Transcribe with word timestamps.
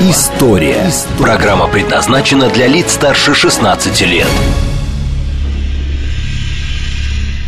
История». 0.00 0.92
Программа 1.18 1.66
предназначена 1.66 2.48
для 2.50 2.68
лиц 2.68 2.92
старше 2.92 3.34
16 3.34 4.00
лет. 4.02 4.28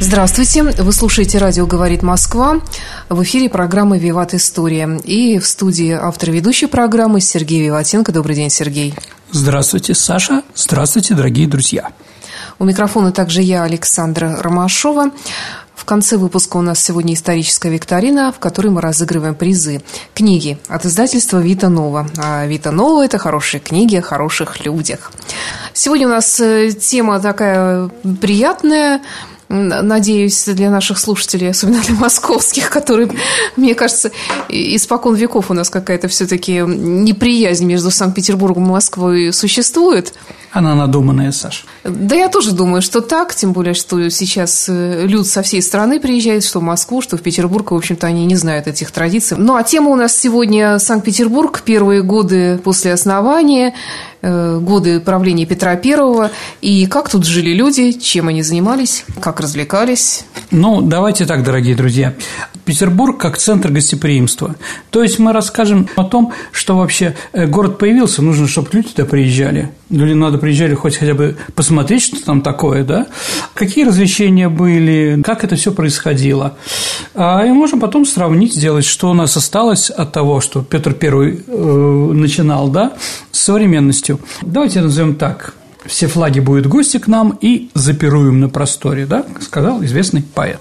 Здравствуйте, 0.00 0.64
вы 0.64 0.92
слушаете 0.92 1.38
«Радио 1.38 1.64
говорит 1.66 2.02
Москва». 2.02 2.56
В 3.08 3.22
эфире 3.22 3.48
программы 3.48 4.00
«Виват 4.00 4.34
История». 4.34 5.00
И 5.04 5.38
в 5.38 5.46
студии 5.46 5.92
автор 5.92 6.32
ведущей 6.32 6.66
программы 6.66 7.20
Сергей 7.20 7.62
Виватенко. 7.62 8.10
Добрый 8.10 8.34
день, 8.34 8.50
Сергей. 8.50 8.94
Здравствуйте, 9.30 9.94
Саша. 9.94 10.42
Здравствуйте, 10.56 11.14
дорогие 11.14 11.46
друзья. 11.46 11.92
У 12.58 12.64
микрофона 12.64 13.12
также 13.12 13.42
я, 13.42 13.62
Александра 13.62 14.36
Ромашова. 14.40 15.10
В 15.80 15.86
конце 15.86 16.18
выпуска 16.18 16.58
у 16.58 16.60
нас 16.60 16.78
сегодня 16.78 17.14
историческая 17.14 17.70
викторина, 17.70 18.32
в 18.32 18.38
которой 18.38 18.68
мы 18.68 18.82
разыгрываем 18.82 19.34
призы. 19.34 19.80
Книги 20.14 20.58
от 20.68 20.84
издательства 20.84 21.38
«Вита 21.38 21.70
Нова». 21.70 22.06
А 22.18 22.44
«Вита 22.44 22.70
Нова»– 22.70 23.02
это 23.06 23.16
хорошие 23.16 23.62
книги 23.62 23.96
о 23.96 24.02
хороших 24.02 24.66
людях. 24.66 25.10
Сегодня 25.72 26.06
у 26.06 26.10
нас 26.10 26.38
э, 26.38 26.72
тема 26.72 27.18
такая 27.18 27.88
приятная, 28.20 29.00
надеюсь, 29.48 30.44
для 30.44 30.70
наших 30.70 30.98
слушателей, 30.98 31.48
особенно 31.48 31.80
для 31.80 31.94
московских, 31.94 32.68
которые, 32.68 33.10
мне 33.56 33.74
кажется, 33.74 34.12
испокон 34.50 35.14
веков 35.14 35.50
у 35.50 35.54
нас 35.54 35.70
какая-то 35.70 36.08
все-таки 36.08 36.58
неприязнь 36.58 37.64
между 37.64 37.90
Санкт-Петербургом 37.90 38.66
и 38.66 38.70
Москвой 38.70 39.32
существует. 39.32 40.12
Она 40.52 40.74
надуманная, 40.74 41.30
Саша. 41.30 41.64
Да 41.84 42.16
я 42.16 42.28
тоже 42.28 42.52
думаю, 42.52 42.82
что 42.82 43.00
так, 43.00 43.34
тем 43.36 43.52
более, 43.52 43.74
что 43.74 44.08
сейчас 44.10 44.68
э, 44.68 45.06
люд 45.06 45.28
со 45.28 45.42
всей 45.42 45.62
страны 45.62 46.00
приезжает, 46.00 46.42
что 46.42 46.58
в 46.58 46.62
Москву, 46.62 47.00
что 47.00 47.16
в 47.16 47.22
Петербург, 47.22 47.70
в 47.70 47.74
общем-то, 47.76 48.08
они 48.08 48.26
не 48.26 48.34
знают 48.34 48.66
этих 48.66 48.90
традиций. 48.90 49.36
Ну, 49.38 49.54
а 49.54 49.62
тема 49.62 49.90
у 49.90 49.94
нас 49.96 50.16
сегодня 50.16 50.80
Санкт-Петербург, 50.80 51.62
первые 51.64 52.02
годы 52.02 52.58
после 52.64 52.92
основания, 52.92 53.74
э, 54.22 54.58
годы 54.58 54.98
правления 54.98 55.46
Петра 55.46 55.76
Первого, 55.76 56.32
и 56.60 56.86
как 56.86 57.08
тут 57.08 57.24
жили 57.26 57.52
люди, 57.52 57.92
чем 57.92 58.26
они 58.26 58.42
занимались, 58.42 59.04
как 59.20 59.38
развлекались. 59.38 60.24
Ну, 60.50 60.82
давайте 60.82 61.26
так, 61.26 61.44
дорогие 61.44 61.76
друзья. 61.76 62.14
Петербург 62.64 63.20
как 63.20 63.38
центр 63.38 63.70
гостеприимства. 63.70 64.56
То 64.90 65.04
есть 65.04 65.20
мы 65.20 65.32
расскажем 65.32 65.88
о 65.94 66.02
том, 66.02 66.32
что 66.50 66.76
вообще 66.76 67.14
э, 67.32 67.46
город 67.46 67.78
появился, 67.78 68.20
нужно, 68.20 68.48
чтобы 68.48 68.70
люди 68.72 68.88
туда 68.88 69.04
приезжали. 69.04 69.70
Люди 69.90 70.12
надо 70.12 70.38
приезжали 70.38 70.74
хоть 70.74 70.96
хотя 70.96 71.14
бы 71.14 71.36
посмотреть, 71.54 72.02
что 72.02 72.24
там 72.24 72.42
такое, 72.42 72.84
да? 72.84 73.08
Какие 73.54 73.84
развлечения 73.84 74.48
были, 74.48 75.20
как 75.24 75.42
это 75.42 75.56
все 75.56 75.72
происходило. 75.72 76.56
А, 77.14 77.44
и 77.44 77.50
можем 77.50 77.80
потом 77.80 78.06
сравнить, 78.06 78.54
сделать, 78.54 78.84
что 78.84 79.10
у 79.10 79.14
нас 79.14 79.36
осталось 79.36 79.90
от 79.90 80.12
того, 80.12 80.40
что 80.40 80.62
Петр 80.62 80.94
Первый 80.94 81.42
э, 81.44 82.10
начинал, 82.14 82.68
да, 82.68 82.92
с 83.32 83.40
современностью. 83.40 84.20
Давайте 84.42 84.80
назовем 84.80 85.16
так 85.16 85.54
все 85.86 86.06
флаги 86.06 86.40
будут 86.40 86.66
гости 86.66 86.98
к 86.98 87.08
нам 87.08 87.36
и 87.40 87.70
запируем 87.74 88.40
на 88.40 88.48
просторе, 88.48 89.06
да, 89.06 89.24
сказал 89.40 89.82
известный 89.84 90.22
поэт. 90.22 90.60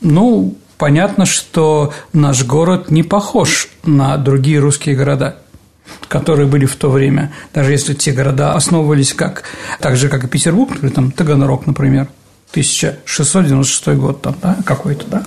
Ну, 0.00 0.56
понятно, 0.78 1.26
что 1.26 1.92
наш 2.12 2.44
город 2.44 2.90
не 2.90 3.02
похож 3.02 3.68
на 3.84 4.16
другие 4.16 4.60
русские 4.60 4.94
города 4.94 5.36
которые 6.08 6.46
были 6.46 6.66
в 6.66 6.76
то 6.76 6.90
время, 6.90 7.32
даже 7.54 7.72
если 7.72 7.94
те 7.94 8.12
города 8.12 8.52
основывались 8.52 9.14
как, 9.14 9.44
так 9.80 9.96
же, 9.96 10.08
как 10.08 10.24
и 10.24 10.28
Петербург, 10.28 10.70
или 10.82 10.90
там 10.90 11.12
Таганрог, 11.12 11.66
например, 11.66 12.08
1696 12.50 13.88
год 13.96 14.22
там, 14.22 14.34
да, 14.42 14.56
какой-то, 14.64 15.06
да, 15.06 15.24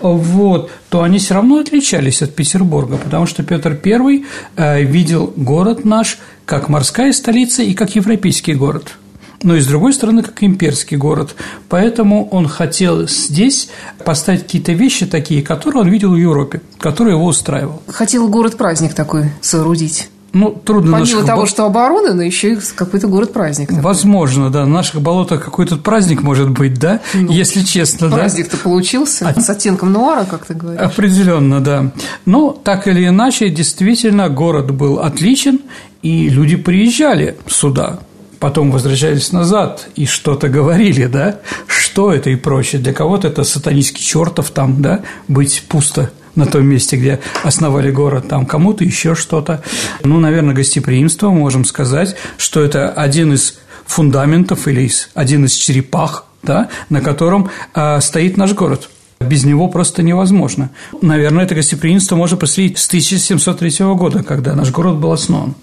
вот, 0.00 0.70
то 0.88 1.02
они 1.02 1.18
все 1.18 1.34
равно 1.34 1.58
отличались 1.58 2.22
от 2.22 2.34
Петербурга, 2.34 2.96
потому 2.96 3.26
что 3.26 3.44
Петр 3.44 3.78
I 3.84 4.24
э, 4.56 4.82
видел 4.82 5.32
город 5.36 5.84
наш 5.84 6.18
как 6.44 6.68
морская 6.68 7.12
столица 7.12 7.62
и 7.62 7.74
как 7.74 7.94
европейский 7.94 8.54
город– 8.54 8.94
но 9.42 9.56
и 9.56 9.60
с 9.60 9.66
другой 9.66 9.92
стороны, 9.92 10.22
как 10.22 10.42
имперский 10.42 10.96
город. 10.96 11.34
Поэтому 11.68 12.28
он 12.28 12.48
хотел 12.48 13.06
здесь 13.08 13.68
поставить 14.04 14.42
какие-то 14.42 14.72
вещи 14.72 15.06
такие, 15.06 15.42
которые 15.42 15.82
он 15.82 15.88
видел 15.88 16.12
в 16.12 16.16
Европе, 16.16 16.60
которые 16.78 17.16
его 17.16 17.26
устраивал. 17.26 17.82
Хотел 17.88 18.28
город-праздник 18.28 18.94
такой 18.94 19.30
соорудить. 19.40 20.08
Ну, 20.32 20.50
трудно 20.50 20.92
Помимо 20.92 21.14
наших... 21.14 21.26
того, 21.26 21.46
что 21.46 21.64
обороны, 21.64 22.12
но 22.12 22.22
еще 22.22 22.52
и 22.52 22.58
какой-то 22.74 23.06
город-праздник. 23.06 23.68
Такой. 23.68 23.82
Возможно, 23.82 24.50
да. 24.50 24.66
На 24.66 24.72
наших 24.74 25.00
болотах 25.00 25.42
какой-то 25.42 25.76
праздник 25.78 26.22
может 26.22 26.50
быть, 26.50 26.78
да? 26.78 27.00
Ну, 27.14 27.32
Если 27.32 27.62
честно, 27.62 28.10
да. 28.10 28.16
Праздник-то 28.16 28.58
получился. 28.58 29.26
А... 29.26 29.40
С 29.40 29.48
оттенком 29.48 29.92
нуара, 29.92 30.26
как 30.26 30.44
ты 30.44 30.52
говоришь. 30.52 30.82
Определенно, 30.82 31.62
да. 31.62 31.90
Но 32.26 32.50
так 32.50 32.86
или 32.86 33.06
иначе, 33.06 33.48
действительно, 33.48 34.28
город 34.28 34.72
был 34.72 34.98
отличен, 34.98 35.60
и 36.02 36.28
люди 36.28 36.56
приезжали 36.56 37.38
сюда 37.46 38.00
потом 38.38 38.70
возвращались 38.70 39.32
назад 39.32 39.88
и 39.96 40.06
что-то 40.06 40.48
говорили, 40.48 41.06
да, 41.06 41.40
что 41.66 42.12
это 42.12 42.30
и 42.30 42.36
прочее. 42.36 42.80
Для 42.80 42.92
кого-то 42.92 43.28
это 43.28 43.44
сатанистский 43.44 44.04
чертов 44.04 44.50
там, 44.50 44.82
да, 44.82 45.02
быть 45.28 45.64
пусто 45.68 46.10
на 46.34 46.46
том 46.46 46.66
месте, 46.66 46.96
где 46.96 47.20
основали 47.42 47.90
город, 47.90 48.28
там 48.28 48.46
кому-то 48.46 48.84
еще 48.84 49.14
что-то. 49.14 49.62
Ну, 50.04 50.20
наверное, 50.20 50.54
гостеприимство, 50.54 51.30
можем 51.30 51.64
сказать, 51.64 52.16
что 52.36 52.62
это 52.62 52.90
один 52.90 53.32
из 53.32 53.58
фундаментов 53.86 54.68
или 54.68 54.90
один 55.14 55.46
из 55.46 55.54
черепах, 55.54 56.26
да, 56.42 56.68
на 56.90 57.00
котором 57.00 57.50
э, 57.74 58.00
стоит 58.00 58.36
наш 58.36 58.52
город. 58.52 58.90
Без 59.20 59.44
него 59.44 59.68
просто 59.68 60.02
невозможно. 60.02 60.70
Наверное, 61.00 61.44
это 61.44 61.54
гостеприимство 61.54 62.16
можно 62.16 62.36
проследить 62.36 62.78
с 62.78 62.86
1703 62.86 63.86
года, 63.94 64.22
когда 64.22 64.54
наш 64.54 64.70
город 64.70 64.96
был 64.96 65.12
основан. 65.12 65.54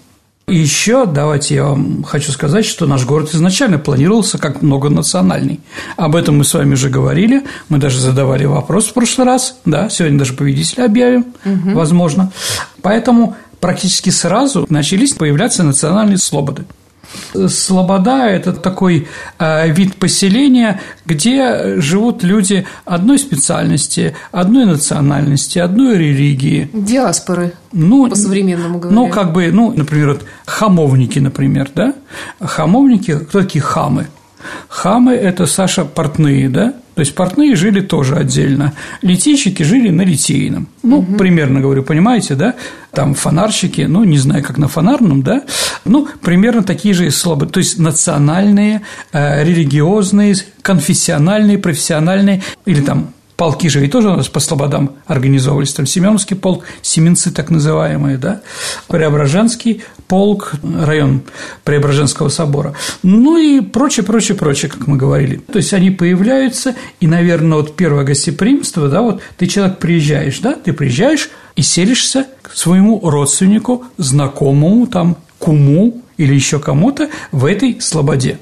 И 0.46 0.56
еще 0.56 1.06
давайте 1.06 1.54
я 1.54 1.64
вам 1.64 2.02
хочу 2.04 2.30
сказать, 2.30 2.66
что 2.66 2.86
наш 2.86 3.06
город 3.06 3.30
изначально 3.32 3.78
планировался 3.78 4.36
как 4.36 4.60
многонациональный. 4.60 5.60
Об 5.96 6.14
этом 6.16 6.36
мы 6.36 6.44
с 6.44 6.52
вами 6.52 6.74
уже 6.74 6.90
говорили, 6.90 7.44
мы 7.70 7.78
даже 7.78 7.98
задавали 7.98 8.44
вопрос 8.44 8.88
в 8.88 8.92
прошлый 8.92 9.26
раз, 9.26 9.56
да, 9.64 9.88
сегодня 9.88 10.18
даже 10.18 10.34
победителя 10.34 10.84
объявим, 10.84 11.26
угу. 11.46 11.70
возможно. 11.72 12.30
Поэтому 12.82 13.36
практически 13.58 14.10
сразу 14.10 14.66
начались 14.68 15.14
появляться 15.14 15.62
национальные 15.62 16.18
слободы. 16.18 16.66
Слобода– 17.48 18.26
это 18.28 18.52
такой 18.52 19.08
э, 19.38 19.70
вид 19.70 19.96
поселения, 19.96 20.80
где 21.04 21.80
живут 21.80 22.22
люди 22.22 22.66
одной 22.84 23.18
специальности, 23.18 24.16
одной 24.32 24.66
национальности, 24.66 25.58
одной 25.58 25.98
религии. 25.98 26.70
Диаспоры, 26.72 27.52
ну, 27.72 28.08
по-современному 28.08 28.78
говоря. 28.78 28.94
Ну, 28.94 29.08
как 29.08 29.32
бы, 29.32 29.50
ну, 29.52 29.72
например, 29.74 30.14
вот 30.14 30.24
хамовники, 30.46 31.18
например, 31.18 31.70
да? 31.74 31.94
Хамовники– 32.40 33.18
кто 33.28 33.42
такие 33.42 33.62
хамы? 33.62 34.06
Хамы– 34.68 35.12
это, 35.14 35.46
Саша, 35.46 35.84
портные, 35.84 36.48
да? 36.48 36.74
То 36.94 37.00
есть 37.00 37.14
портные 37.14 37.56
жили 37.56 37.80
тоже 37.80 38.14
отдельно. 38.14 38.72
Литейщики 39.02 39.62
жили 39.64 39.90
на 39.90 40.02
Литейном. 40.02 40.68
Ну, 40.82 40.98
угу. 40.98 41.16
примерно 41.16 41.60
говорю, 41.60 41.82
понимаете, 41.82 42.36
да? 42.36 42.54
Там 42.92 43.14
фонарщики, 43.14 43.82
ну, 43.82 44.04
не 44.04 44.18
знаю, 44.18 44.44
как 44.44 44.58
на 44.58 44.68
фонарном, 44.68 45.22
да? 45.22 45.42
Ну, 45.84 46.08
примерно 46.20 46.62
такие 46.62 46.94
же 46.94 47.10
слабые. 47.10 47.50
То 47.50 47.58
есть 47.58 47.78
национальные, 47.78 48.82
э, 49.12 49.42
религиозные, 49.42 50.36
конфессиональные, 50.62 51.58
профессиональные 51.58 52.42
или 52.64 52.80
там 52.80 53.13
Полки 53.36 53.68
же 53.68 53.80
ведь 53.80 53.92
тоже 53.92 54.10
у 54.10 54.16
нас 54.16 54.28
по 54.28 54.38
слободам 54.38 54.92
организовывались. 55.06 55.72
Там 55.72 55.86
Семеновский 55.86 56.36
полк, 56.36 56.64
Семенцы 56.82 57.32
так 57.32 57.50
называемые, 57.50 58.16
да, 58.16 58.42
Преображенский 58.86 59.82
полк, 60.06 60.52
район 60.62 61.22
Преображенского 61.64 62.28
собора. 62.28 62.74
Ну 63.02 63.36
и 63.36 63.60
прочее, 63.60 64.04
прочее, 64.04 64.36
прочее, 64.36 64.70
как 64.70 64.86
мы 64.86 64.96
говорили. 64.96 65.36
То 65.36 65.58
есть 65.58 65.72
они 65.72 65.90
появляются, 65.90 66.76
и, 67.00 67.06
наверное, 67.08 67.58
вот 67.58 67.74
первое 67.74 68.04
гостеприимство, 68.04 68.88
да, 68.88 69.02
вот 69.02 69.20
ты 69.36 69.46
человек 69.46 69.78
приезжаешь, 69.78 70.38
да, 70.38 70.54
ты 70.54 70.72
приезжаешь 70.72 71.30
и 71.56 71.62
селишься 71.62 72.26
к 72.42 72.54
своему 72.54 73.00
родственнику, 73.02 73.84
знакомому, 73.96 74.86
там, 74.86 75.16
куму 75.38 76.02
или 76.16 76.34
еще 76.34 76.60
кому-то 76.60 77.08
в 77.32 77.44
этой 77.44 77.80
слободе. 77.80 78.38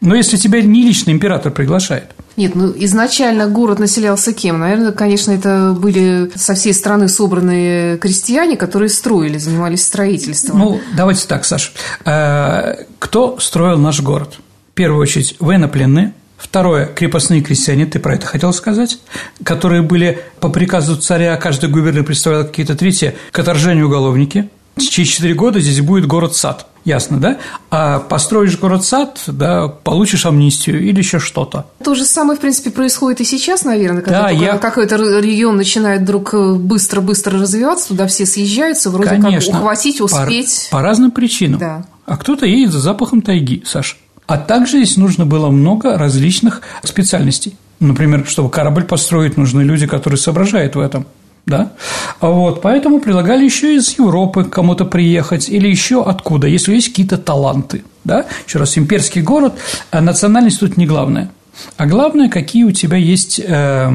Но 0.00 0.14
если 0.14 0.36
тебя 0.36 0.62
не 0.62 0.84
лично 0.84 1.10
император 1.10 1.52
приглашает. 1.52 2.04
Нет, 2.36 2.54
ну 2.54 2.72
изначально 2.76 3.48
город 3.48 3.80
населялся 3.80 4.32
кем? 4.32 4.60
Наверное, 4.60 4.92
конечно, 4.92 5.32
это 5.32 5.76
были 5.76 6.30
со 6.36 6.54
всей 6.54 6.72
страны 6.72 7.08
собранные 7.08 7.98
крестьяне, 7.98 8.56
которые 8.56 8.90
строили, 8.90 9.38
занимались 9.38 9.84
строительством. 9.84 10.58
Ну, 10.58 10.80
давайте 10.96 11.26
так, 11.26 11.44
Саша. 11.44 11.72
Э, 12.04 12.84
кто 13.00 13.38
строил 13.40 13.78
наш 13.78 14.00
город? 14.00 14.38
первую 14.78 15.02
очередь 15.02 15.34
военнопленные, 15.40 16.12
Второе– 16.36 16.86
крепостные 16.94 17.42
крестьяне, 17.42 17.84
ты 17.84 17.98
про 17.98 18.14
это 18.14 18.26
хотел 18.26 18.52
сказать, 18.52 19.00
которые 19.42 19.82
были 19.82 20.20
по 20.38 20.50
приказу 20.50 20.94
царя, 20.96 21.36
каждый 21.36 21.68
губернатор 21.68 22.04
представлял 22.04 22.44
какие-то 22.44 22.76
третьи 22.76 23.16
к 23.32 23.38
отторжению 23.40 23.86
уголовники. 23.86 24.48
Через 24.78 25.08
четыре 25.08 25.34
года 25.34 25.58
здесь 25.58 25.80
будет 25.80 26.06
город-сад, 26.06 26.68
ясно, 26.88 27.18
да? 27.20 27.38
А 27.70 28.00
построишь 28.00 28.58
город-сад, 28.58 29.22
да, 29.26 29.68
получишь 29.68 30.26
амнистию 30.26 30.82
или 30.82 30.98
еще 30.98 31.18
что-то. 31.18 31.66
То 31.84 31.94
же 31.94 32.04
самое, 32.04 32.36
в 32.36 32.40
принципе, 32.40 32.70
происходит 32.70 33.20
и 33.20 33.24
сейчас, 33.24 33.64
наверное, 33.64 34.02
когда 34.02 34.22
да, 34.24 34.30
я... 34.30 34.58
какой-то 34.58 34.96
регион 34.96 35.56
начинает 35.56 36.02
вдруг 36.02 36.34
э, 36.34 36.54
быстро-быстро 36.54 37.38
развиваться, 37.38 37.88
туда 37.88 38.06
все 38.06 38.26
съезжаются, 38.26 38.90
вроде 38.90 39.10
Конечно. 39.10 39.52
как 39.52 39.60
ухватить, 39.60 40.00
успеть. 40.00 40.68
По, 40.70 40.78
по 40.78 40.82
разным 40.82 41.10
причинам. 41.10 41.60
Да. 41.60 41.84
А 42.06 42.16
кто-то 42.16 42.46
едет 42.46 42.72
за 42.72 42.80
запахом 42.80 43.22
тайги, 43.22 43.62
Саша. 43.66 43.96
А 44.26 44.36
также 44.36 44.78
здесь 44.82 44.96
нужно 44.96 45.26
было 45.26 45.50
много 45.50 45.96
различных 45.96 46.62
специальностей. 46.82 47.56
Например, 47.80 48.26
чтобы 48.26 48.50
корабль 48.50 48.84
построить, 48.84 49.36
нужны 49.36 49.62
люди, 49.62 49.86
которые 49.86 50.18
соображают 50.18 50.74
в 50.74 50.80
этом. 50.80 51.06
Да? 51.48 51.72
Вот, 52.20 52.60
поэтому 52.60 53.00
предлагали 53.00 53.44
еще 53.44 53.74
из 53.74 53.98
Европы 53.98 54.44
кому-то 54.44 54.84
приехать 54.84 55.48
или 55.48 55.66
еще 55.66 56.04
откуда, 56.04 56.46
если 56.46 56.74
есть 56.74 56.90
какие-то 56.90 57.16
таланты. 57.16 57.84
Да? 58.04 58.26
Еще 58.46 58.58
раз, 58.58 58.76
имперский 58.76 59.22
город, 59.22 59.54
а 59.90 60.00
национальность 60.00 60.60
тут 60.60 60.76
не 60.76 60.86
главное. 60.86 61.30
А 61.76 61.86
главное, 61.86 62.28
какие 62.28 62.64
у 62.64 62.70
тебя 62.70 62.96
есть 62.96 63.40
э, 63.42 63.90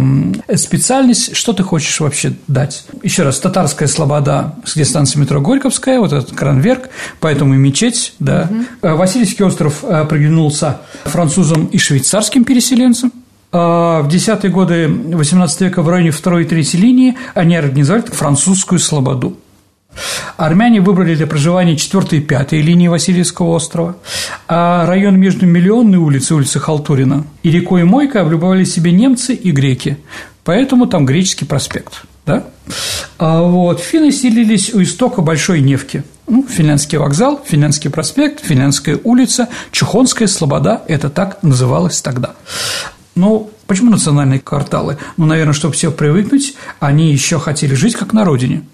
специальность, 0.55 1.35
что 1.35 1.53
ты 1.53 1.63
хочешь 1.63 1.99
вообще 1.99 2.33
дать. 2.47 2.85
Еще 3.03 3.23
раз, 3.23 3.39
татарская 3.39 3.87
слобода, 3.87 4.55
где 4.73 4.83
станция 4.83 5.21
метро 5.21 5.39
Горьковская, 5.39 5.99
вот 5.99 6.11
этот 6.11 6.35
кранверк, 6.35 6.89
поэтому 7.19 7.53
и 7.53 7.57
мечеть, 7.57 8.15
да. 8.19 8.49
Угу. 8.81 8.97
Васильевский 8.97 9.45
остров 9.45 9.83
э, 9.83 10.05
приглянулся 10.09 10.81
французам 11.05 11.67
и 11.67 11.77
швейцарским 11.77 12.43
переселенцам. 12.43 13.11
А 13.55 14.01
в 14.01 14.07
десятые 14.09 14.51
годы 14.51 14.85
XVIII 14.87 15.47
века 15.65 15.83
в 15.83 15.89
районе 15.89 16.09
второй 16.09 16.41
и 16.43 16.45
третьей 16.45 16.81
линии 16.81 17.15
они 17.35 17.55
организовали 17.55 18.03
французскую 18.07 18.79
слободу. 18.79 19.37
Армяне 20.37 20.81
выбрали 20.81 21.13
для 21.13 21.27
проживания 21.27 21.77
4 21.77 22.17
и 22.17 22.19
5 22.19 22.53
линии 22.53 22.87
Васильевского 22.87 23.49
острова, 23.49 23.95
а 24.47 24.87
район 24.87 25.19
между 25.19 25.45
Миллионной 25.45 25.99
улицей, 25.99 26.35
улицей 26.35 26.59
Халтурина, 26.59 27.25
и 27.43 27.51
рекой 27.51 27.83
Мойка 27.83 28.21
облюбовали 28.21 28.63
себе 28.63 28.91
немцы 28.91 29.35
и 29.35 29.51
греки, 29.51 29.99
поэтому 30.43 30.87
там 30.87 31.05
греческий 31.05 31.45
проспект. 31.45 32.05
Да? 32.25 32.45
А 33.19 33.43
вот 33.43 33.81
финны 33.81 34.11
селились 34.11 34.73
у 34.73 34.81
истока 34.81 35.21
Большой 35.21 35.61
Невки. 35.61 36.03
Ну, 36.25 36.43
Финляндский 36.49 36.97
вокзал, 36.97 37.39
Финляндский 37.45 37.91
проспект, 37.91 38.43
Финляндская 38.43 38.99
улица, 39.03 39.49
Чухонская 39.71 40.27
слобода– 40.27 40.81
это 40.87 41.11
так 41.11 41.43
называлось 41.43 42.01
тогда. 42.01 42.33
Ну, 43.15 43.51
почему 43.67 43.91
национальные 43.91 44.39
кварталы? 44.39 44.97
Ну, 45.17 45.25
наверное, 45.25 45.53
чтобы 45.53 45.73
все 45.73 45.91
привыкнуть, 45.91 46.55
они 46.79 47.11
еще 47.11 47.39
хотели 47.39 47.75
жить 47.75 47.95
как 47.95 48.13
на 48.13 48.25
родине– 48.25 48.63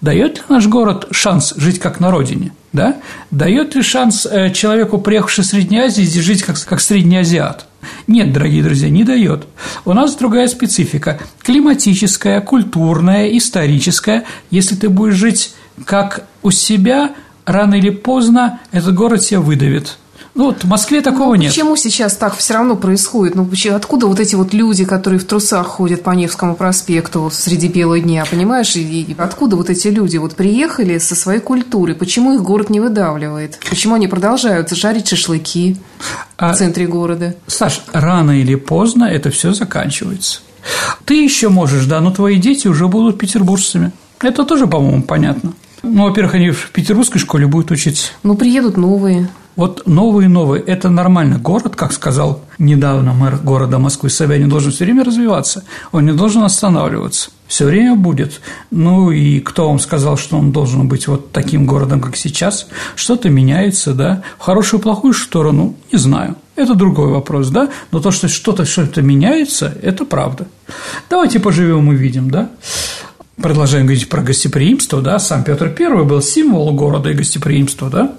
Дает 0.00 0.38
ли 0.38 0.42
наш 0.48 0.66
город 0.66 1.06
шанс 1.10 1.54
жить 1.56 1.78
как 1.78 2.00
на 2.00 2.10
родине? 2.10 2.52
Да? 2.72 2.96
Дает 3.30 3.74
ли 3.74 3.82
шанс 3.82 4.26
э, 4.26 4.50
человеку, 4.50 4.98
приехавшему 4.98 5.44
из 5.44 5.50
Средней 5.50 5.78
Азии, 5.78 6.02
здесь 6.02 6.24
жить 6.24 6.42
как, 6.42 6.62
как 6.64 6.80
средний 6.80 7.16
азиат? 7.16 7.66
Нет, 8.06 8.32
дорогие 8.32 8.62
друзья, 8.62 8.90
не 8.90 9.04
дает. 9.04 9.46
У 9.84 9.92
нас 9.92 10.16
другая 10.16 10.48
специфика– 10.48 11.20
климатическая, 11.42 12.40
культурная, 12.40 13.36
историческая. 13.36 14.24
Если 14.50 14.74
ты 14.74 14.88
будешь 14.88 15.14
жить 15.14 15.54
как 15.84 16.26
у 16.42 16.50
себя, 16.50 17.14
рано 17.44 17.74
или 17.74 17.90
поздно 17.90 18.60
этот 18.72 18.94
город 18.94 19.20
тебя 19.22 19.40
выдавит– 19.40 19.98
ну, 20.36 20.46
вот 20.48 20.64
в 20.64 20.68
Москве 20.68 21.00
такого 21.00 21.34
ну, 21.34 21.42
нет. 21.42 21.50
Почему 21.50 21.76
сейчас 21.76 22.14
так 22.14 22.36
все 22.36 22.54
равно 22.54 22.76
происходит? 22.76 23.34
Ну, 23.34 23.48
откуда 23.74 24.06
вот 24.06 24.20
эти 24.20 24.34
вот 24.34 24.52
люди, 24.52 24.84
которые 24.84 25.18
в 25.18 25.24
трусах 25.24 25.66
ходят 25.66 26.02
по 26.02 26.10
Невскому 26.10 26.54
проспекту 26.54 27.22
вот, 27.22 27.34
среди 27.34 27.68
белого 27.68 27.98
дня, 27.98 28.24
понимаешь? 28.30 28.76
И, 28.76 28.82
и 28.82 29.16
откуда 29.16 29.56
вот 29.56 29.70
эти 29.70 29.88
люди 29.88 30.18
вот 30.18 30.36
приехали 30.36 30.98
со 30.98 31.14
своей 31.14 31.40
культурой? 31.40 31.94
Почему 31.94 32.34
их 32.34 32.42
город 32.42 32.68
не 32.68 32.80
выдавливает? 32.80 33.58
Почему 33.68 33.94
они 33.94 34.08
продолжают 34.08 34.70
жарить 34.70 35.08
шашлыки 35.08 35.78
а, 36.36 36.52
в 36.52 36.58
центре 36.58 36.86
города? 36.86 37.34
Саш, 37.46 37.80
рано 37.92 38.38
или 38.38 38.56
поздно 38.56 39.04
это 39.04 39.30
все 39.30 39.54
заканчивается. 39.54 40.40
Ты 41.06 41.22
еще 41.22 41.48
можешь, 41.48 41.86
да, 41.86 42.00
но 42.02 42.10
твои 42.10 42.36
дети 42.36 42.68
уже 42.68 42.88
будут 42.88 43.18
петербуржцами. 43.18 43.92
Это 44.20 44.44
тоже, 44.44 44.66
по-моему, 44.66 45.02
понятно. 45.02 45.54
Ну, 45.82 46.04
во-первых, 46.04 46.34
они 46.34 46.50
в 46.50 46.70
петербургской 46.72 47.20
школе 47.20 47.46
будут 47.46 47.70
учиться. 47.70 48.12
Ну, 48.22 48.34
приедут 48.34 48.76
новые. 48.76 49.30
Вот 49.56 49.86
новые 49.86 50.26
и 50.26 50.28
новые– 50.28 50.62
это 50.66 50.90
нормально. 50.90 51.38
Город, 51.38 51.76
как 51.76 51.92
сказал 51.92 52.42
недавно 52.58 53.14
мэр 53.14 53.38
города 53.42 53.78
Москвы 53.78 54.10
Собянин, 54.10 54.50
должен 54.50 54.70
все 54.70 54.84
время 54.84 55.02
развиваться, 55.02 55.64
он 55.92 56.04
не 56.04 56.12
должен 56.12 56.42
останавливаться. 56.42 57.30
Все 57.46 57.64
время 57.64 57.96
будет. 57.96 58.40
Ну 58.70 59.10
и 59.10 59.40
кто 59.40 59.68
вам 59.68 59.78
сказал, 59.78 60.18
что 60.18 60.36
он 60.36 60.52
должен 60.52 60.88
быть 60.88 61.08
вот 61.08 61.32
таким 61.32 61.64
городом, 61.64 62.00
как 62.00 62.16
сейчас? 62.16 62.66
Что-то 62.96 63.30
меняется, 63.30 63.94
да? 63.94 64.22
В 64.38 64.42
хорошую 64.42 64.80
плохую 64.80 65.14
сторону– 65.14 65.74
не 65.92 65.98
знаю. 65.98 66.36
Это 66.54 66.74
другой 66.74 67.08
вопрос, 67.08 67.48
да? 67.48 67.70
Но 67.92 68.00
то, 68.00 68.10
что 68.10 68.28
что-то 68.28 68.66
что-то 68.66 69.00
меняется, 69.00 69.74
это 69.82 70.04
правда. 70.04 70.48
Давайте 71.08 71.38
поживем 71.38 71.90
и 71.92 71.96
видим, 71.96 72.30
да? 72.30 72.50
Продолжаем 73.40 73.86
говорить 73.86 74.08
про 74.08 74.22
гостеприимство, 74.22 75.00
да? 75.00 75.18
Сам 75.18 75.44
Петр 75.44 75.74
I 75.78 76.04
был 76.04 76.20
символ 76.20 76.72
города 76.72 77.10
и 77.10 77.14
гостеприимства, 77.14 77.90
да? 77.90 78.12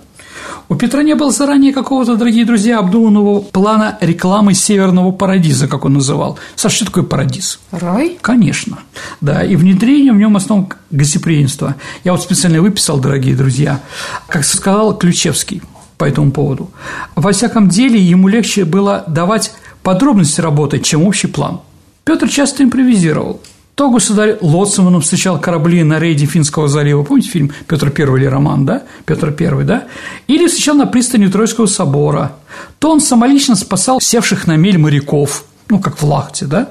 У 0.69 0.75
Петра 0.75 1.02
не 1.02 1.16
было 1.16 1.31
заранее 1.31 1.72
какого-то, 1.72 2.18
дорогие 2.18 2.44
друзья, 2.44 2.80
обдуманного 2.80 3.40
плана 3.40 3.98
рекламы 4.02 4.54
северного 4.54 5.12
парадиза, 5.12 5.69
как 5.69 5.86
он 5.86 5.94
называл. 5.94 6.38
Саша, 6.58 6.75
что 6.75 6.86
такое 6.88 7.04
парадиз? 7.06 7.62
Рай? 7.72 8.18
Конечно. 8.22 8.80
Да, 9.22 9.44
и 9.44 9.56
внедрение 9.56 10.12
в 10.12 10.18
нем 10.18 10.36
основном 10.36 10.69
гостеприимства. 10.92 11.75
Я 12.04 12.12
вот 12.12 12.22
специально 12.22 12.62
выписал, 12.62 13.00
дорогие 13.00 13.36
друзья, 13.36 13.80
как 14.28 14.44
сказал 14.44 14.98
Ключевский 14.98 15.62
по 15.98 16.04
этому 16.04 16.31
поводу. 16.31 16.69
Во 17.16 17.31
всяком 17.31 17.69
деле, 17.69 18.00
ему 18.02 18.28
легче 18.28 18.66
было 18.66 19.06
давать 19.08 19.54
подробности 19.84 20.42
работы, 20.42 20.80
чем 20.80 21.04
общий 21.04 21.28
план. 21.28 21.62
Петр 22.04 22.28
часто 22.28 22.64
импровизировал. 22.64 23.40
То 23.77 23.91
государь 23.91 24.39
Лоцманом 24.41 25.01
встречал 25.01 25.39
корабли 25.39 25.83
на 25.83 26.00
рейде 26.00 26.25
Финского 26.25 26.68
залива. 26.68 27.03
Помните 27.03 27.29
фильм 27.29 27.51
«Петр 27.68 27.94
I» 27.95 28.18
или 28.18 28.25
роман, 28.25 28.65
да? 28.65 28.81
Петр 29.06 29.35
I, 29.39 29.63
да? 29.65 29.83
Или 30.25 30.47
встречал 30.47 30.75
на 30.75 30.88
пристани 30.88 31.27
Троицкого 31.27 31.68
собора. 31.68 32.31
То 32.79 32.89
он 32.89 33.00
самолично 33.00 33.56
спасал 33.56 34.02
севших 34.02 34.47
на 34.47 34.56
мель 34.56 34.80
моряков, 34.80 35.45
ну, 35.69 35.80
как 35.80 36.02
в 36.02 36.04
Лахте, 36.04 36.47
да, 36.47 36.69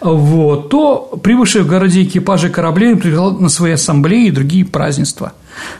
вот, 0.00 0.70
то 0.70 1.18
прибывшие 1.22 1.62
в 1.62 1.68
городе 1.68 2.04
экипажи 2.04 2.48
кораблей 2.48 2.96
приглашал 2.96 3.38
на 3.38 3.50
свои 3.50 3.72
ассамблеи 3.72 4.28
и 4.28 4.30
другие 4.30 4.64
празднества. 4.64 5.34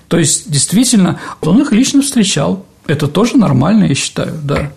То 0.09 0.19
есть, 0.19 0.51
действительно, 0.51 1.19
он 1.41 1.59
их 1.63 1.73
лично 1.73 2.03
встречал. 2.03 2.67
Это 2.87 3.09
тоже 3.09 3.39
нормально, 3.39 3.85
я 3.85 3.95
считаю, 3.95 4.35
да. 4.43 4.73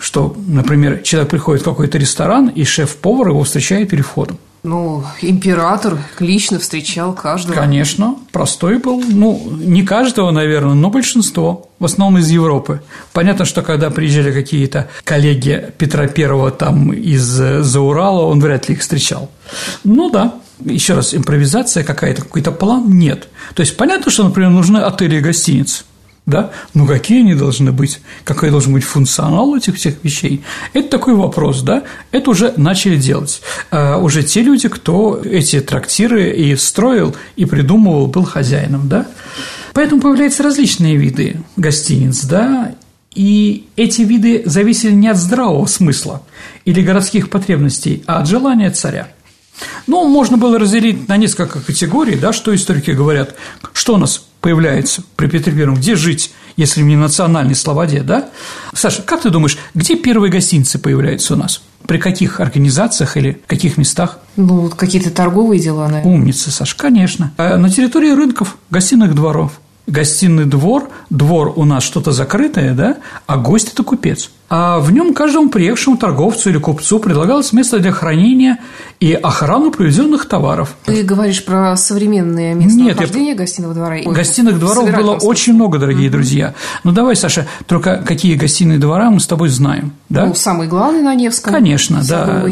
Что, 0.00 0.34
например, 0.48 1.02
человек 1.04 1.30
приходит 1.30 1.62
в 1.62 1.66
какой-то 1.66 1.98
ресторан, 1.98 2.48
и 2.48 2.64
шеф-повар 2.64 3.28
его 3.28 3.44
встречает 3.44 3.90
перед 3.90 4.04
входом. 4.04 4.38
Ну, 4.66 5.04
император 5.22 5.96
лично 6.18 6.58
встречал 6.58 7.12
каждого. 7.12 7.54
Конечно, 7.54 8.16
простой 8.32 8.78
был. 8.78 9.00
Ну, 9.00 9.40
не 9.52 9.84
каждого, 9.84 10.32
наверное, 10.32 10.74
но 10.74 10.90
большинство. 10.90 11.68
В 11.78 11.84
основном 11.84 12.18
из 12.18 12.28
Европы. 12.30 12.80
Понятно, 13.12 13.44
что 13.44 13.62
когда 13.62 13.90
приезжали 13.90 14.32
какие-то 14.32 14.88
коллеги 15.04 15.72
Петра 15.78 16.08
Первого 16.08 16.50
там 16.50 16.92
из-за 16.92 17.80
Урала, 17.80 18.22
он 18.22 18.40
вряд 18.40 18.68
ли 18.68 18.74
их 18.74 18.80
встречал. 18.80 19.30
Ну 19.84 20.10
да, 20.10 20.34
еще 20.64 20.94
раз, 20.94 21.14
импровизация 21.14 21.84
какая-то, 21.84 22.22
какой-то 22.22 22.50
план 22.50 22.90
нет. 22.90 23.28
То 23.54 23.60
есть 23.60 23.76
понятно, 23.76 24.10
что, 24.10 24.24
например, 24.24 24.50
нужны 24.50 24.78
отели 24.78 25.18
и 25.18 25.20
гостиницы 25.20 25.84
да? 26.26 26.50
Ну, 26.74 26.86
какие 26.86 27.20
они 27.20 27.34
должны 27.34 27.72
быть? 27.72 28.00
Какой 28.24 28.50
должен 28.50 28.72
быть 28.72 28.84
функционал 28.84 29.56
этих 29.56 29.76
всех 29.76 29.94
вещей? 30.02 30.42
Это 30.72 30.88
такой 30.88 31.14
вопрос, 31.14 31.62
да? 31.62 31.84
Это 32.10 32.30
уже 32.30 32.52
начали 32.56 32.96
делать. 32.96 33.40
А 33.70 33.98
уже 33.98 34.22
те 34.22 34.42
люди, 34.42 34.68
кто 34.68 35.20
эти 35.24 35.60
трактиры 35.60 36.30
и 36.30 36.56
строил, 36.56 37.14
и 37.36 37.44
придумывал, 37.44 38.08
был 38.08 38.24
хозяином, 38.24 38.88
да? 38.88 39.06
Поэтому 39.72 40.00
появляются 40.00 40.42
различные 40.42 40.96
виды 40.96 41.36
гостиниц, 41.56 42.24
да, 42.24 42.74
и 43.14 43.66
эти 43.76 44.02
виды 44.02 44.42
зависели 44.44 44.92
не 44.92 45.08
от 45.08 45.16
здравого 45.16 45.66
смысла 45.66 46.22
или 46.64 46.82
городских 46.82 47.30
потребностей, 47.30 48.02
а 48.06 48.20
от 48.20 48.28
желания 48.28 48.70
царя. 48.70 49.08
Ну, 49.86 50.06
можно 50.08 50.36
было 50.36 50.58
разделить 50.58 51.08
на 51.08 51.16
несколько 51.16 51.60
категорий, 51.60 52.16
да, 52.16 52.32
что 52.32 52.54
историки 52.54 52.90
говорят, 52.90 53.34
что 53.72 53.94
у 53.94 53.96
нас 53.96 54.26
появляется 54.46 55.02
при 55.16 55.26
Петре 55.26 55.52
Первом, 55.52 55.74
где 55.74 55.96
жить, 55.96 56.32
если 56.56 56.80
не 56.80 56.94
национальной 56.94 57.56
слободе, 57.56 58.02
да? 58.02 58.28
Саша, 58.72 59.02
как 59.02 59.22
ты 59.22 59.30
думаешь, 59.30 59.58
где 59.74 59.96
первые 59.96 60.30
гостиницы 60.30 60.78
появляются 60.78 61.34
у 61.34 61.36
нас? 61.36 61.62
При 61.88 61.98
каких 61.98 62.38
организациях 62.38 63.16
или 63.16 63.42
каких 63.48 63.76
местах? 63.76 64.20
Ну, 64.36 64.68
какие-то 64.68 65.10
торговые 65.10 65.60
дела, 65.60 65.88
наверное. 65.88 66.14
Умница, 66.14 66.52
Саша, 66.52 66.76
конечно. 66.76 67.32
А 67.38 67.56
на 67.56 67.68
территории 67.70 68.12
рынков, 68.12 68.56
гостиных 68.70 69.16
дворов. 69.16 69.58
Гостиный 69.88 70.44
двор, 70.44 70.90
двор 71.10 71.52
у 71.56 71.64
нас 71.64 71.82
что-то 71.82 72.12
закрытое, 72.12 72.72
да, 72.72 72.98
а 73.26 73.38
гость– 73.38 73.72
это 73.72 73.82
купец. 73.82 74.30
А 74.48 74.78
в 74.78 74.92
нем 74.92 75.12
каждому 75.14 75.50
приехавшему 75.50 75.96
торговцу 75.96 76.50
или 76.50 76.58
купцу 76.58 76.98
предлагалось 76.98 77.52
место 77.52 77.78
для 77.78 77.92
хранения 77.92 78.58
и 79.00 79.12
охрану 79.12 79.70
привезенных 79.70 80.26
товаров. 80.26 80.76
Ты 80.84 81.02
говоришь 81.02 81.44
про 81.44 81.76
современные 81.76 82.54
места 82.54 82.78
Нет, 82.78 82.96
нахождения 82.96 83.30
я... 83.30 83.36
гостиного 83.36 83.74
двора? 83.74 83.98
Гостиных 84.04 84.58
дворов 84.58 84.90
было 84.94 85.14
очень 85.14 85.54
много, 85.54 85.78
дорогие 85.78 86.08
mm-hmm. 86.08 86.12
друзья. 86.12 86.54
Ну, 86.84 86.92
давай, 86.92 87.16
Саша, 87.16 87.46
только 87.66 88.02
какие 88.06 88.36
гостиные 88.36 88.78
двора 88.78 89.10
мы 89.10 89.20
с 89.20 89.26
тобой 89.26 89.48
знаем, 89.48 89.92
да? 90.08 90.26
Ну, 90.26 90.34
самый 90.34 90.68
главный 90.68 91.02
на 91.02 91.14
Невском. 91.14 91.52
Конечно, 91.52 92.02
да, 92.08 92.44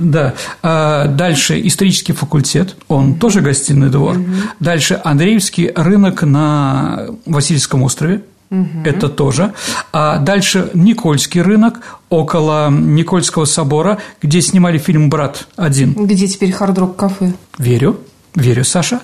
да. 0.00 0.34
А 0.62 1.06
дальше 1.06 1.60
исторический 1.66 2.12
факультет, 2.12 2.76
он 2.88 3.10
mm-hmm. 3.10 3.18
тоже 3.18 3.40
гостиный 3.42 3.90
двор. 3.90 4.16
Mm-hmm. 4.16 4.40
Дальше 4.60 5.00
Андреевский 5.04 5.70
рынок 5.74 6.22
на 6.22 7.06
Васильевском 7.26 7.82
острове, 7.82 8.22
Угу. 8.52 8.82
Это 8.84 9.08
тоже. 9.08 9.54
А 9.92 10.18
дальше 10.18 10.70
Никольский 10.74 11.40
рынок 11.40 11.80
около 12.10 12.70
Никольского 12.70 13.46
собора, 13.46 13.98
где 14.20 14.42
снимали 14.42 14.76
фильм 14.76 15.08
«Брат 15.08 15.48
один». 15.56 15.94
Где 15.94 16.28
теперь 16.28 16.52
хард-рок 16.52 16.94
кафе? 16.94 17.32
Верю. 17.58 17.98
Верю, 18.34 18.64
Саша. 18.64 19.00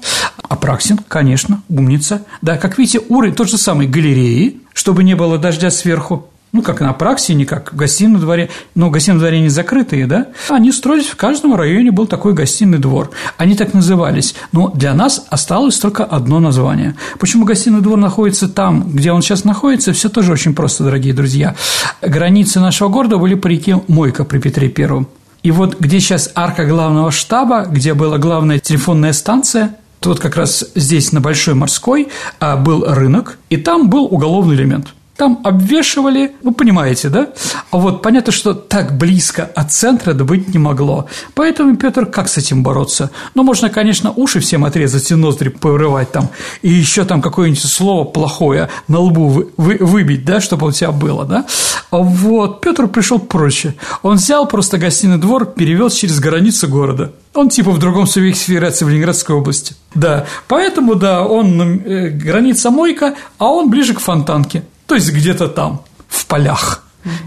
Апраксин, 0.49 0.99
конечно, 1.09 1.63
умница. 1.69 2.23
Да, 2.43 2.57
как 2.57 2.79
видите, 2.79 3.01
уровень 3.09 3.35
тот 3.35 3.49
же 3.49 3.59
самый 3.59 3.87
галереи, 3.87 4.61
чтобы 4.75 5.03
не 5.03 5.15
было 5.15 5.39
дождя 5.39 5.71
сверху 5.71 6.29
ну, 6.53 6.63
как 6.63 6.81
на 6.81 6.93
праксе, 6.93 7.35
не 7.35 7.45
как 7.45 7.73
в 7.73 7.77
гостином 7.77 8.21
дворе, 8.21 8.49
но 8.75 8.91
гостином 8.91 9.19
дворе 9.19 9.41
не 9.41 9.49
закрытые, 9.49 10.07
да, 10.07 10.29
они 10.49 10.73
строились, 10.73 11.07
в 11.07 11.17
каждом 11.17 11.55
районе 11.55 11.91
был 11.91 12.07
такой 12.07 12.33
гостиный 12.33 12.79
двор. 12.79 13.11
Они 13.37 13.55
так 13.55 13.75
назывались, 13.75 14.35
но 14.53 14.69
для 14.69 14.95
нас 14.95 15.27
осталось 15.29 15.79
только 15.79 16.05
одно 16.05 16.41
название. 16.41 16.97
Почему 17.19 17.45
гостиный 17.45 17.81
двор 17.81 17.99
находится 17.99 18.49
там, 18.49 18.91
где 18.91 19.13
он 19.13 19.23
сейчас 19.23 19.45
находится, 19.45 19.93
все 19.93 20.09
тоже 20.09 20.33
очень 20.33 20.55
просто, 20.55 20.85
дорогие 20.85 21.13
друзья. 21.13 21.55
Границы 22.01 22.61
нашего 22.61 22.89
города 22.89 23.19
были 23.19 23.35
по 23.35 23.47
реке 23.47 23.81
Мойка 23.89 24.25
при 24.25 24.39
Петре 24.39 24.69
Первом. 24.69 25.09
И 25.43 25.51
вот 25.51 25.79
где 25.79 26.01
сейчас 26.01 26.31
арка 26.35 26.65
главного 26.65 27.13
штаба, 27.13 27.67
где 27.71 27.95
была 27.95 28.19
главная 28.19 28.59
телефонная 28.59 29.13
станция, 29.13 29.77
то 30.01 30.11
вот 30.11 30.21
как 30.21 30.37
раз 30.37 30.65
здесь, 30.75 31.13
на 31.13 31.21
Большой 31.21 31.55
Морской, 31.55 32.09
а, 32.41 32.57
был 32.57 32.85
рынок, 32.87 33.39
и 33.51 33.57
там 33.57 33.89
был 33.91 34.05
уголовный 34.05 34.55
элемент– 34.57 34.89
там 35.19 35.41
обвешивали, 35.43 36.37
вы 36.45 36.53
понимаете, 36.53 37.09
да? 37.09 37.31
А 37.73 37.77
вот 37.79 38.03
понятно, 38.03 38.33
что 38.33 38.55
так 38.55 38.97
близко 38.97 39.51
от 39.57 39.73
центра 39.73 40.15
да 40.15 40.23
быть 40.23 40.55
не 40.55 40.61
могло. 40.61 41.07
Поэтому 41.35 41.77
Петр 41.77 42.07
как 42.07 42.29
с 42.29 42.39
этим 42.39 42.63
бороться? 42.63 43.11
Ну, 43.35 43.43
можно, 43.43 43.69
конечно, 43.69 44.13
уши 44.13 44.39
всем 44.39 44.65
отрезать 44.65 45.11
и 45.11 45.17
ноздри 45.17 45.49
повырывать 45.49 46.13
там, 46.13 46.29
и 46.63 46.69
еще 46.71 47.05
там 47.05 47.21
какое-нибудь 47.21 47.61
слово 47.61 48.05
плохое 48.05 48.71
на 48.87 49.01
лбу 49.01 49.27
вы, 49.27 49.49
вы, 49.57 49.79
выбить, 49.81 50.25
да, 50.25 50.41
чтобы 50.41 50.69
у 50.69 50.71
тебя 50.71 50.93
было, 50.93 51.25
да? 51.25 51.47
А 51.91 51.99
вот, 51.99 52.61
Петр 52.61 52.87
пришел 52.87 53.19
проще. 53.19 53.75
Он 54.03 54.17
взял 54.17 54.47
просто 54.47 54.79
гостиный 54.79 55.19
двор, 55.19 55.47
перевез 55.47 55.95
через 55.95 56.21
границу 56.21 56.69
города. 56.69 57.13
Он 57.35 57.49
типа 57.49 57.73
в 57.73 57.79
другом 57.79 58.07
субъекте 58.07 58.45
федерации 58.45 58.85
в 58.85 58.89
Ленинградской 58.89 59.35
области. 59.35 59.75
Да, 59.97 60.27
поэтому, 60.47 60.95
да, 60.95 61.25
он 61.25 61.61
э, 61.61 62.11
граница 62.11 62.71
Мойка, 62.71 63.17
а 63.39 63.47
он 63.47 63.69
ближе 63.69 63.95
к 63.95 64.01
Фонтанке. 64.01 64.63
То 64.89 64.95
есть 64.95 65.13
где-то 65.13 65.49
там, 65.49 65.85
в 66.09 66.27
полях 66.27 66.83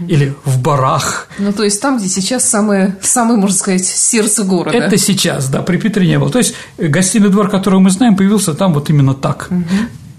или 0.08 0.34
в 0.44 0.60
барах. 0.60 1.28
Ну, 1.38 1.52
то 1.52 1.62
есть 1.62 1.80
там, 1.80 1.98
где 1.98 2.08
сейчас 2.08 2.48
самое, 2.48 2.98
самое, 3.02 3.38
можно 3.38 3.56
сказать, 3.56 3.84
сердце 3.84 4.42
города. 4.42 4.76
Это 4.76 4.96
сейчас, 4.98 5.48
да, 5.48 5.62
при 5.62 5.76
Петре 5.76 6.06
не 6.06 6.18
было. 6.18 6.30
То 6.30 6.38
есть 6.38 6.54
гостиный 6.76 7.30
двор, 7.30 7.48
который 7.48 7.80
мы 7.80 7.90
знаем, 7.90 8.16
появился 8.16 8.54
там 8.54 8.74
вот 8.74 8.90
именно 8.90 9.14
так. 9.14 9.48
Угу. 9.50 9.64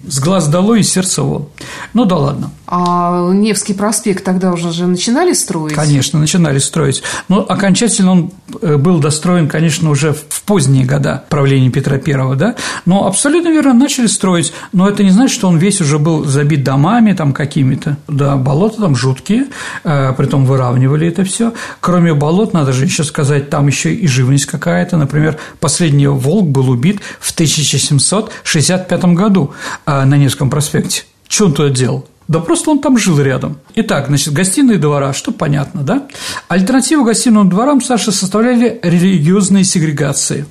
С 0.06 0.20
глаз 0.20 0.48
долой 0.48 0.82
и 0.82 0.84
сердце 0.84 1.22
вон. 1.22 1.48
Ну 1.94 2.06
да 2.06 2.18
ладно. 2.18 2.52
А 2.76 3.32
Невский 3.32 3.74
проспект 3.74 4.24
тогда 4.24 4.52
уже 4.52 4.72
же 4.72 4.88
начинали 4.88 5.34
строить? 5.34 5.76
Конечно, 5.76 6.20
начинали 6.20 6.58
строить. 6.58 7.04
Но 7.30 7.46
окончательно 7.48 8.12
он 8.12 8.32
э, 8.62 8.78
был 8.78 9.00
достроен, 9.00 9.48
конечно, 9.48 9.92
уже 9.92 10.14
в 10.14 10.42
поздние 10.42 10.84
года 10.84 11.24
правления 11.30 11.70
Петра 11.70 11.98
I, 11.98 12.36
да? 12.36 12.56
Но 12.86 13.06
абсолютно 13.06 13.50
верно, 13.50 13.74
начали 13.74 14.08
строить. 14.08 14.54
Но 14.72 14.90
это 14.90 15.04
не 15.04 15.12
значит, 15.12 15.36
что 15.36 15.48
он 15.48 15.58
весь 15.58 15.82
уже 15.82 16.00
был 16.00 16.26
забит 16.26 16.64
домами 16.64 17.14
там 17.14 17.32
какими-то. 17.32 17.98
Да, 18.08 18.38
болота 18.38 18.82
там 18.82 18.96
жуткие, 18.96 19.46
э, 19.84 20.14
притом 20.18 20.46
выравнивали 20.46 21.08
это 21.08 21.24
все. 21.24 21.54
Кроме 21.80 22.14
болот, 22.14 22.54
надо 22.54 22.74
же 22.74 22.86
еще 22.86 23.04
сказать, 23.04 23.50
там 23.52 23.68
еще 23.68 23.94
и 23.94 24.08
живность 24.08 24.48
какая-то. 24.48 24.98
Например, 24.98 25.38
последний 25.60 26.08
волк 26.08 26.48
был 26.48 26.70
убит 26.72 27.02
в 27.20 27.32
1765 27.34 29.06
году 29.06 29.54
э, 29.86 29.93
на 30.06 30.16
Невском 30.18 30.50
проспекте. 30.50 31.04
Что 31.28 31.46
он 31.46 31.54
туда 31.54 31.70
делал? 31.70 32.08
Да 32.28 32.40
просто 32.40 32.72
он 32.72 32.80
там 32.80 32.98
жил 32.98 33.20
рядом. 33.20 33.58
Итак, 33.76 34.08
значит, 34.08 34.34
гостиные 34.34 34.78
двора, 34.78 35.14
что 35.14 35.32
понятно, 35.32 35.82
да? 35.82 36.08
Альтернативу 36.48 37.04
гостиным 37.04 37.50
дворам 37.50 37.82
Саша 37.82 38.12
составляли 38.12 38.80
религиозные 38.82 39.64
сегрегации. 39.64 40.46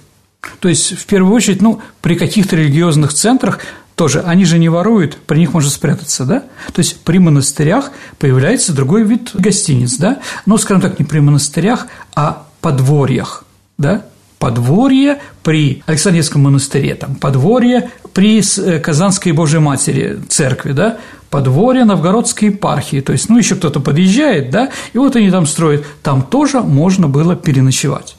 То 0.61 0.69
есть, 0.69 0.99
в 0.99 1.07
первую 1.07 1.35
очередь, 1.35 1.63
ну, 1.63 1.81
при 2.01 2.17
каких-то 2.17 2.57
религиозных 2.57 3.13
центрах 3.13 3.61
тоже, 3.95 4.21
они 4.21 4.45
же 4.45 4.59
не 4.59 4.69
воруют, 4.69 5.17
при 5.27 5.39
них 5.39 5.53
можно 5.53 5.71
спрятаться, 5.71 6.25
да? 6.25 6.41
То 6.73 6.79
есть, 6.79 7.01
при 7.01 7.19
монастырях 7.19 7.91
появляется 8.19 8.73
другой 8.73 9.05
вид 9.05 9.31
гостиниц, 9.35 9.97
да? 9.97 10.21
Но, 10.47 10.59
скажем 10.59 10.83
так, 10.83 10.99
не 10.99 11.05
при 11.05 11.21
монастырях, 11.21 11.87
а 12.15 12.47
подворьях, 12.61 13.45
да? 13.79 14.05
Подворье 14.43 15.21
при 15.45 15.85
Александрийском 15.87 16.43
монастыре, 16.43 16.97
там, 16.97 17.15
подворье 17.15 17.91
при 18.13 18.43
э, 18.43 18.81
Казанской 18.81 19.31
Божьей 19.31 19.61
Матери 19.61 20.19
церкви, 20.29 20.73
да, 20.73 20.99
подворье 21.31 21.85
Новгородской 21.85 22.49
епархии, 22.49 23.01
то 23.01 23.13
есть, 23.13 23.29
ну, 23.29 23.39
еще 23.39 23.55
кто-то 23.55 23.79
подъезжает, 23.79 24.51
да, 24.51 24.71
и 24.95 24.99
вот 24.99 25.15
они 25.15 25.31
там 25.31 25.47
строят, 25.47 25.85
там 26.03 26.23
тоже 26.23 26.61
можно 26.61 27.07
было 27.07 27.37
переночевать. 27.37 28.17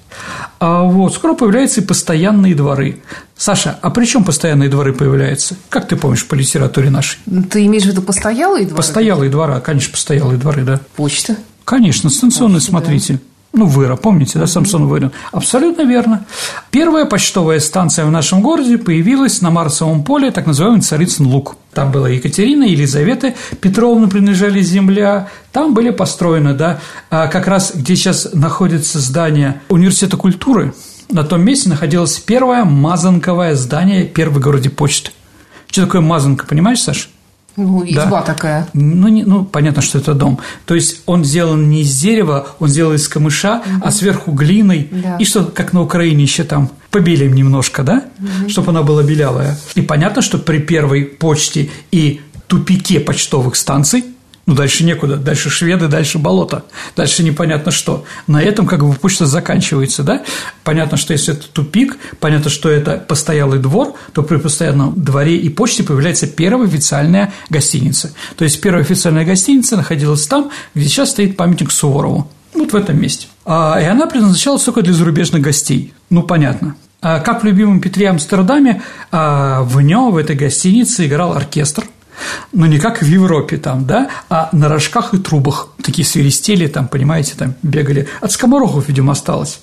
А 0.61 0.83
вот 0.83 1.13
скоро 1.13 1.33
появляются 1.33 1.81
и 1.81 1.83
постоянные 1.83 2.55
дворы. 2.55 3.01
Саша, 3.35 3.77
а 3.81 3.89
при 3.89 4.05
чем 4.05 4.23
постоянные 4.23 4.69
дворы 4.69 4.93
появляются? 4.93 5.57
Как 5.67 5.89
ты 5.89 5.97
помнишь 5.97 6.25
по 6.25 6.35
литературе 6.35 6.89
нашей? 6.89 7.19
Ты 7.49 7.65
имеешь 7.65 7.83
в 7.83 7.87
виду 7.87 8.01
постоялые 8.01 8.65
дворы? 8.65 8.77
Постоялые 8.77 9.29
двора, 9.29 9.59
конечно, 9.59 9.91
постоялые 9.91 10.37
дворы, 10.37 10.63
да. 10.63 10.79
Почта? 10.95 11.35
Конечно, 11.65 12.09
станционный 12.09 12.55
Почта, 12.55 12.69
смотритель. 12.69 13.15
Да. 13.15 13.32
Ну, 13.55 13.67
Выра, 13.67 13.95
помните, 13.95 14.39
да, 14.39 14.47
Самсон 14.47 14.87
Вырин? 14.87 15.11
Абсолютно 15.31 15.83
верно. 15.83 16.25
Первая 16.71 17.05
почтовая 17.05 17.59
станция 17.59 18.03
в 18.05 18.11
нашем 18.11 18.41
городе 18.41 18.79
появилась 18.79 19.41
на 19.41 19.51
Марсовом 19.51 20.03
поле, 20.03 20.31
так 20.31 20.47
называемый 20.47 20.81
Царицын 20.81 21.27
Луг. 21.27 21.55
Там 21.71 21.91
была 21.91 22.09
Екатерина, 22.09 22.63
Елизавета 22.63 23.35
Петровна 23.61 24.07
принадлежали 24.07 24.59
земля, 24.61 25.27
там 25.51 25.75
были 25.75 25.91
построены, 25.91 26.55
да, 26.55 26.79
а 27.11 27.27
как 27.27 27.47
раз 27.47 27.73
где 27.75 27.95
сейчас 27.95 28.29
находится 28.33 28.99
здание 28.99 29.61
Университета 29.69 30.17
культуры, 30.17 30.73
на 31.11 31.23
том 31.23 31.41
месте 31.43 31.69
находилось 31.69 32.17
первое 32.19 32.65
мазанковое 32.65 33.53
здание 33.53 34.05
первой 34.05 34.41
городе 34.41 34.71
почты. 34.71 35.11
Что 35.67 35.85
такое 35.85 36.01
мазанка, 36.01 36.47
понимаешь, 36.47 36.81
Саша? 36.81 37.07
Ну, 37.55 37.83
изба 37.85 38.09
да. 38.09 38.21
такая. 38.21 38.67
Ну, 38.73 39.07
не, 39.07 39.23
ну, 39.23 39.45
понятно, 39.45 39.81
что 39.81 39.99
это 39.99 40.13
дом. 40.13 40.39
То 40.65 40.75
есть 40.75 41.01
он 41.05 41.23
сделан 41.23 41.69
не 41.69 41.81
из 41.81 41.95
дерева, 41.97 42.47
он 42.59 42.69
сделан 42.69 42.95
из 42.95 43.07
камыша, 43.07 43.57
угу. 43.57 43.85
а 43.85 43.91
сверху 43.91 44.31
глиной. 44.31 44.89
Да. 44.91 45.17
И 45.17 45.25
что, 45.25 45.45
как 45.45 45.73
на 45.73 45.81
Украине 45.81 46.23
еще 46.23 46.43
там 46.43 46.69
побелим 46.89 47.33
немножко, 47.33 47.83
да, 47.83 48.05
угу. 48.19 48.49
чтобы 48.49 48.71
она 48.71 48.81
была 48.81 49.03
белявая. 49.03 49.57
И 49.75 49.81
понятно, 49.81 50.21
что 50.21 50.37
при 50.37 50.59
первой 50.59 51.05
почте 51.05 51.69
и 51.91 52.21
тупике 52.47 52.99
почтовых 52.99 53.55
станций 53.55 54.05
ну, 54.45 54.55
дальше 54.55 54.83
некуда, 54.83 55.15
дальше 55.15 55.49
шведы, 55.49 55.87
дальше 55.87 56.19
болото, 56.19 56.65
дальше 56.97 57.23
непонятно 57.23 57.71
что. 57.71 58.03
На 58.27 58.41
этом 58.41 58.67
как 58.67 58.83
бы 58.83 58.93
почта 58.93 59.25
заканчивается, 59.25 60.03
да? 60.03 60.23
Понятно, 60.65 60.97
что 60.97 61.13
если 61.13 61.33
это 61.33 61.47
тупик, 61.47 61.97
понятно, 62.19 62.49
что 62.49 62.69
это 62.69 62.97
постоялый 62.97 63.59
двор, 63.59 63.95
то 64.11 64.21
при 64.21 64.37
постоянном 64.37 65.01
дворе 65.01 65.37
и 65.37 65.47
почте 65.47 65.83
появляется 65.83 66.27
первая 66.27 66.67
официальная 66.67 67.31
гостиница. 67.49 68.13
То 68.35 68.43
есть 68.43 68.59
первая 68.59 68.83
официальная 68.83 69.23
гостиница 69.23 69.77
находилась 69.77 70.27
там, 70.27 70.51
где 70.75 70.87
сейчас 70.87 71.11
стоит 71.11 71.37
памятник 71.37 71.71
Суворову. 71.71 72.29
Вот 72.53 72.73
в 72.73 72.75
этом 72.75 73.01
месте. 73.01 73.27
А, 73.45 73.79
и 73.81 73.85
она 73.85 74.07
предназначалась 74.07 74.63
только 74.63 74.81
для 74.81 74.93
зарубежных 74.93 75.41
гостей. 75.41 75.93
Ну, 76.09 76.21
понятно. 76.21 76.75
А, 77.01 77.19
как 77.19 77.43
в 77.43 77.45
любимом 77.45 77.79
Петре 77.79 78.09
Амстердаме, 78.09 78.81
а, 79.11 79.63
в 79.63 79.79
нем, 79.79 80.11
в 80.11 80.17
этой 80.17 80.35
гостинице 80.35 81.07
играл 81.07 81.33
оркестр– 81.33 81.85
но 82.51 82.65
не 82.65 82.79
как 82.79 83.01
в 83.01 83.05
Европе 83.05 83.57
там, 83.57 83.85
да, 83.85 84.09
а 84.29 84.49
на 84.51 84.69
рожках 84.69 85.13
и 85.13 85.17
трубах. 85.17 85.69
Такие 85.81 86.05
свиристели 86.05 86.67
там, 86.67 86.87
понимаете, 86.87 87.33
там 87.37 87.55
бегали. 87.63 88.07
От 88.21 88.31
скоморохов, 88.31 88.87
видимо, 88.87 89.13
осталось. 89.13 89.59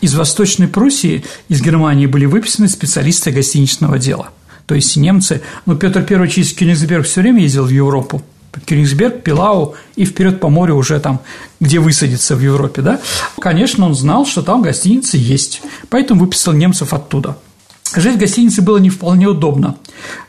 Из 0.00 0.14
Восточной 0.14 0.68
Пруссии, 0.68 1.24
из 1.48 1.62
Германии 1.62 2.06
были 2.06 2.26
выписаны 2.26 2.68
специалисты 2.68 3.30
гостиничного 3.30 3.98
дела. 3.98 4.30
То 4.66 4.74
есть 4.74 4.96
немцы, 4.96 5.42
ну, 5.66 5.76
Петр 5.76 6.06
I 6.08 6.28
через 6.28 6.52
Кёнигсберг 6.52 7.04
все 7.04 7.22
время 7.22 7.42
ездил 7.42 7.64
в 7.64 7.70
Европу, 7.70 8.22
Кёнигсберг, 8.66 9.22
Пилау 9.22 9.74
и 9.96 10.04
вперед 10.04 10.40
по 10.40 10.48
морю 10.48 10.76
уже 10.76 11.00
там, 11.00 11.20
где 11.60 11.78
высадиться 11.78 12.36
в 12.36 12.40
Европе, 12.40 12.82
да? 12.82 13.00
Конечно, 13.40 13.86
он 13.86 13.94
знал, 13.94 14.26
что 14.26 14.42
там 14.42 14.62
гостиницы 14.62 15.16
есть, 15.16 15.62
поэтому 15.88 16.20
выписал 16.20 16.52
немцев 16.52 16.92
оттуда– 16.92 17.36
Жить 17.94 18.16
в 18.16 18.18
гостинице 18.18 18.62
было 18.62 18.78
не 18.78 18.90
вполне 18.90 19.26
удобно, 19.26 19.76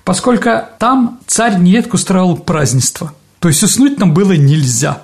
поскольку 0.03 0.49
там 0.79 1.19
царь 1.27 1.59
нередко 1.59 1.95
устраивал 1.95 2.37
празднество, 2.37 3.13
то 3.39 3.47
есть 3.47 3.61
уснуть 3.63 3.97
там 3.97 4.13
было 4.13 4.33
нельзя. 4.33 5.01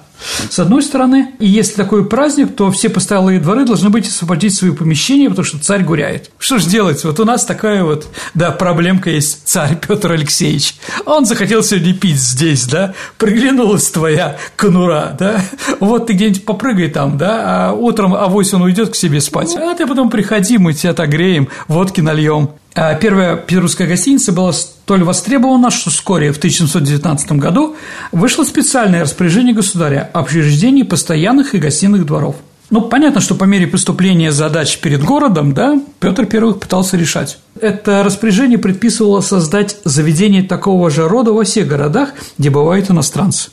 С 0.49 0.59
одной 0.59 0.81
стороны. 0.81 1.31
И 1.39 1.47
если 1.47 1.75
такой 1.75 2.05
праздник, 2.05 2.55
то 2.55 2.71
все 2.71 2.89
постоялые 2.89 3.39
дворы 3.39 3.65
должны 3.65 3.89
быть 3.89 4.07
освободить 4.07 4.55
свои 4.55 4.71
помещения, 4.71 5.29
потому 5.29 5.45
что 5.45 5.59
царь 5.59 5.83
гуляет. 5.83 6.31
Что 6.37 6.57
же 6.57 6.67
делать? 6.67 7.03
Вот 7.03 7.19
у 7.19 7.25
нас 7.25 7.45
такая 7.45 7.83
вот, 7.83 8.07
да, 8.33 8.51
проблемка 8.51 9.09
есть, 9.09 9.47
царь 9.47 9.77
Петр 9.87 10.11
Алексеевич. 10.11 10.75
Он 11.05 11.25
захотел 11.25 11.63
сегодня 11.63 11.93
пить 11.93 12.19
здесь, 12.19 12.65
да, 12.65 12.93
приглянулась 13.17 13.89
твоя 13.89 14.37
конура, 14.55 15.15
да, 15.17 15.41
вот 15.79 16.07
ты 16.07 16.13
где-нибудь 16.13 16.45
попрыгай 16.45 16.89
там, 16.89 17.17
да, 17.17 17.69
а 17.69 17.73
утром 17.73 18.13
авось 18.13 18.53
он 18.53 18.61
уйдет 18.63 18.89
к 18.89 18.95
себе 18.95 19.21
спать, 19.21 19.55
а 19.55 19.73
ты 19.75 19.85
потом 19.85 20.09
приходи, 20.09 20.57
мы 20.57 20.73
тебя 20.73 20.91
отогреем, 20.91 21.49
водки 21.67 22.01
нальем. 22.01 22.51
А 22.79 22.93
первая 22.93 23.37
петербургская 23.37 23.87
гостиница 23.87 24.31
была 24.31 24.53
столь 24.53 25.03
востребована, 25.03 25.71
что 25.71 25.89
вскоре, 25.89 26.31
в 26.31 26.37
1719 26.37 27.31
году, 27.31 27.75
вышло 28.11 28.43
специальное 28.43 29.01
распоряжение 29.01 29.55
государя 29.55 30.11
о 30.13 30.21
учреждении 30.21 30.83
постоянных 30.83 31.55
и 31.55 31.57
гостиных 31.57 32.05
дворов. 32.05 32.35
Ну, 32.69 32.81
понятно, 32.81 33.19
что 33.19 33.33
по 33.33 33.45
мере 33.45 33.65
поступления 33.65 34.31
задач 34.31 34.77
перед 34.77 35.03
городом, 35.03 35.55
да, 35.55 35.81
Петр 35.99 36.27
I 36.31 36.53
пытался 36.53 36.97
решать. 36.97 37.39
Это 37.59 38.03
распоряжение 38.03 38.59
предписывало 38.59 39.21
создать 39.21 39.77
заведение 39.83 40.43
такого 40.43 40.91
же 40.91 41.07
рода 41.07 41.33
во 41.33 41.45
всех 41.45 41.67
городах, 41.67 42.09
где 42.37 42.51
бывают 42.51 42.91
иностранцы. 42.91 43.49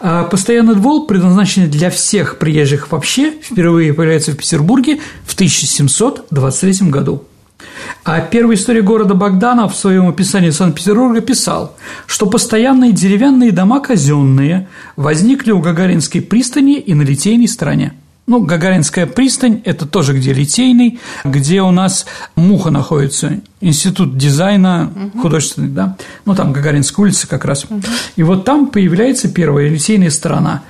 А 0.00 0.24
постоянный 0.24 0.74
двор, 0.74 1.06
предназначенный 1.06 1.68
для 1.68 1.88
всех 1.88 2.38
приезжих 2.38 2.90
вообще, 2.90 3.30
впервые 3.30 3.94
появляется 3.94 4.32
в 4.32 4.36
Петербурге 4.36 4.98
в 5.24 5.34
1723 5.34 6.90
году. 6.90 7.24
А 8.04 8.20
первая 8.20 8.56
история 8.56 8.82
города 8.82 9.14
Богданов 9.14 9.74
в 9.74 9.76
своем 9.76 10.08
описании 10.08 10.50
Санкт-Петербурга 10.50 11.20
писал, 11.20 11.76
что 12.06 12.26
постоянные 12.26 12.92
деревянные 12.92 13.52
дома 13.52 13.80
казенные 13.80 14.68
возникли 14.96 15.52
у 15.52 15.60
Гагаринской 15.60 16.20
пристани 16.20 16.78
и 16.78 16.94
на 16.94 17.02
Литейной 17.02 17.48
стороне. 17.48 17.94
Ну, 18.30 18.38
Гагаринская 18.38 19.06
пристань– 19.06 19.60
это 19.64 19.86
тоже 19.86 20.12
где 20.12 20.32
Литейный, 20.32 21.00
где 21.24 21.62
у 21.62 21.72
нас 21.72 22.06
Муха 22.36 22.70
находится, 22.70 23.40
институт 23.60 24.16
дизайна 24.16 24.92
угу. 24.94 25.22
художественный, 25.22 25.68
да, 25.68 25.96
ну, 26.24 26.36
там 26.36 26.52
Гагаринская 26.52 27.02
улица 27.02 27.26
как 27.26 27.44
раз. 27.44 27.64
Угу. 27.64 27.82
И 28.14 28.22
вот 28.22 28.44
там 28.44 28.68
появляется 28.68 29.28
первая 29.28 29.68
Литейная 29.68 30.10
сторона. 30.10 30.62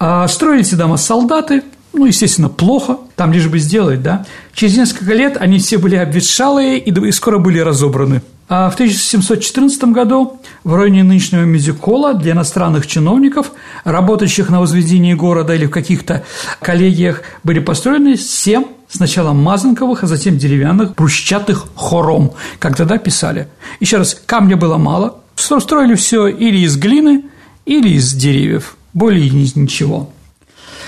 А 0.00 0.26
строили 0.26 0.62
эти 0.62 0.74
дома 0.74 0.96
солдаты, 0.96 1.62
ну, 1.94 2.06
естественно, 2.06 2.48
плохо, 2.48 2.98
там 3.16 3.32
лишь 3.32 3.48
бы 3.48 3.58
сделать, 3.58 4.02
да. 4.02 4.26
Через 4.52 4.76
несколько 4.76 5.14
лет 5.14 5.36
они 5.38 5.58
все 5.58 5.78
были 5.78 5.96
обветшалые 5.96 6.78
и 6.78 7.12
скоро 7.12 7.38
были 7.38 7.58
разобраны. 7.60 8.22
А 8.46 8.68
в 8.68 8.74
1714 8.74 9.84
году 9.84 10.38
в 10.64 10.74
районе 10.74 11.02
нынешнего 11.02 11.42
мюзикола 11.42 12.12
для 12.12 12.32
иностранных 12.32 12.86
чиновников, 12.86 13.52
работающих 13.84 14.50
на 14.50 14.60
возведении 14.60 15.14
города 15.14 15.54
или 15.54 15.64
в 15.64 15.70
каких-то 15.70 16.24
коллегиях, 16.60 17.22
были 17.42 17.60
построены 17.60 18.16
семь 18.16 18.64
сначала 18.88 19.32
мазанковых, 19.32 20.04
а 20.04 20.06
затем 20.06 20.36
деревянных 20.36 20.94
брусчатых 20.94 21.68
хором, 21.74 22.32
как 22.58 22.76
тогда 22.76 22.98
писали. 22.98 23.48
Еще 23.80 23.96
раз, 23.96 24.20
камня 24.26 24.56
было 24.56 24.76
мало, 24.76 25.20
строили 25.36 25.94
все 25.94 26.28
или 26.28 26.58
из 26.58 26.76
глины, 26.76 27.24
или 27.64 27.90
из 27.90 28.12
деревьев, 28.12 28.76
более 28.92 29.30
ничего. 29.30 30.10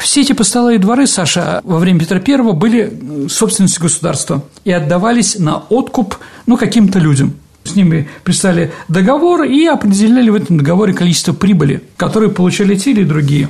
Все 0.07 0.21
эти 0.21 0.35
постоялые 0.35 0.79
дворы, 0.79 1.09
Саша, 1.09 1.61
во 1.65 1.81
время 1.81 1.99
Петра 1.99 2.23
I 2.25 2.53
были 2.53 3.27
собственностью 3.29 3.83
государства 3.83 4.45
и 4.65 4.71
отдавались 4.71 5.37
на 5.37 5.65
откуп 5.69 6.15
ну, 6.47 6.57
каким-то 6.57 7.01
людям. 7.01 7.35
С 7.65 7.75
ними 7.75 8.09
писали 8.23 8.73
договор 8.87 9.43
и 9.43 9.67
определяли 9.67 10.31
в 10.31 10.37
этом 10.37 10.59
договоре 10.59 10.95
количество 10.95 11.33
прибыли, 11.33 11.83
которые 11.97 12.31
получали 12.31 12.77
те 12.77 12.93
или 12.93 13.03
другие. 13.03 13.49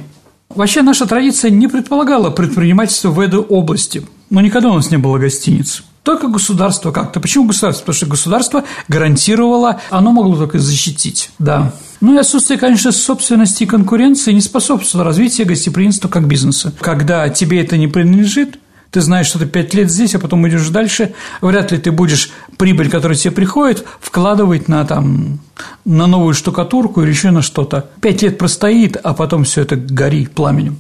Вообще 0.49 0.81
наша 0.81 1.05
традиция 1.05 1.51
не 1.51 1.69
предполагала 1.69 2.31
предпринимательство 2.31 3.11
в 3.11 3.21
этой 3.21 3.41
области, 3.41 4.07
но 4.31 4.41
никогда 4.41 4.71
у 4.71 4.77
нас 4.77 4.91
не 4.91 4.97
было 4.97 5.19
гостиниц. 5.19 5.83
Только 6.05 6.27
государство 6.29 6.91
как-то. 6.91 7.21
Почему 7.21 7.45
государство? 7.45 7.83
Потому 7.83 7.97
что 7.97 8.07
государство 8.07 8.65
гарантировало, 8.89 9.83
оно 9.91 10.11
могло 10.11 10.35
только 10.37 10.59
защитить, 10.59 11.29
да. 11.39 11.75
Ну 12.01 12.15
и 12.15 12.19
отсутствие, 12.19 12.59
конечно, 12.59 12.93
собственности 12.93 13.63
и 13.63 13.67
конкуренции 13.67 14.33
не 14.33 14.41
способствует 14.41 15.05
развитию 15.05 15.47
гостеприимства 15.47 16.09
как 16.09 16.27
бизнеса. 16.27 16.73
Когда 16.81 17.29
тебе 17.29 17.61
это 17.61 17.77
не 17.77 17.89
принадлежит, 17.89 18.59
ты 18.91 19.01
знаешь, 19.01 19.27
что 19.27 19.39
ты 19.39 19.47
пять 19.47 19.75
лет 19.75 19.91
здесь, 19.91 20.15
а 20.15 20.19
потом 20.19 20.49
идешь 20.49 20.69
дальше, 20.69 21.15
вряд 21.41 21.73
ли 21.73 21.79
ты 21.79 21.91
будешь 21.91 22.31
прибыль, 22.57 22.89
которая 22.91 23.17
тебе 23.17 23.33
приходит, 23.33 23.85
вкладывать 24.01 24.69
на, 24.69 24.85
там, 24.85 25.41
на 25.85 26.07
новую 26.07 26.35
штукатурку 26.35 27.03
или 27.03 27.11
еще 27.11 27.31
на 27.31 27.43
что-то. 27.43 27.91
Пять 28.01 28.23
лет 28.23 28.39
простоит, 28.39 28.97
а 29.03 29.13
потом 29.13 29.45
все 29.45 29.63
это 29.63 29.77
горит 29.77 30.33
пламенем. 30.33 30.79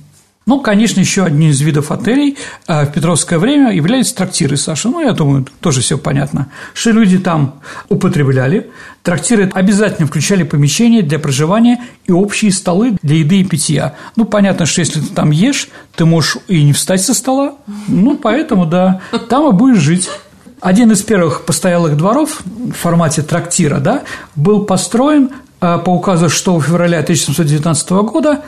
Ну, 0.49 0.61
конечно, 0.61 1.01
еще 1.01 1.25
одним 1.25 1.51
из 1.51 1.61
видов 1.61 1.91
отелей 1.91 2.39
э, 2.69 2.85
в 2.85 2.93
Петровское 2.93 3.37
время 3.41 3.75
являлись 3.75 4.13
трактиры, 4.13 4.57
Саша. 4.57 4.89
Ну, 4.89 5.01
я 5.01 5.11
думаю, 5.11 5.45
тоже 5.59 5.81
все 5.81 5.99
понятно, 5.99 6.47
что 6.73 6.93
люди 6.93 7.19
там 7.19 7.57
употребляли. 7.89 8.71
Трактиры 9.03 9.51
обязательно 9.53 10.07
включали 10.07 10.45
помещения 10.45 11.03
для 11.03 11.19
проживания 11.19 11.81
и 12.07 12.13
общие 12.13 12.53
столы 12.53 12.97
для 13.03 13.17
еды 13.17 13.41
и 13.41 13.45
питья. 13.45 13.97
Ну, 14.15 14.25
понятно, 14.25 14.67
что 14.67 14.83
если 14.83 15.01
ты 15.01 15.09
там 15.09 15.33
ешь, 15.33 15.69
ты 15.97 16.05
можешь 16.05 16.39
и 16.47 16.63
не 16.63 16.73
встать 16.73 17.03
со 17.03 17.13
стола. 17.13 17.57
Ну, 17.89 18.17
поэтому, 18.17 18.67
да, 18.67 19.01
там 19.29 19.49
и 19.49 19.53
будешь 19.53 19.79
жить. 19.79 20.09
Один 20.61 20.93
из 20.93 21.03
первых 21.03 21.45
постоялых 21.45 21.97
дворов 21.97 22.41
в 22.45 22.73
формате 22.73 23.23
трактира 23.23 23.79
да, 23.79 24.05
был 24.37 24.65
построен 24.65 25.31
по 25.61 25.90
указу 25.90 26.29
6 26.29 26.45
февраля 26.45 27.01
1719 27.01 27.90
года, 27.90 28.42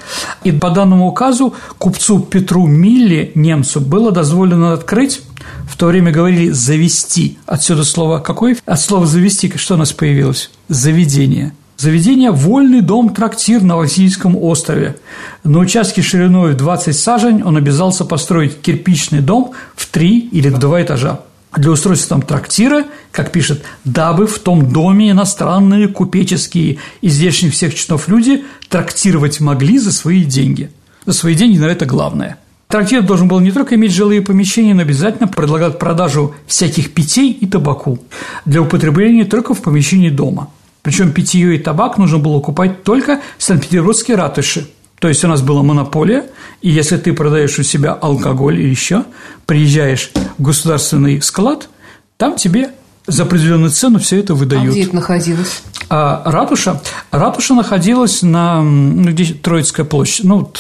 и 0.45 0.53
по 0.53 0.71
данному 0.71 1.09
указу 1.09 1.55
купцу 1.79 2.21
Петру 2.21 2.67
Милли, 2.67 3.33
немцу, 3.35 3.81
было 3.81 4.13
дозволено 4.13 4.73
открыть, 4.73 5.23
в 5.69 5.77
то 5.77 5.87
время 5.87 6.13
говорили 6.13 6.51
«завести», 6.51 7.39
отсюда 7.47 7.85
слово 7.85 8.19
какое? 8.19 8.57
От 8.67 8.81
слова 8.81 9.07
«завести» 9.07 9.53
что 9.57 9.75
у 9.75 9.79
нас 9.79 9.93
появилось? 9.93 10.51
«Заведение». 10.69 11.53
Заведение– 11.77 12.31
вольный 12.33 12.81
дом-трактир 12.81 13.63
на 13.63 13.77
Васильевском 13.77 14.37
острове. 14.37 14.97
На 15.45 15.61
участке 15.61 16.03
шириной 16.03 16.55
в 16.55 16.57
20 16.57 16.97
сажень 16.97 17.43
он 17.45 17.57
обязался 17.57 18.05
построить 18.05 18.61
кирпичный 18.61 19.21
дом 19.21 19.53
в 19.77 19.87
три 19.87 20.19
или 20.19 20.49
два 20.49 20.83
этажа 20.83 21.21
для 21.57 21.71
устройства 21.71 22.17
там 22.17 22.23
трактира, 22.23 22.85
как 23.11 23.33
пишет, 23.33 23.65
дабы 23.85 24.27
в 24.27 24.39
том 24.39 24.71
доме 24.71 25.11
иностранные 25.11 25.89
купеческие 25.89 26.79
и 27.01 27.09
здешних 27.09 27.53
всех 27.53 27.75
чинов 27.75 28.09
люди 28.09 28.45
трактировать 28.69 29.41
могли 29.41 29.79
за 29.79 29.93
свои 29.93 30.25
деньги. 30.25 30.71
За 31.07 31.13
свои 31.13 31.35
деньги, 31.35 31.55
наверное, 31.55 31.77
это 31.77 31.87
главное. 31.87 32.39
Трактир 32.69 33.03
должен 33.03 33.29
был 33.29 33.41
не 33.41 33.51
только 33.51 33.77
иметь 33.77 33.93
жилые 33.93 34.21
помещения, 34.21 34.75
но 34.75 34.83
обязательно 34.83 35.27
предлагать 35.27 35.79
продажу 35.79 36.35
всяких 36.47 36.93
питей 36.93 37.33
и 37.33 37.47
табаку 37.47 37.99
для 38.45 38.61
употребления 38.61 39.25
только 39.25 39.55
в 39.55 39.63
помещении 39.63 40.11
дома. 40.11 40.51
Причем 40.83 41.13
питье 41.13 41.55
и 41.55 41.59
табак 41.59 41.97
нужно 41.97 42.19
было 42.19 42.41
купать 42.41 42.83
только 42.83 43.21
в 43.39 43.43
Санкт-Петербургской 43.43 44.17
ратуши– 44.17 44.69
то 44.99 45.09
есть 45.09 45.25
у 45.25 45.29
нас 45.29 45.43
была 45.43 45.63
монополия, 45.63 46.27
и 46.61 46.71
если 46.71 46.97
ты 46.97 47.13
продаешь 47.13 47.59
у 47.59 47.63
себя 47.63 47.93
алкоголь 47.93 48.61
или 48.61 48.69
еще, 48.69 49.05
приезжаешь 49.47 50.11
в 50.39 50.43
государственный 50.43 51.23
склад, 51.23 51.69
там 52.17 52.37
тебе 52.37 52.71
за 53.07 53.23
определенную 53.23 53.71
цену 53.71 53.99
все 53.99 54.21
это 54.21 54.35
выдают. 54.35 54.69
А 54.69 54.71
где 54.71 54.85
это 54.85 54.95
находилось? 54.95 55.63
А 55.89 56.23
ратуша, 56.27 56.83
ратуша 57.11 57.55
находилась 57.55 58.23
на 58.23 58.63
ну, 58.63 59.11
где 59.11 59.33
Троицкая 59.33 59.87
площадь, 59.87 60.25
ну, 60.25 60.53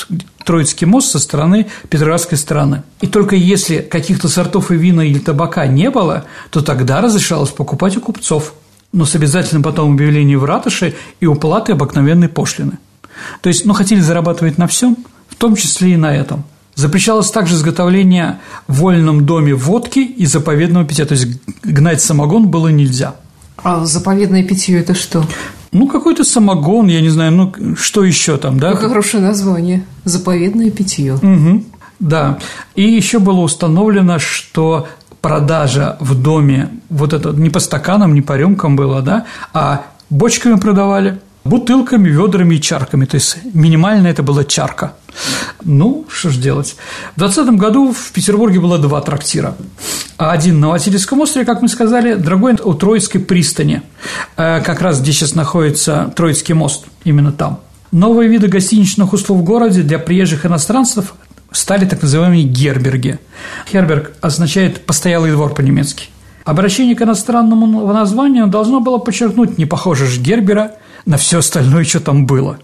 Троицкий 0.44 0.86
мост 0.86 1.10
со 1.10 1.18
стороны 1.18 1.66
Петроградской 1.90 2.38
стороны. 2.38 2.84
И 3.02 3.06
только 3.06 3.36
если 3.36 3.78
каких-то 3.78 4.28
сортов 4.28 4.70
и 4.70 4.76
вина 4.76 5.02
или 5.02 5.18
табака 5.18 5.66
не 5.66 5.90
было, 5.90 6.24
то 6.50 6.62
тогда 6.62 7.02
разрешалось 7.02 7.50
покупать 7.50 7.98
у 7.98 8.00
купцов, 8.00 8.54
но 8.92 9.04
с 9.04 9.14
обязательным 9.14 9.62
потом 9.62 9.92
объявлением 9.92 10.40
в 10.40 10.44
ратуше 10.46 10.94
и 11.20 11.26
уплатой 11.26 11.74
обыкновенной 11.74 12.30
пошлины. 12.30 12.78
То 13.40 13.48
есть, 13.48 13.64
ну, 13.64 13.72
хотели 13.72 14.00
зарабатывать 14.00 14.58
на 14.58 14.66
всем, 14.66 14.96
в 15.28 15.34
том 15.34 15.56
числе 15.56 15.92
и 15.92 15.96
на 15.96 16.14
этом. 16.14 16.44
Запрещалось 16.74 17.30
также 17.30 17.54
изготовление 17.54 18.38
в 18.68 18.78
вольном 18.78 19.26
доме 19.26 19.52
водки 19.52 19.98
и 19.98 20.26
заповедного 20.26 20.84
питья, 20.84 21.06
то 21.06 21.14
есть 21.14 21.26
гнать 21.64 22.00
самогон 22.00 22.48
было 22.48 22.68
нельзя. 22.68 23.16
А 23.64 23.84
заповедное 23.84 24.44
питье– 24.44 24.78
это 24.80 24.94
что? 24.94 25.24
Ну, 25.72 25.88
какой-то 25.88 26.22
самогон, 26.22 26.86
я 26.86 27.00
не 27.00 27.08
знаю, 27.08 27.32
ну, 27.32 27.76
что 27.76 28.04
еще 28.04 28.36
там, 28.36 28.60
да? 28.60 28.72
Какое 28.72 28.90
хорошее 28.90 29.22
название– 29.22 29.84
заповедное 30.04 30.70
питье. 30.70 31.14
Угу, 31.14 31.64
да. 31.98 32.38
И 32.76 32.82
еще 32.82 33.18
было 33.18 33.40
установлено, 33.40 34.20
что 34.20 34.86
продажа 35.20 35.96
в 35.98 36.14
доме, 36.14 36.70
вот 36.90 37.12
это 37.12 37.30
не 37.30 37.50
по 37.50 37.58
стаканам, 37.58 38.14
не 38.14 38.22
по 38.22 38.36
рюмкам 38.36 38.76
было, 38.76 39.02
да, 39.02 39.26
а 39.52 39.82
бочками 40.10 40.60
продавали– 40.60 41.20
бутылками, 41.44 42.08
ведрами 42.08 42.56
и 42.56 42.60
чарками. 42.60 43.04
То 43.04 43.16
есть 43.16 43.38
минимально 43.54 44.08
это 44.08 44.22
была 44.22 44.44
чарка. 44.44 44.94
Ну, 45.64 46.06
что 46.08 46.30
ж 46.30 46.36
делать. 46.36 46.76
В 47.16 47.18
20 47.18 47.50
году 47.56 47.92
в 47.92 48.12
Петербурге 48.12 48.60
было 48.60 48.78
два 48.78 49.00
трактира. 49.00 49.56
Один 50.16 50.60
на 50.60 50.68
Васильевском 50.68 51.20
острове, 51.20 51.46
как 51.46 51.62
мы 51.62 51.68
сказали, 51.68 52.14
другой 52.14 52.56
у 52.62 52.74
Троицкой 52.74 53.20
пристани, 53.20 53.82
э, 54.36 54.60
как 54.60 54.80
раз 54.80 55.00
где 55.00 55.12
сейчас 55.12 55.34
находится 55.34 56.12
Троицкий 56.16 56.54
мост, 56.54 56.86
именно 57.04 57.32
там. 57.32 57.60
Новые 57.90 58.28
виды 58.28 58.48
гостиничных 58.48 59.12
услуг 59.12 59.38
в 59.38 59.44
городе 59.44 59.82
для 59.82 59.98
приезжих 59.98 60.44
иностранцев 60.44 61.14
стали 61.50 61.86
так 61.86 62.02
называемые 62.02 62.44
герберги. 62.44 63.18
Герберг 63.72 64.12
означает 64.20 64.84
«постоялый 64.84 65.30
двор» 65.30 65.54
по-немецки. 65.54 66.08
Обращение 66.44 66.96
к 66.96 67.02
иностранному 67.02 67.92
названию 67.92 68.46
должно 68.46 68.80
было 68.80 68.98
подчеркнуть 68.98 69.58
непохожесть 69.58 70.20
Гербера 70.20 70.72
на 71.06 71.16
все 71.16 71.38
остальное, 71.38 71.84
что 71.84 72.00
там 72.00 72.26
было. 72.26 72.58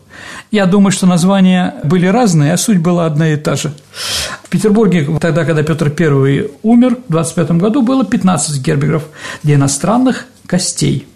Я 0.51 0.67
думаю, 0.67 0.93
что 0.93 1.07
названия 1.07 1.75
были 1.85 2.07
разные, 2.07 2.53
а 2.53 2.57
суть 2.57 2.79
была 2.79 3.07
одна 3.07 3.33
и 3.33 3.37
та 3.37 3.57
же. 3.57 3.73
В 4.43 4.49
Петербурге 4.49 5.09
тогда, 5.21 5.45
когда 5.45 5.63
Петр 5.63 5.93
I 5.99 6.51
умер, 6.63 6.99
в 7.09 7.13
25 7.13 7.53
году 7.53 7.83
было 7.83 8.05
15 8.05 8.61
гербергов 8.61 9.05
для 9.43 9.57
иностранных 9.57 10.27
гостей– 10.47 11.07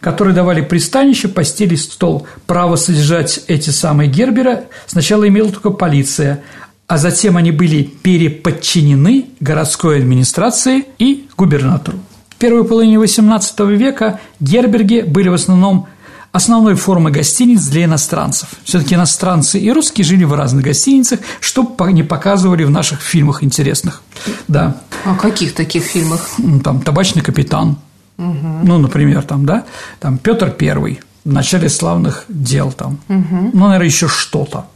которые 0.00 0.34
давали 0.34 0.60
пристанище, 0.60 1.28
постели, 1.28 1.74
стол. 1.74 2.26
Право 2.46 2.76
содержать 2.76 3.40
эти 3.48 3.70
самые 3.70 4.08
гербера 4.08 4.64
сначала 4.86 5.28
имела 5.28 5.50
только 5.50 5.70
полиция, 5.70 6.42
а 6.86 6.98
затем 6.98 7.36
они 7.36 7.52
были 7.52 7.82
переподчинены 7.82 9.26
городской 9.40 9.98
администрации 9.98 10.86
и 10.98 11.28
губернатору. 11.36 11.98
В 12.30 12.36
первой 12.36 12.64
половине 12.64 12.96
XVIII 12.96 13.74
века 13.76 14.20
герберги 14.40 15.02
были 15.02 15.28
в 15.28 15.34
основном 15.34 15.86
основной 16.32 16.74
формой 16.74 17.12
гостиниц 17.12 17.66
для 17.66 17.84
иностранцев. 17.84 18.48
Все-таки 18.64 18.94
иностранцы 18.94 19.58
и 19.58 19.70
русские 19.72 20.04
жили 20.04 20.24
в 20.24 20.34
разных 20.34 20.64
гостиницах, 20.64 21.20
что 21.40 21.76
не 21.90 22.02
показывали 22.02 22.64
в 22.64 22.70
наших 22.70 23.00
фильмах 23.00 23.42
интересных. 23.42 24.02
Да. 24.46 24.76
А 25.04 25.14
каких 25.14 25.54
таких 25.54 25.84
фильмах? 25.84 26.28
Там 26.62 26.80
«Табачный 26.80 27.22
капитан», 27.22 27.78
Угу. 28.18 28.64
Ну, 28.64 28.78
например, 28.78 29.22
там, 29.22 29.46
да, 29.46 29.64
там 30.00 30.18
Петр 30.18 30.50
Первый 30.50 31.00
в 31.24 31.32
начале 31.32 31.68
славных 31.68 32.24
дел 32.28 32.72
там, 32.72 32.98
угу. 33.08 33.50
ну, 33.52 33.66
наверное, 33.66 33.86
еще 33.86 34.08
что-то. 34.08 34.66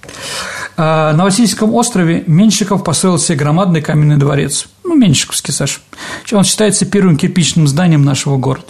А 0.76 1.12
на 1.12 1.24
Васильевском 1.24 1.74
острове 1.74 2.24
Менщиков 2.26 2.84
построил 2.84 3.18
себе 3.18 3.38
громадный 3.38 3.82
каменный 3.82 4.16
дворец. 4.16 4.68
Ну, 4.84 4.96
Менщиковский, 4.96 5.52
Саш. 5.52 5.82
Он 6.32 6.44
считается 6.44 6.86
первым 6.86 7.16
кирпичным 7.16 7.66
зданием 7.66 8.04
нашего 8.04 8.36
города. 8.36 8.68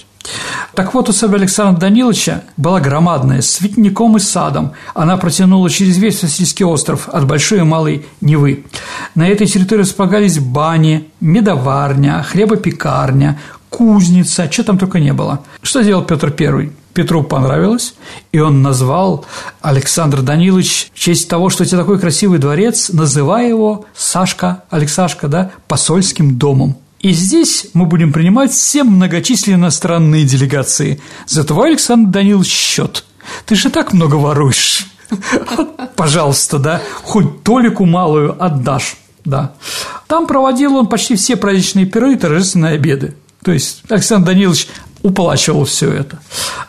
Так 0.75 0.95
вот, 0.95 1.09
усадьба 1.09 1.37
Александра 1.37 1.81
Даниловича 1.81 2.45
была 2.57 2.81
громадная, 2.81 3.43
с 3.43 3.51
цветником 3.51 4.17
и 4.17 4.21
садом. 4.21 4.73
Она 4.95 5.17
протянула 5.17 5.69
через 5.69 5.99
весь 5.99 6.23
Васильский 6.23 6.65
остров, 6.65 7.09
от 7.09 7.27
Большой 7.27 7.59
и 7.59 7.63
Малой 7.63 8.07
Невы. 8.21 8.65
На 9.15 9.29
этой 9.29 9.47
территории 9.47 9.83
располагались 9.83 10.39
бани, 10.39 11.09
медоварня, 11.21 12.23
хлебопекарня, 12.23 13.39
кузница, 13.69 14.51
что 14.51 14.65
там 14.65 14.79
только 14.79 15.01
не 15.01 15.13
было. 15.13 15.41
Что 15.63 15.83
делал 15.83 16.05
Петр 16.05 16.31
Первый? 16.31 16.73
Петру 16.95 17.23
понравилось, 17.23 17.95
и 18.33 18.39
он 18.39 18.61
назвал 18.61 19.25
Александр 19.63 20.21
Данилович 20.21 20.91
в 20.95 20.99
честь 20.99 21.29
того, 21.29 21.49
что 21.49 21.63
у 21.63 21.67
тебя 21.67 21.79
такой 21.79 21.99
красивый 21.99 22.39
дворец, 22.39 22.91
называя 22.91 23.49
его 23.49 23.87
Сашка, 23.95 24.65
Алексашка, 24.69 25.29
да, 25.29 25.53
посольским 25.69 26.37
домом. 26.37 26.77
И 27.03 27.11
здесь 27.11 27.67
мы 27.75 27.87
будем 27.87 28.12
принимать 28.12 28.53
все 28.53 28.85
многочисленные 28.85 29.59
иностранные 29.59 30.25
делегации. 30.25 31.01
За 31.27 31.43
твой, 31.43 31.71
Александр 31.71 32.11
Данилович, 32.11 32.49
счет. 32.49 33.05
Ты 33.45 33.57
же 33.57 33.71
так 33.71 33.93
много 33.93 34.15
воруешь. 34.15 34.87
Пожалуйста, 35.97 36.59
да, 36.59 36.81
хоть 37.03 37.43
толику 37.43 37.85
малую 37.85 38.43
отдашь. 38.43 38.97
Да. 39.25 39.53
Там 40.07 40.27
проводил 40.27 40.77
он 40.77 40.87
почти 40.87 41.17
все 41.17 41.37
праздничные 41.37 41.87
пиры 41.87 42.15
и 42.15 42.17
торжественные 42.17 42.75
обеды. 42.75 43.17
То 43.43 43.53
есть 43.53 43.83
Александр 43.88 44.27
Данилович 44.27 44.69
уплачивал 45.03 45.65
все 45.65 45.91
это. 45.93 46.21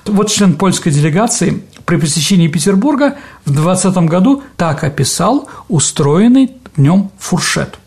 Вот 0.06 0.32
член 0.32 0.56
польской 0.56 0.92
делегации 0.92 1.64
при 1.86 1.98
посещении 1.98 2.48
Петербурга 2.48 3.18
в 3.46 3.54
20 3.54 3.96
году 4.10 4.44
так 4.58 4.84
описал 4.84 5.48
устроенный 5.68 6.52
в 6.76 6.82
нем 6.82 7.12
фуршет. 7.20 7.78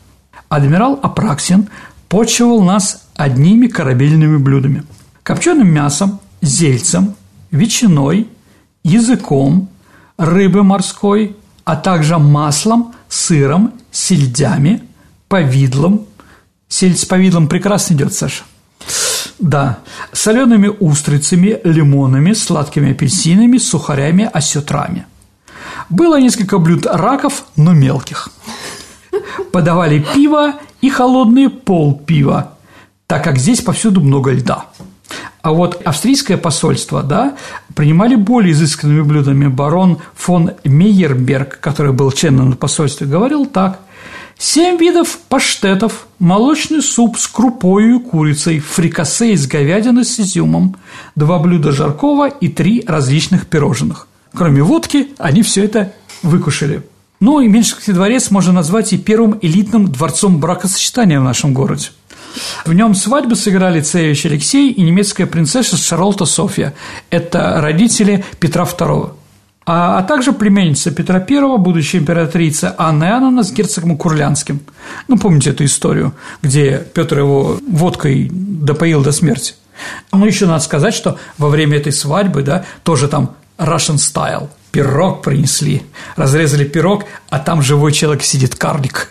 Адмирал 0.49 0.99
Апраксин 1.03 1.69
почивал 2.09 2.63
нас 2.63 3.07
одними 3.15 3.67
корабельными 3.67 4.37
блюдами– 4.37 4.85
копченым 5.23 5.69
мясом, 5.69 6.21
зельцем, 6.43 7.15
ветчиной, 7.51 8.29
языком, 8.85 9.69
рыбой 10.17 10.63
морской, 10.63 11.37
а 11.65 11.77
также 11.77 12.19
маслом, 12.19 12.95
сыром, 13.09 13.73
сельдями, 13.91 14.83
повидлом. 15.29 16.07
Сельдь 16.69 17.01
с 17.01 17.05
повидлом 17.05 17.49
прекрасно 17.49 17.95
идет, 17.95 18.15
Саша– 18.15 18.45
да, 19.39 19.81
солеными 20.13 20.69
устрицами, 20.69 21.61
лимонами, 21.65 22.33
сладкими 22.33 22.93
апельсинами, 22.93 23.59
сухарями, 23.59 24.29
осетрами. 24.33 25.07
Было 25.91 26.19
несколько 26.19 26.59
блюд 26.59 26.87
раков, 26.87 27.45
но 27.57 27.73
мелких. 27.73 28.31
Подавали 29.53 30.05
пиво 30.15 30.55
и 30.81 30.91
холодный 30.91 31.49
пол 31.49 31.95
пива, 31.95 32.55
так 33.07 33.25
как 33.25 33.39
здесь 33.39 33.61
повсюду 33.61 34.01
много 34.01 34.33
льда. 34.33 34.67
А 35.43 35.53
вот 35.53 35.81
австрийское 35.85 36.37
посольство, 36.37 37.05
да, 37.05 37.37
принимали 37.77 38.17
более 38.17 38.53
изысканными 38.53 39.03
блюдами. 39.03 39.47
Барон 39.47 39.99
фон 40.15 40.53
Мейерберг, 40.65 41.61
который 41.61 41.93
был 41.93 42.11
членом 42.11 42.55
посольства, 42.55 43.05
говорил 43.05 43.47
так. 43.47 43.79
Семь 44.39 44.77
видов 44.77 45.19
паштетов, 45.29 46.09
молочный 46.19 46.83
суп 46.83 47.17
с 47.17 47.27
крупой 47.27 47.97
и 47.97 47.99
курицей, 47.99 48.59
фрикасе 48.59 49.33
из 49.33 49.47
говядины 49.47 50.05
с 50.05 50.21
изюмом, 50.21 50.77
два 51.15 51.39
блюда 51.39 51.73
жаркого 51.73 52.29
и 52.29 52.49
три 52.49 52.85
различных 52.87 53.47
пирожных. 53.47 54.09
Кроме 54.35 54.63
водки, 54.63 55.09
они 55.17 55.43
все 55.43 55.65
это 55.65 55.93
выкушали. 56.23 56.83
Ну 57.21 57.41
и 57.41 57.49
Меньшиковский 57.49 57.93
дворец 57.93 58.31
можно 58.31 58.53
назвать 58.53 58.93
и 58.93 58.99
первым 58.99 59.39
элитным 59.41 59.91
дворцом 59.91 60.39
бракосочетания 60.39 61.19
в 61.19 61.25
нашем 61.25 61.55
городе. 61.55 61.89
В 62.65 62.73
нем 62.75 62.95
свадьбы 62.95 63.35
сыграли 63.37 63.81
царевич 63.81 64.27
Алексей 64.27 64.71
и 64.71 64.83
немецкая 64.83 65.27
принцесса 65.27 65.77
Шарлотта 65.77 66.27
Софья. 66.27 66.75
Это 67.11 67.61
родители 67.61 68.25
Петра 68.39 68.65
II 68.65 69.13
а, 69.69 69.99
а 69.99 70.03
также 70.05 70.33
племянница 70.33 70.93
Петра 70.93 71.19
I, 71.29 71.59
будущая 71.59 72.01
императрица 72.01 72.75
Анна 72.79 73.05
Иоанновна 73.05 73.43
с 73.43 73.53
герцогом 73.53 73.97
Курлянским. 73.97 74.61
Ну, 75.09 75.19
помните 75.19 75.51
эту 75.51 75.65
историю, 75.65 76.15
где 76.41 76.87
Петр 76.95 77.19
его 77.19 77.59
водкой 77.69 78.31
допоил 78.31 79.03
до 79.03 79.11
смерти. 79.11 79.55
Ну, 80.13 80.25
еще 80.25 80.47
надо 80.47 80.63
сказать, 80.63 80.95
что 80.95 81.19
во 81.37 81.49
время 81.49 81.79
этой 81.79 81.93
свадьбы, 81.93 82.43
да, 82.43 82.65
тоже 82.85 83.09
там 83.09 83.35
Russian 83.59 83.97
style, 83.97 84.49
пирог 84.77 85.23
принесли, 85.23 85.83
разрезали 86.17 86.65
пирог, 86.65 87.05
а 87.31 87.39
там 87.39 87.63
живой 87.63 87.93
человек 87.93 88.23
сидит, 88.23 88.57
карлик. 88.57 89.09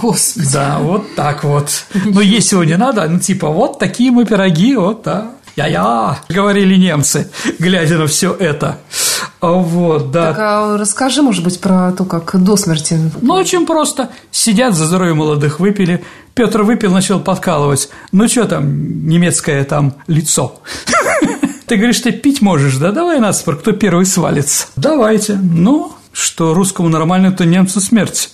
Господи. 0.00 0.52
Да, 0.52 0.78
вот 0.78 1.16
так 1.16 1.42
вот. 1.42 1.84
Ну, 2.04 2.20
есть 2.20 2.52
его 2.52 2.62
не 2.62 2.76
надо, 2.76 3.08
ну, 3.08 3.18
типа, 3.18 3.48
вот 3.48 3.80
такие 3.80 4.12
мы 4.12 4.24
пироги, 4.24 4.76
вот, 4.76 5.02
да. 5.02 5.32
Я-я, 5.56 6.18
говорили 6.28 6.76
немцы, 6.76 7.28
глядя 7.58 7.98
на 7.98 8.06
все 8.06 8.32
это. 8.32 8.78
Вот, 9.40 10.10
да. 10.10 10.32
Так, 10.32 10.38
а 10.38 10.76
расскажи, 10.78 11.22
может 11.22 11.42
быть, 11.42 11.60
про 11.60 11.92
то, 11.92 12.04
как 12.04 12.36
до 12.42 12.56
смерти. 12.56 12.98
Ну, 13.20 13.34
очень 13.34 13.66
просто. 13.66 14.10
Сидят 14.30 14.74
за 14.74 14.86
здоровье 14.86 15.14
молодых, 15.14 15.60
выпили. 15.60 16.04
Петр 16.34 16.62
выпил, 16.62 16.90
начал 16.90 17.20
подкалывать. 17.20 17.88
Ну, 18.10 18.26
что 18.28 18.46
там, 18.46 19.06
немецкое 19.06 19.64
там 19.64 19.94
лицо? 20.06 20.60
Ты 21.66 21.76
говоришь, 21.76 22.00
ты 22.00 22.12
пить 22.12 22.42
можешь, 22.42 22.76
да? 22.76 22.92
Давай 22.92 23.20
на 23.20 23.32
спор, 23.32 23.56
кто 23.56 23.72
первый 23.72 24.06
свалится. 24.06 24.66
Давайте. 24.76 25.36
Ну, 25.36 25.92
что 26.12 26.54
русскому 26.54 26.88
нормально, 26.88 27.32
то 27.32 27.44
немцу 27.44 27.80
смерть. 27.80 28.30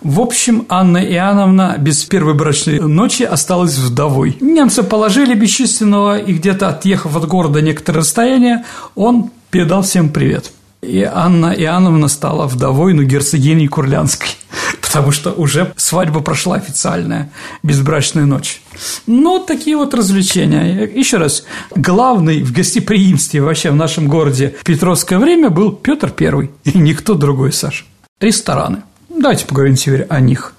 В 0.00 0.20
общем, 0.20 0.66
Анна 0.68 0.98
Иоанновна 0.98 1.76
без 1.78 2.04
первой 2.04 2.34
брачной 2.34 2.80
ночи 2.80 3.22
осталась 3.22 3.76
вдовой. 3.78 4.36
Немцы 4.40 4.82
положили 4.82 5.34
бесчувственного, 5.34 6.18
и 6.18 6.32
где-то 6.34 6.68
отъехав 6.68 7.16
от 7.16 7.26
города 7.26 7.60
некоторое 7.60 8.00
расстояние, 8.00 8.64
он 8.94 9.30
передал 9.50 9.82
всем 9.82 10.10
привет. 10.10 10.52
И 10.82 11.02
Анна 11.02 11.54
Иоанновна 11.56 12.08
стала 12.08 12.46
вдовой, 12.46 12.92
ну, 12.92 13.02
герцогиней 13.02 13.68
Курлянской, 13.68 14.30
потому 14.92 15.12
что 15.12 15.32
уже 15.32 15.72
свадьба 15.76 16.20
прошла 16.20 16.56
официальная, 16.56 17.30
безбрачная 17.62 18.26
ночь. 18.26 18.62
Ну, 19.06 19.38
такие 19.38 19.76
вот 19.76 19.94
развлечения. 19.94 20.84
Еще 20.84 21.16
раз, 21.16 21.44
главный 21.74 22.42
в 22.42 22.52
гостеприимстве 22.52 23.40
вообще 23.40 23.70
в 23.70 23.76
нашем 23.76 24.08
городе 24.08 24.54
в 24.60 24.64
Петровское 24.64 25.18
время 25.18 25.48
был 25.48 25.72
Петр 25.72 26.10
Первый, 26.10 26.50
и 26.64 26.76
никто 26.76 27.14
другой, 27.14 27.52
Саша. 27.52 27.84
Рестораны. 28.20 28.82
Давайте 29.08 29.46
поговорим 29.46 29.76
теперь 29.76 30.02
о 30.02 30.20
них. 30.20 30.52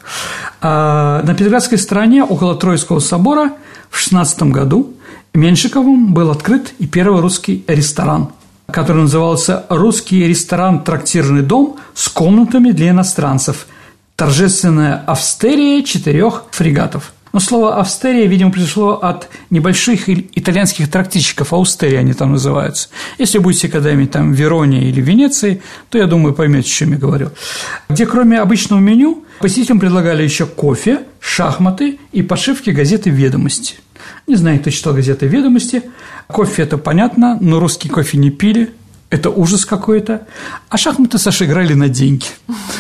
А, 0.62 1.22
на 1.24 1.34
Петроградской 1.34 1.78
стороне, 1.78 2.24
около 2.24 2.56
Троицкого 2.56 3.00
собора, 3.00 3.54
в 3.90 4.00
16 4.00 4.44
году 4.44 4.94
Меньшиковым 5.36 6.14
был 6.14 6.32
открыт 6.32 6.74
и 6.80 6.88
первый 6.88 7.22
русский 7.22 7.64
ресторан, 7.68 8.30
который 8.72 9.04
назывался 9.04 9.66
«Русский 9.70 10.28
ресторан-трактирный 10.28 11.42
дом 11.42 11.78
с 11.94 12.08
комнатами 12.10 12.72
для 12.72 12.90
иностранцев. 12.90 13.68
Торжественная 14.16 15.04
австерия 15.06 15.84
четырех 15.84 16.46
фрегатов». 16.52 17.14
Но 17.34 17.40
слово 17.40 17.80
«австерия», 17.80 18.28
видимо, 18.28 18.52
пришло 18.52 18.92
от 18.92 19.28
небольших 19.50 20.08
итальянских 20.08 20.90
трактирщиков, 20.90 21.52
аустерия 21.52 22.00
они 22.00 22.14
там 22.14 22.34
называются. 22.34 22.90
Если 23.18 23.40
будете 23.40 23.70
когда-нибудь 23.70 24.12
там 24.12 24.34
в 24.34 24.36
Вероне 24.36 24.88
или 24.88 25.02
Венеции, 25.02 25.64
то, 25.90 25.98
я 25.98 26.06
думаю, 26.06 26.36
поймете, 26.36 26.68
о 26.68 26.72
чем 26.72 26.92
я 26.92 26.98
говорю. 27.00 27.32
Где 27.90 28.06
кроме 28.06 28.40
обычного 28.40 28.80
меню 28.80 29.26
посетителям 29.40 29.80
предлагали 29.80 30.22
еще 30.22 30.46
кофе, 30.46 31.00
шахматы 31.20 31.98
и 32.12 32.22
подшивки 32.22 32.70
газеты 32.70 33.10
«Ведомости». 33.10 33.78
Не 34.28 34.36
знаю 34.36 34.60
точно, 34.60 34.78
что 34.78 34.94
газеты 34.94 35.26
«Ведомости». 35.26 35.82
Кофе– 36.28 36.62
это 36.64 36.78
понятно, 36.78 37.40
но 37.42 37.60
русский 37.60 37.90
кофе 37.90 38.20
не 38.20 38.30
пили– 38.30 38.70
это 39.14 39.30
ужас 39.30 39.64
какой-то. 39.64 40.26
А 40.70 40.78
шахматы 40.78 41.20
Саша 41.20 41.46
играли 41.46 41.76
на 41.76 41.88
деньги. 41.88 42.26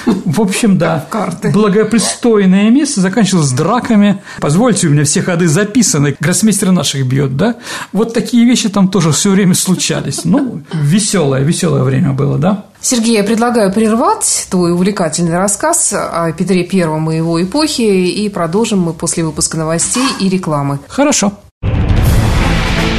В 0.06 0.41
общем, 0.41 0.80
да. 0.80 1.06
Карты. 1.12 1.52
Благопристойное 1.52 2.72
место 2.72 3.02
заканчивалось 3.02 3.52
драками. 3.52 4.19
Позвольте, 4.39 4.88
у 4.88 4.89
меня 4.89 5.04
все 5.04 5.22
ходы 5.22 5.48
записаны. 5.48 6.15
Гроссмейстер 6.19 6.72
наших 6.72 7.06
бьет, 7.06 7.38
да? 7.38 7.58
Вот 7.91 8.15
такие 8.15 8.46
вещи 8.46 8.67
там 8.69 8.88
тоже 8.88 9.12
все 9.12 9.30
время 9.30 9.54
случались. 9.54 10.26
Ну, 10.26 10.63
веселое, 10.74 11.43
веселое 11.43 11.84
время 11.84 12.13
было, 12.13 12.39
да? 12.39 12.65
Сергей, 12.82 13.15
я 13.15 13.24
предлагаю 13.24 13.72
прервать 13.72 14.48
твой 14.50 14.74
увлекательный 14.74 15.38
рассказ 15.38 15.93
о 15.93 16.32
Петре 16.32 16.63
Первом 16.63 17.12
и 17.12 17.17
его 17.17 17.41
эпохе, 17.41 18.08
и 18.08 18.28
продолжим 18.28 18.80
мы 18.80 18.93
после 18.93 19.24
выпуска 19.24 19.56
новостей 19.56 20.08
и 20.19 20.30
рекламы. 20.30 20.80
Хорошо. 20.88 21.34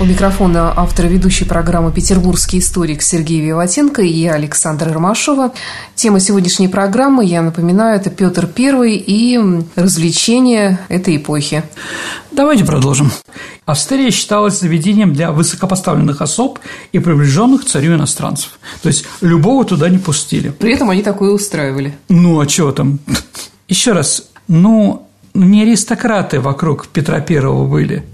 У 0.00 0.04
микрофона 0.06 0.72
автор 0.74 1.04
и 1.04 1.08
ведущий 1.10 1.44
программы 1.44 1.92
«Петербургский 1.92 2.60
историк» 2.60 3.02
Сергей 3.02 3.42
Виватенко 3.42 4.00
и 4.00 4.08
я, 4.08 4.32
Александра 4.32 4.90
Ромашова. 4.90 5.52
Тема 5.94 6.20
сегодняшней 6.20 6.68
программы, 6.68 7.22
я 7.22 7.42
напоминаю, 7.42 7.96
это 7.96 8.08
Петр 8.08 8.48
I 8.56 8.94
и 8.96 9.38
развлечения 9.76 10.80
этой 10.88 11.18
эпохи. 11.18 11.64
Давайте 12.32 12.64
продолжим. 12.64 13.12
Австрия 13.66 14.10
считалась 14.10 14.58
заведением 14.58 15.12
для 15.12 15.32
высокопоставленных 15.32 16.22
особ 16.22 16.60
и 16.92 16.98
приближенных 16.98 17.66
царю 17.66 17.94
иностранцев. 17.94 18.58
То 18.80 18.88
есть 18.88 19.04
любого 19.20 19.66
туда 19.66 19.90
не 19.90 19.98
пустили. 19.98 20.48
При 20.48 20.72
этом 20.72 20.88
они 20.88 21.02
такое 21.02 21.30
устраивали. 21.32 21.94
Ну, 22.08 22.40
а 22.40 22.46
чего 22.46 22.72
там? 22.72 23.00
Еще 23.68 23.92
раз, 23.92 24.30
ну, 24.48 25.09
не 25.34 25.62
аристократы 25.62 26.40
вокруг 26.40 26.88
Петра 26.88 27.20
Первого 27.20 27.66
были, 27.66 28.04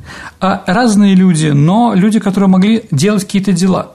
а 0.41 0.63
разные 0.67 1.15
люди, 1.15 1.49
но 1.49 1.95
люди, 1.95 2.21
которые 2.21 2.49
могли 2.49 2.85
делать 2.91 3.25
какие-то 3.25 3.53
дела. 3.53 3.93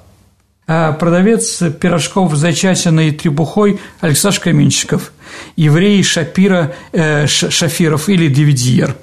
А 0.67 0.93
продавец 0.93 1.61
пирожков 1.79 2.35
Зайчатиной 2.35 3.09
и 3.09 3.11
Требухой 3.11 3.79
Александр 3.99 4.39
Каменщиков, 4.39 5.11
еврей 5.55 6.01
Шапира, 6.03 6.73
э, 6.91 7.27
Шафиров 7.27 8.09
или 8.09 8.27
Девидьер. 8.27 8.95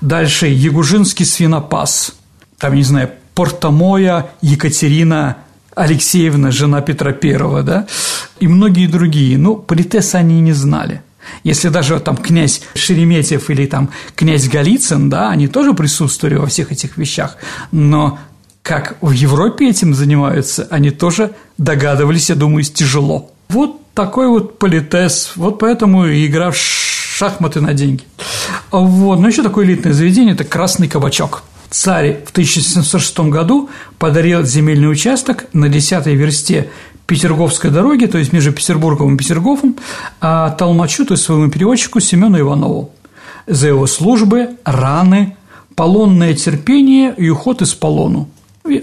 Дальше 0.00 0.46
Ягужинский 0.46 1.24
свинопас, 1.24 2.14
там, 2.58 2.74
не 2.74 2.82
знаю, 2.82 3.10
Портомоя 3.34 4.30
Екатерина 4.42 5.38
Алексеевна, 5.74 6.50
жена 6.50 6.80
Петра 6.80 7.12
Первого, 7.12 7.62
да, 7.62 7.86
и 8.38 8.46
многие 8.46 8.86
другие. 8.86 9.38
Ну, 9.38 9.56
политеса 9.56 10.18
они 10.18 10.40
не 10.40 10.52
знали– 10.52 11.00
если 11.42 11.68
даже 11.68 11.98
там 12.00 12.16
князь 12.16 12.62
Шереметьев 12.74 13.50
или 13.50 13.66
там 13.66 13.90
князь 14.16 14.48
Голицын, 14.48 15.10
да, 15.10 15.30
они 15.30 15.48
тоже 15.48 15.74
присутствовали 15.74 16.36
во 16.36 16.46
всех 16.46 16.72
этих 16.72 16.96
вещах, 16.96 17.36
но 17.72 18.18
как 18.62 18.96
в 19.02 19.10
Европе 19.10 19.68
этим 19.68 19.94
занимаются, 19.94 20.66
они 20.70 20.90
тоже 20.90 21.32
догадывались, 21.58 22.30
я 22.30 22.34
думаю, 22.34 22.64
тяжело. 22.64 23.30
Вот 23.50 23.80
такой 23.92 24.26
вот 24.28 24.58
политес, 24.58 25.32
вот 25.36 25.58
поэтому 25.58 26.08
игра 26.08 26.50
в 26.50 26.56
шахматы 26.56 27.60
на 27.60 27.74
деньги. 27.74 28.04
Вот, 28.70 29.20
но 29.20 29.28
еще 29.28 29.42
такое 29.42 29.66
элитное 29.66 29.92
заведение– 29.92 30.34
это 30.34 30.44
«Красный 30.44 30.88
кабачок». 30.88 31.42
Царь 31.70 32.24
в 32.24 32.30
1706 32.30 33.18
году 33.30 33.68
подарил 33.98 34.44
земельный 34.44 34.90
участок 34.90 35.46
на 35.52 35.66
10-й 35.66 36.14
версте 36.14 36.70
Петерговской 37.06 37.70
дороги, 37.70 38.06
то 38.06 38.18
есть 38.18 38.32
между 38.32 38.52
Петербургом 38.52 39.14
и 39.14 39.18
Петергофом, 39.18 39.76
а 40.20 40.50
толмачу, 40.50 41.04
то 41.04 41.14
есть 41.14 41.24
своему 41.24 41.50
переводчику 41.50 42.00
Семену 42.00 42.38
Иванову 42.38 42.92
за 43.46 43.68
его 43.68 43.86
службы, 43.86 44.56
раны, 44.64 45.36
полонное 45.74 46.34
терпение 46.34 47.14
и 47.16 47.28
уход 47.28 47.62
из 47.62 47.74
полону. 47.74 48.28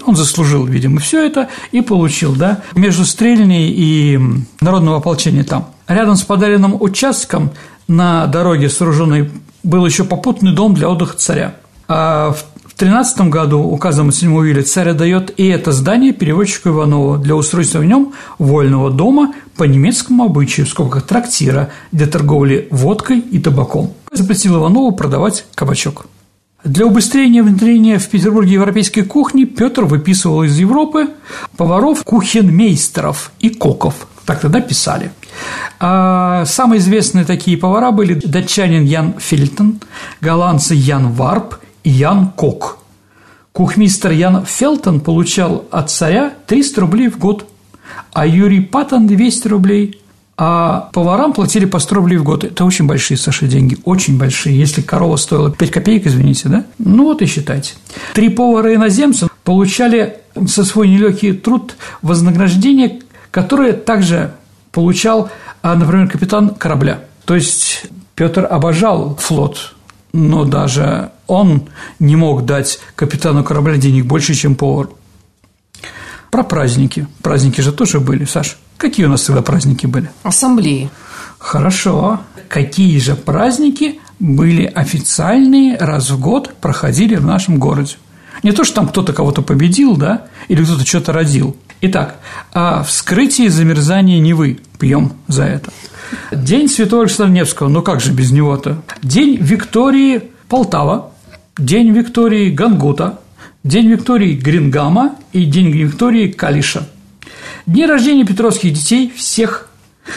Он 0.06 0.14
заслужил, 0.14 0.64
видимо, 0.64 1.00
все 1.00 1.26
это 1.26 1.48
и 1.72 1.80
получил, 1.80 2.36
да, 2.36 2.60
между 2.76 3.04
Стрельней 3.04 3.68
и 3.70 4.20
Народного 4.60 4.98
ополчения 4.98 5.42
там. 5.42 5.70
Рядом 5.88 6.14
с 6.14 6.22
подаренным 6.22 6.80
участком 6.80 7.50
на 7.88 8.26
дороге 8.28 8.68
сооруженной 8.68 9.30
был 9.64 9.84
еще 9.84 10.04
попутный 10.04 10.54
дом 10.54 10.74
для 10.74 10.88
отдыха 10.88 11.16
царя. 11.16 11.56
А 11.88 12.30
в 12.30 12.44
в 12.72 12.74
13 12.74 13.28
году 13.28 13.60
указом 13.60 14.10
7 14.10 14.30
июля 14.30 14.62
царь 14.62 14.94
дает 14.94 15.38
и 15.38 15.46
это 15.46 15.72
здание 15.72 16.14
переводчику 16.14 16.70
Иванову 16.70 17.18
для 17.18 17.36
устройства 17.36 17.80
в 17.80 17.84
нем 17.84 18.14
вольного 18.38 18.90
дома 18.90 19.34
по 19.56 19.64
немецкому 19.64 20.24
обычаю, 20.24 20.66
в 20.66 20.70
скобках 20.70 21.06
трактира, 21.06 21.68
для 21.92 22.06
торговли 22.06 22.68
водкой 22.70 23.18
и 23.18 23.38
табаком. 23.38 23.92
Запретил 24.10 24.56
Иванову 24.56 24.92
продавать 24.92 25.44
кабачок. 25.54 26.06
Для 26.64 26.86
убыстрения 26.86 27.42
внедрения 27.42 27.98
в 27.98 28.08
Петербурге 28.08 28.54
европейской 28.54 29.02
кухни 29.02 29.44
Петр 29.44 29.84
выписывал 29.84 30.44
из 30.44 30.56
Европы 30.58 31.08
поваров, 31.58 32.02
кухенмейстеров 32.04 33.32
и 33.40 33.50
коков. 33.50 34.06
Так 34.24 34.40
тогда 34.40 34.60
писали. 34.60 35.10
А 35.78 36.44
самые 36.46 36.78
известные 36.78 37.26
такие 37.26 37.58
повара 37.58 37.90
были 37.90 38.14
датчанин 38.14 38.84
Ян 38.84 39.14
Фельтон, 39.18 39.80
голландцы 40.20 40.74
Ян 40.74 41.12
Варп 41.12 41.56
Ян 41.84 42.30
Кок. 42.36 42.78
Кухмистер 43.52 44.12
Ян 44.12 44.44
Фелтон 44.46 45.00
получал 45.00 45.64
от 45.70 45.90
царя 45.90 46.32
300 46.46 46.80
рублей 46.80 47.08
в 47.08 47.18
год, 47.18 47.46
а 48.12 48.26
Юрий 48.26 48.60
Паттон– 48.60 49.06
200 49.08 49.48
рублей, 49.48 50.00
а 50.36 50.88
поварам 50.92 51.32
платили 51.32 51.66
по 51.66 51.78
100 51.78 51.94
рублей 51.94 52.16
в 52.16 52.24
год. 52.24 52.44
Это 52.44 52.64
очень 52.64 52.86
большие, 52.86 53.18
Саша, 53.18 53.46
деньги, 53.46 53.76
очень 53.84 54.18
большие. 54.18 54.58
Если 54.58 54.80
корова 54.80 55.16
стоила 55.16 55.50
5 55.50 55.70
копеек, 55.70 56.06
извините, 56.06 56.48
да? 56.48 56.64
Ну 56.78 57.04
вот 57.04 57.20
и 57.20 57.26
считайте. 57.26 57.74
Три 58.14 58.30
повара-иноземца 58.30 59.28
получали 59.44 60.18
со 60.46 60.64
свой 60.64 60.88
нелегкий 60.88 61.32
труд 61.32 61.76
вознаграждение, 62.00 63.00
которое 63.30 63.72
также 63.74 64.32
получал, 64.72 65.30
а, 65.60 65.74
например, 65.74 66.08
капитан 66.08 66.50
корабля. 66.54 67.00
То 67.26 67.34
есть 67.34 67.84
Петр 68.14 68.46
обожал 68.50 69.16
флот, 69.16 69.74
но 70.12 70.44
даже 70.44 71.10
он 71.26 71.68
не 71.98 72.16
мог 72.16 72.44
дать 72.44 72.78
капитану 72.94 73.44
корабля 73.44 73.76
денег 73.76 74.06
больше, 74.06 74.34
чем 74.34 74.54
повар. 74.54 74.88
Про 76.30 76.44
праздники. 76.44 77.06
Праздники 77.22 77.60
же 77.60 77.72
тоже 77.72 78.00
были, 78.00 78.24
Саш. 78.24 78.58
Какие 78.78 79.06
у 79.06 79.08
нас 79.10 79.24
тогда 79.24 79.42
праздники 79.42 79.86
были? 79.86 80.10
Ассамблеи. 80.22 80.90
Хорошо. 81.38 82.20
Какие 82.48 82.98
же 82.98 83.14
праздники 83.14 84.00
были 84.18 84.64
официальные, 84.64 85.76
раз 85.76 86.10
в 86.10 86.20
год 86.20 86.54
проходили 86.60 87.16
в 87.16 87.24
нашем 87.24 87.58
городе? 87.58 87.96
Не 88.42 88.52
то, 88.52 88.64
что 88.64 88.76
там 88.76 88.88
кто-то 88.88 89.12
кого-то 89.12 89.42
победил, 89.42 89.96
да, 89.96 90.26
или 90.48 90.64
кто-то 90.64 90.86
что-то 90.86 91.12
родил. 91.12 91.56
Итак, 91.80 92.16
о 92.52 92.82
вскрытии 92.82 93.48
замерзания 93.48 94.18
Невы 94.18 94.60
пьем 94.78 95.12
за 95.28 95.44
это. 95.44 95.72
День 96.32 96.68
Святого 96.68 97.02
Александра 97.02 97.34
Невского, 97.34 97.68
ну 97.68 97.82
как 97.82 98.00
же 98.00 98.10
без 98.10 98.30
него-то? 98.32 98.82
День 99.02 99.36
Виктории 99.36 100.30
Полтава, 100.48 101.12
День 101.58 101.90
Виктории 101.90 102.50
Гангута, 102.50 103.20
День 103.64 103.88
Виктории 103.88 104.34
Грингама 104.34 105.16
и 105.34 105.44
День 105.44 105.70
Виктории 105.70 106.28
Калиша. 106.28 106.88
Дни 107.66 107.84
рождения 107.84 108.24
петровских 108.24 108.72
детей 108.72 109.12
всех, 109.14 109.68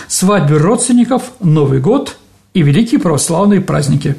свадьбы 0.07 0.57
родственников, 0.57 1.33
Новый 1.41 1.81
год 1.81 2.15
и 2.53 2.61
великие 2.61 3.01
православные 3.01 3.59
праздники. 3.59 4.15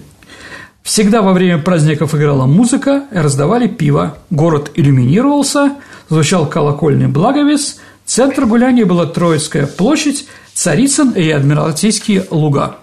Всегда 0.83 1.23
во 1.23 1.33
время 1.33 1.59
праздников 1.59 2.15
играла 2.15 2.45
музыка 2.45 3.05
раздавали 3.11 3.69
пиво. 3.69 4.19
Город 4.29 4.71
иллюминировался, 4.75 5.77
звучал 6.11 6.47
колокольный 6.47 7.09
благовест, 7.09 7.81
центр 8.07 8.47
гуляния 8.47 8.87
была 8.87 9.07
Троицкая 9.07 9.67
площадь, 9.67 10.27
Царицын 10.55 11.11
и 11.11 11.29
Адмиралтейские 11.29 12.27
луга. 12.31 12.77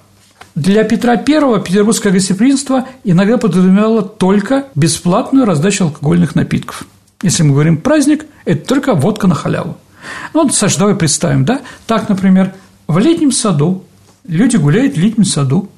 Для 0.54 0.84
Петра 0.84 1.14
I 1.14 1.64
петербургское 1.64 2.14
гостеприимство 2.14 2.88
иногда 3.04 3.38
подразумевало 3.38 4.04
только 4.04 4.68
бесплатную 4.76 5.46
раздачу 5.46 5.86
алкогольных 5.86 6.36
напитков. 6.36 6.86
Если 7.24 7.42
мы 7.42 7.54
говорим 7.54 7.78
праздник, 7.78 8.26
это 8.46 8.68
только 8.68 8.94
водка 8.94 9.26
на 9.26 9.34
халяву. 9.34 9.78
Ну, 10.34 10.50
Саша, 10.50 10.78
давай 10.78 10.96
представим, 10.96 11.46
да? 11.46 11.62
Так, 11.88 12.10
например, 12.10 12.54
в 12.88 13.00
летнем 13.00 13.32
саду, 13.32 13.86
люди 14.28 14.58
гуляют 14.58 14.96
в 14.96 15.00
летнем 15.00 15.26
саду, 15.26 15.70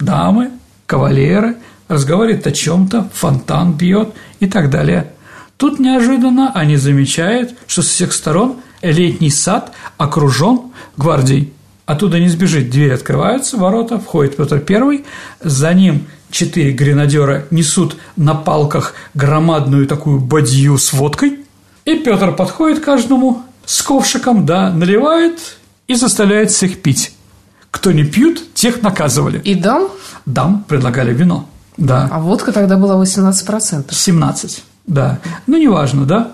дамы, 0.00 0.50
кавалеры, 0.86 1.56
разговаривает 1.86 2.46
о 2.46 2.52
чем-то, 2.52 3.10
фонтан 3.12 3.74
бьет 3.74 4.08
и 4.40 4.46
так 4.46 4.70
далее. 4.70 5.12
Тут 5.56 5.78
неожиданно 5.78 6.50
они 6.52 6.76
замечают, 6.76 7.54
что 7.68 7.82
со 7.82 7.90
всех 7.90 8.12
сторон 8.12 8.56
летний 8.90 9.30
сад 9.30 9.72
окружен 9.96 10.60
гвардией. 10.96 11.52
Оттуда 11.86 12.18
не 12.18 12.28
сбежит, 12.28 12.70
двери 12.70 12.90
открываются, 12.90 13.56
ворота, 13.58 13.98
входит 13.98 14.36
Петр 14.36 14.58
Первый, 14.60 15.04
за 15.42 15.74
ним 15.74 16.06
четыре 16.30 16.72
гренадера 16.72 17.46
несут 17.50 17.96
на 18.16 18.34
палках 18.34 18.94
громадную 19.12 19.86
такую 19.86 20.18
бадью 20.18 20.78
с 20.78 20.92
водкой, 20.92 21.40
и 21.84 21.94
Петр 21.96 22.34
подходит 22.34 22.80
к 22.80 22.84
каждому 22.84 23.42
с 23.66 23.82
ковшиком, 23.82 24.46
да, 24.46 24.70
наливает 24.70 25.58
и 25.86 25.94
заставляет 25.94 26.50
всех 26.50 26.80
пить. 26.80 27.14
Кто 27.70 27.92
не 27.92 28.04
пьют, 28.04 28.54
тех 28.54 28.82
наказывали. 28.82 29.40
И 29.40 29.54
дам? 29.54 29.88
Дам 30.24 30.64
предлагали 30.66 31.12
вино, 31.12 31.48
да. 31.76 32.08
А 32.10 32.18
водка 32.18 32.52
тогда 32.52 32.76
была 32.78 33.02
18%. 33.02 33.92
17, 33.92 34.64
да. 34.86 35.18
Ну, 35.46 35.58
неважно, 35.58 36.04
да. 36.04 36.32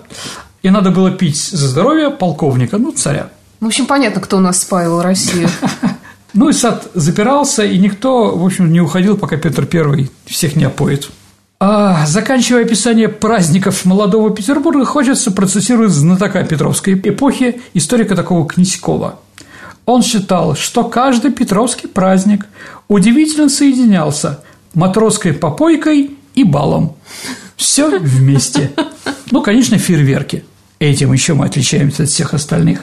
И 0.63 0.69
надо 0.69 0.91
было 0.91 1.11
пить 1.11 1.37
за 1.37 1.67
здоровье 1.67 2.11
полковника, 2.11 2.77
ну, 2.77 2.91
царя. 2.91 3.29
В 3.59 3.65
общем, 3.65 3.85
понятно, 3.85 4.21
кто 4.21 4.37
у 4.37 4.39
нас 4.39 4.61
спаивал 4.61 5.01
Россию. 5.01 5.49
Ну 6.33 6.47
и 6.47 6.53
сад 6.53 6.87
запирался, 6.93 7.65
и 7.65 7.77
никто, 7.77 8.37
в 8.37 8.45
общем, 8.45 8.71
не 8.71 8.79
уходил, 8.79 9.17
пока 9.17 9.35
Петр 9.35 9.67
I 9.69 10.09
всех 10.25 10.55
не 10.55 10.63
опоет. 10.63 11.09
А, 11.59 12.05
заканчивая 12.07 12.63
описание 12.63 13.09
праздников 13.09 13.83
молодого 13.83 14.31
Петербурга, 14.31 14.85
хочется 14.85 15.31
процессировать 15.31 15.91
знатока 15.91 16.43
Петровской 16.43 16.93
эпохи, 16.93 17.61
историка 17.73 18.15
такого 18.15 18.47
Князькова. 18.47 19.19
Он 19.85 20.01
считал, 20.01 20.55
что 20.55 20.85
каждый 20.85 21.31
петровский 21.31 21.87
праздник 21.87 22.47
удивительно 22.87 23.49
соединялся 23.49 24.41
матросской 24.73 25.33
попойкой 25.33 26.17
и 26.33 26.43
балом. 26.43 26.95
Все 27.57 27.99
вместе. 27.99 28.71
Ну, 29.31 29.41
конечно, 29.43 29.77
фейерверки. 29.77 30.45
Этим 30.81 31.13
еще 31.13 31.35
мы 31.35 31.45
отличаемся 31.45 32.03
от 32.03 32.09
всех 32.09 32.33
остальных. 32.33 32.79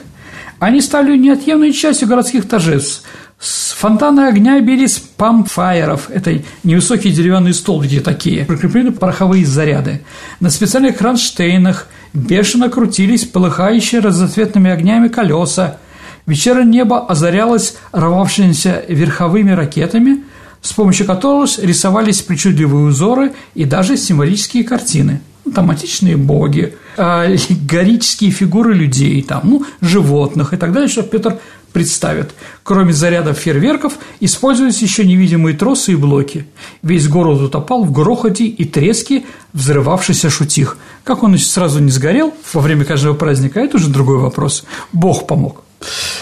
Они 0.57 0.79
стали 0.79 1.17
неотъемлемой 1.17 1.73
частью 1.73 2.07
городских 2.07 2.47
торжеств. 2.47 3.03
С 3.37 3.73
фонтана 3.73 4.29
огня 4.29 4.57
бились 4.61 4.99
памфайеров– 5.17 6.09
это 6.13 6.41
невысокие 6.63 7.11
деревянные 7.11 7.53
столбики 7.53 7.99
такие, 7.99 8.45
прикреплены 8.45 8.93
пороховые 8.93 9.45
заряды. 9.45 10.01
На 10.39 10.49
специальных 10.49 10.97
кронштейнах 10.97 11.87
бешено 12.13 12.69
крутились 12.69 13.25
полыхающие 13.25 13.99
разноцветными 13.99 14.71
огнями 14.71 15.09
колеса. 15.09 15.77
Вечернее 16.25 16.65
небо 16.65 17.05
озарялось 17.05 17.75
рвавшимися 17.91 18.85
верховыми 18.87 19.51
ракетами, 19.51 20.23
с 20.61 20.71
помощью 20.71 21.05
которых 21.05 21.59
рисовались 21.59 22.21
причудливые 22.21 22.85
узоры 22.85 23.33
и 23.55 23.65
даже 23.65 23.97
символические 23.97 24.63
картины– 24.63 25.19
там 25.53 25.69
античные 25.69 26.17
боги, 26.17 26.75
аллегорические 26.99 28.31
фигуры 28.31 28.73
людей, 28.73 29.21
там, 29.21 29.41
ну, 29.45 29.65
животных 29.79 30.53
и 30.53 30.57
так 30.57 30.73
далее, 30.73 30.89
что 30.89 31.01
Петр 31.01 31.39
представит. 31.71 32.31
Кроме 32.63 32.93
зарядов 32.93 33.37
фейерверков, 33.37 33.93
используются 34.19 34.83
еще 34.83 35.05
невидимые 35.05 35.55
тросы 35.55 35.93
и 35.93 35.95
блоки. 35.95 36.45
Весь 36.81 37.07
город 37.07 37.41
утопал 37.41 37.83
в 37.83 37.91
грохоте 37.91 38.45
и 38.45 38.65
треске 38.65 39.23
взрывавшийся 39.53 40.29
шутих. 40.29 40.77
Как 41.03 41.23
он 41.23 41.37
сразу 41.37 41.79
не 41.79 41.91
сгорел 41.91 42.33
во 42.53 42.61
время 42.61 42.85
каждого 42.85 43.13
праздника, 43.13 43.59
это 43.61 43.77
уже 43.77 43.89
другой 43.89 44.17
вопрос. 44.17 44.65
Бог 44.91 45.25
помог. 45.25 45.63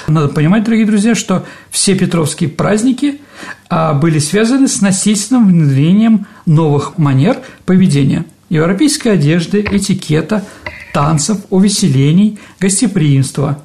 Надо 0.08 0.28
понимать, 0.28 0.64
дорогие 0.64 0.86
друзья, 0.86 1.16
что 1.16 1.44
все 1.72 1.96
петровские 1.96 2.50
праздники 2.50 3.20
а, 3.70 3.94
были 3.94 4.20
связаны 4.20 4.68
с 4.68 4.82
насильственным 4.82 5.48
внедрением 5.48 6.28
новых 6.46 6.98
манер 7.00 7.40
поведения– 7.66 8.26
европейской 8.50 9.10
одежды, 9.10 9.66
этикета, 9.70 10.44
танцев, 10.94 11.38
увеселений, 11.50 12.40
гостеприимства. 12.60 13.62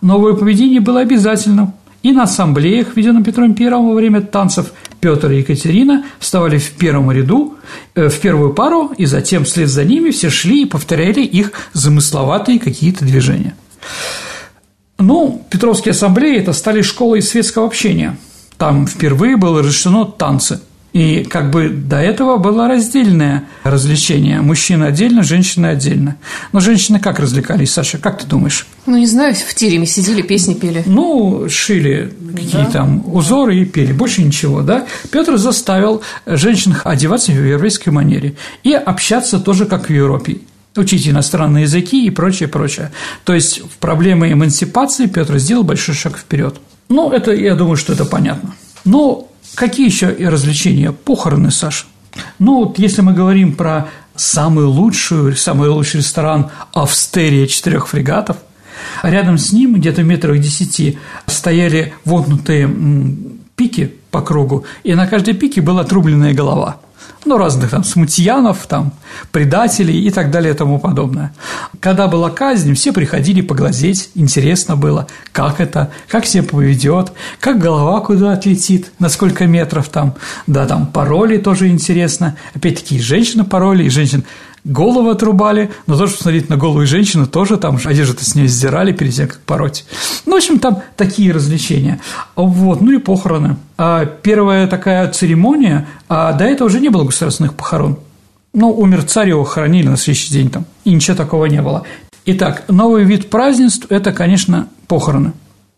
Новое 0.00 0.34
поведение 0.34 0.80
было 0.80 1.00
обязательным, 1.00 1.74
и 2.02 2.12
на 2.12 2.24
ассамблеях, 2.24 2.94
введенном 2.94 3.24
Петром 3.24 3.56
I 3.58 3.70
во 3.70 3.94
время 3.94 4.20
танцев 4.20 4.72
Петр 5.00 5.32
и 5.32 5.38
Екатерина 5.38 6.04
вставали 6.20 6.58
в 6.58 6.70
первом 6.72 7.10
ряду, 7.10 7.56
э, 7.94 8.08
в 8.08 8.20
первую 8.20 8.54
пару, 8.54 8.92
и 8.96 9.06
затем 9.06 9.44
вслед 9.44 9.68
за 9.68 9.84
ними 9.84 10.10
все 10.10 10.30
шли 10.30 10.62
и 10.62 10.66
повторяли 10.66 11.22
их 11.22 11.52
замысловатые 11.72 12.60
какие-то 12.60 13.04
движения. 13.04 13.56
Ну, 14.98 15.44
Петровские 15.50 15.90
ассамблеи– 15.90 16.38
это 16.38 16.52
стали 16.52 16.82
школой 16.82 17.22
светского 17.22 17.66
общения. 17.66 18.16
Там 18.56 18.86
впервые 18.86 19.36
было 19.36 19.60
разрешено 19.60 20.04
танцы– 20.04 20.60
и 20.92 21.24
как 21.24 21.50
бы 21.50 21.68
до 21.68 21.98
этого 21.98 22.38
было 22.38 22.66
раздельное 22.66 23.44
развлечение. 23.62 24.40
Мужчина 24.40 24.86
отдельно, 24.86 25.22
женщина 25.22 25.70
отдельно. 25.70 26.16
Но 26.52 26.60
женщины 26.60 26.98
как 26.98 27.18
развлекались, 27.18 27.72
Саша, 27.72 27.98
как 27.98 28.18
ты 28.18 28.26
думаешь? 28.26 28.66
Ну, 28.86 28.96
не 28.96 29.06
знаю, 29.06 29.34
в 29.34 29.54
тереме 29.54 29.86
сидели, 29.86 30.22
песни 30.22 30.54
пели. 30.54 30.82
Ну, 30.86 31.46
шили 31.48 32.12
какие 32.34 32.64
да. 32.64 32.70
там 32.70 33.02
узоры 33.14 33.58
и 33.58 33.64
пели, 33.64 33.92
больше 33.92 34.22
ничего, 34.22 34.62
да? 34.62 34.86
Петр 35.10 35.36
заставил 35.36 36.02
женщин 36.26 36.74
одеваться 36.84 37.32
в 37.32 37.34
европейской 37.34 37.90
манере 37.90 38.34
и 38.62 38.72
общаться 38.72 39.38
тоже 39.40 39.66
как 39.66 39.88
в 39.88 39.92
Европе 39.92 40.38
учить 40.76 41.08
иностранные 41.08 41.62
языки 41.62 42.06
и 42.06 42.10
прочее, 42.10 42.48
прочее. 42.48 42.92
То 43.24 43.34
есть 43.34 43.60
в 43.60 43.78
проблеме 43.78 44.32
эмансипации 44.32 45.06
Петр 45.06 45.38
сделал 45.38 45.64
большой 45.64 45.94
шаг 45.94 46.16
вперед. 46.16 46.56
Ну, 46.88 47.10
это, 47.10 47.32
я 47.32 47.54
думаю, 47.54 47.76
что 47.76 47.92
это 47.92 48.04
понятно. 48.04 48.54
Но 48.84 49.27
Какие 49.54 49.86
еще 49.86 50.08
развлечения? 50.28 50.92
Похороны, 50.92 51.50
Саша. 51.50 51.86
Ну, 52.38 52.64
вот 52.64 52.78
если 52.78 53.02
мы 53.02 53.12
говорим 53.12 53.54
про 53.54 53.88
самую 54.16 54.70
лучшую, 54.70 55.36
самый 55.36 55.68
лучший 55.68 55.98
ресторан 55.98 56.50
Австерия 56.72 57.46
четырех 57.46 57.88
фрегатов, 57.88 58.38
рядом 59.02 59.38
с 59.38 59.52
ним, 59.52 59.74
где-то 59.74 60.02
метрах 60.02 60.38
десяти, 60.38 60.98
стояли 61.26 61.94
вогнутые 62.04 62.68
пики 63.56 63.94
по 64.10 64.22
кругу, 64.22 64.64
и 64.84 64.94
на 64.94 65.06
каждой 65.06 65.34
пике 65.34 65.60
была 65.60 65.82
отрубленная 65.82 66.34
голова– 66.34 66.80
ну, 67.24 67.38
разных 67.38 67.70
там 67.70 67.84
смутьянов, 67.84 68.66
там, 68.66 68.92
предателей 69.32 70.00
и 70.06 70.10
так 70.10 70.30
далее 70.30 70.54
и 70.54 70.56
тому 70.56 70.78
подобное. 70.78 71.32
Когда 71.80 72.08
была 72.08 72.30
казнь, 72.30 72.74
все 72.74 72.92
приходили 72.92 73.40
поглазеть, 73.40 74.10
интересно 74.14 74.76
было, 74.76 75.06
как 75.32 75.60
это, 75.60 75.90
как 76.08 76.26
себя 76.26 76.42
поведет, 76.42 77.12
как 77.40 77.58
голова 77.58 78.00
куда 78.00 78.32
отлетит, 78.32 78.92
на 78.98 79.08
сколько 79.08 79.46
метров 79.46 79.88
там, 79.88 80.14
да, 80.46 80.66
там 80.66 80.86
пароли 80.86 81.38
тоже 81.38 81.68
интересно, 81.68 82.36
опять-таки 82.54 82.96
и 82.96 83.00
женщины 83.00 83.44
пароли, 83.44 83.84
и 83.84 83.90
женщин 83.90 84.24
голову 84.64 85.10
отрубали, 85.10 85.70
но 85.86 85.96
тоже 85.96 86.12
посмотреть 86.14 86.48
на 86.48 86.56
голову 86.56 86.84
женщины 86.86 87.26
тоже 87.26 87.56
там 87.56 87.78
одежду 87.84 88.16
с 88.20 88.34
нее 88.34 88.48
сдирали 88.48 88.92
перед 88.92 89.14
тем, 89.14 89.28
как 89.28 89.40
пороть. 89.40 89.84
Ну, 90.26 90.34
в 90.34 90.36
общем, 90.36 90.58
там 90.58 90.82
такие 90.96 91.32
развлечения. 91.32 92.00
Вот, 92.36 92.80
ну 92.80 92.92
и 92.92 92.98
похороны. 92.98 93.56
А 93.76 94.04
первая 94.06 94.66
такая 94.66 95.10
церемония, 95.10 95.86
а 96.08 96.32
до 96.32 96.44
этого 96.44 96.68
уже 96.68 96.80
не 96.80 96.88
было 96.88 97.04
государственных 97.04 97.54
похорон. 97.54 97.98
Ну, 98.54 98.70
умер 98.70 99.04
царь, 99.04 99.28
его 99.28 99.44
хоронили 99.44 99.88
на 99.88 99.96
следующий 99.96 100.32
день 100.32 100.50
там, 100.50 100.64
и 100.84 100.92
ничего 100.92 101.16
такого 101.16 101.46
не 101.46 101.62
было. 101.62 101.84
Итак, 102.26 102.64
новый 102.68 103.04
вид 103.04 103.30
празднеств– 103.30 103.86
это, 103.88 104.12
конечно, 104.12 104.68
похороны. 104.86 105.32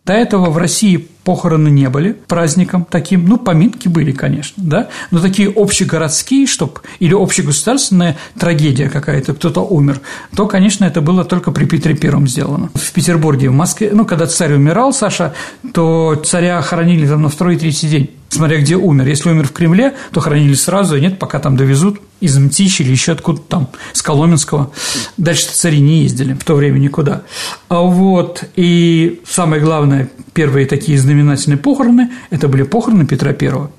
До 0.05 0.15
этого 0.15 0.51
в 0.51 0.57
России 0.57 1.09
похороны 1.25 1.69
не 1.69 1.89
были 1.91 2.13
праздником 2.13 2.87
таким, 2.89 3.27
ну, 3.27 3.37
поминки 3.37 3.87
были, 3.87 4.13
конечно, 4.13 4.63
да, 4.65 4.89
но 5.11 5.21
такие 5.21 5.53
общегородские, 5.55 6.47
чтоб, 6.47 6.81
или 6.99 7.15
общегосударственная 7.15 8.17
трагедия 8.39 8.89
какая-то, 8.89 9.35
кто-то 9.35 9.61
умер, 9.61 10.01
то, 10.35 10.47
конечно, 10.47 10.85
это 10.87 11.03
было 11.03 11.25
только 11.25 11.53
при 11.53 11.67
Петре 11.67 11.95
Первом 11.95 12.27
сделано. 12.27 12.71
В 12.75 12.93
Петербурге, 12.93 13.51
в 13.51 13.55
Москве, 13.55 13.91
ну, 13.93 14.07
когда 14.07 14.27
царь 14.27 14.55
умирал, 14.55 14.93
Саша, 14.93 15.35
то 15.75 16.15
царя 16.25 16.61
хоронили 16.63 17.07
там 17.07 17.23
на 17.23 17.29
второй 17.29 17.57
и 17.57 17.59
третий 17.59 17.89
день 17.89 18.11
смотря 18.31 18.59
где 18.61 18.77
умер. 18.77 19.07
Если 19.07 19.29
умер 19.29 19.49
в 19.49 19.53
Кремле, 19.53 19.95
то 20.13 20.21
хоронили 20.21 20.55
сразу, 20.55 20.95
а 20.95 21.01
нет, 21.01 21.19
пока 21.19 21.39
там 21.39 21.57
довезут 21.57 22.01
из 22.21 22.39
Мтищ 22.39 22.81
или 22.81 22.91
еще 22.91 23.13
откуда-то 23.13 23.47
там, 23.49 23.69
с 23.93 24.01
Коломенского. 24.01 24.71
Дальше 25.17 25.47
цари 25.53 25.81
не 25.81 26.03
ездили 26.03 26.35
в 26.35 26.45
то 26.45 26.55
время 26.55 26.79
никуда. 26.79 27.23
А 27.69 27.81
вот, 27.81 28.45
и 28.57 29.21
самое 29.29 29.61
главное, 29.61 30.09
первые 30.33 30.67
такие 30.67 30.99
знаменательные 30.99 31.59
похороны– 31.59 32.11
это 32.31 32.49
были 32.49 32.63
похороны 32.63 33.05
Петра 33.07 33.33
Первого. 33.33 33.71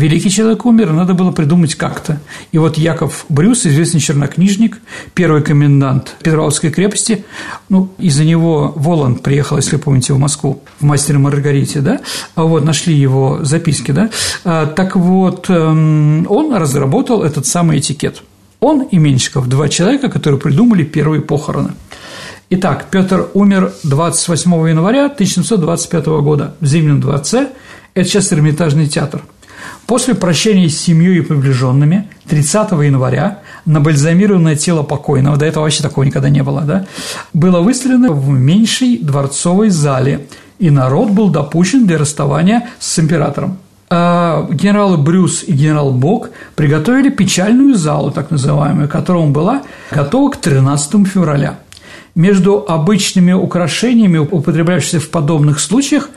Великий 0.00 0.30
человек 0.30 0.64
умер, 0.64 0.92
надо 0.92 1.12
было 1.12 1.30
придумать 1.30 1.74
как-то. 1.74 2.20
И 2.52 2.58
вот 2.58 2.78
Яков 2.78 3.26
Брюс, 3.28 3.66
известный 3.66 4.00
чернокнижник, 4.00 4.78
первый 5.12 5.42
комендант 5.42 6.16
Петровской 6.22 6.70
крепости, 6.70 7.26
ну, 7.68 7.90
из-за 7.98 8.24
него 8.24 8.72
Воланд 8.76 9.22
приехал, 9.22 9.58
если 9.58 9.76
помните, 9.76 10.14
в 10.14 10.18
Москву, 10.18 10.62
в 10.78 10.84
«Мастере 10.84 11.18
Маргарите», 11.18 11.80
да, 11.80 12.00
а 12.34 12.44
вот 12.44 12.64
нашли 12.64 12.94
его 12.94 13.40
записки, 13.42 13.92
да, 13.92 14.08
а, 14.42 14.64
так 14.64 14.96
вот, 14.96 15.50
эм, 15.50 16.26
он 16.30 16.54
разработал 16.54 17.22
этот 17.22 17.44
самый 17.44 17.78
этикет. 17.78 18.22
Он 18.60 18.80
и 18.80 18.96
Меньшиков– 18.96 19.48
два 19.50 19.68
человека, 19.68 20.08
которые 20.08 20.40
придумали 20.40 20.82
первые 20.82 21.20
похороны. 21.20 21.72
Итак, 22.48 22.86
Петр 22.90 23.28
умер 23.34 23.74
28 23.82 24.50
января 24.70 25.06
1725 25.06 26.06
года 26.22 26.54
в 26.60 26.64
Зимнем 26.64 27.02
дворце, 27.02 27.50
это 27.92 28.08
сейчас 28.08 28.32
Эрмитажный 28.32 28.86
театр– 28.86 29.20
После 29.90 30.14
прощения 30.14 30.68
с 30.68 30.78
семьей 30.78 31.18
и 31.18 31.20
приближенными 31.20 32.08
30 32.28 32.70
января 32.70 33.40
на 33.66 33.80
бальзамированное 33.80 34.54
тело 34.54 34.84
покойного, 34.84 35.36
до 35.36 35.46
этого 35.46 35.64
вообще 35.64 35.82
такого 35.82 36.04
никогда 36.04 36.28
не 36.28 36.44
было, 36.44 36.60
да, 36.60 36.86
было 37.32 37.58
выстрелено 37.58 38.12
в 38.12 38.28
меньшей 38.28 38.98
дворцовой 38.98 39.70
зале, 39.70 40.28
и 40.60 40.70
народ 40.70 41.10
был 41.10 41.28
допущен 41.28 41.88
для 41.88 41.98
расставания 41.98 42.68
с 42.78 43.00
императором. 43.00 43.58
А 43.88 44.46
генералы 44.52 44.96
Брюс 44.96 45.42
и 45.42 45.50
генерал 45.50 45.90
Бок 45.90 46.30
приготовили 46.54 47.10
печальную 47.10 47.74
залу, 47.74 48.12
так 48.12 48.30
называемую, 48.30 48.88
которая 48.88 49.26
была 49.26 49.62
готова 49.90 50.30
к 50.30 50.36
13 50.36 51.04
февраля. 51.08 51.58
Между 52.14 52.64
обычными 52.68 53.32
украшениями, 53.32 54.18
употреблявшимися 54.18 55.00
в 55.00 55.10
подобных 55.10 55.58
случаях, 55.58 56.10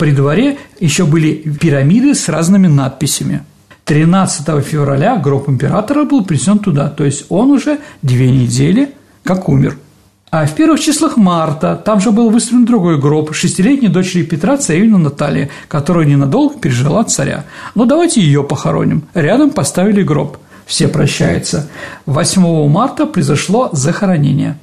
при 0.00 0.12
дворе 0.12 0.56
еще 0.80 1.04
были 1.04 1.34
пирамиды 1.34 2.14
с 2.14 2.30
разными 2.30 2.68
надписями. 2.68 3.42
13 3.84 4.64
февраля 4.64 5.16
гроб 5.16 5.48
императора 5.50 6.04
был 6.04 6.24
принесен 6.24 6.58
туда, 6.58 6.88
то 6.88 7.04
есть 7.04 7.26
он 7.28 7.50
уже 7.50 7.78
две 8.00 8.30
недели 8.30 8.94
как 9.22 9.48
умер– 9.50 9.76
а 10.30 10.46
в 10.46 10.54
первых 10.54 10.78
числах 10.78 11.16
марта 11.16 11.74
там 11.74 12.00
же 12.00 12.12
был 12.12 12.30
выставлен 12.30 12.64
другой 12.64 13.00
гроб 13.00 13.34
шестилетней 13.34 13.88
дочери 13.88 14.22
Петра, 14.22 14.56
царевны 14.56 14.96
Натальи, 14.96 15.50
которая 15.66 16.06
ненадолго 16.06 16.56
пережила 16.56 17.02
царя. 17.02 17.44
Ну, 17.74 17.84
давайте 17.84 18.20
ее 18.20 18.44
похороним. 18.44 19.02
Рядом 19.12 19.50
поставили 19.50 20.04
гроб. 20.04 20.36
Все 20.66 20.86
прощаются. 20.86 21.68
8 22.06 22.68
марта 22.68 23.06
произошло 23.06 23.70
захоронение. 23.72 24.56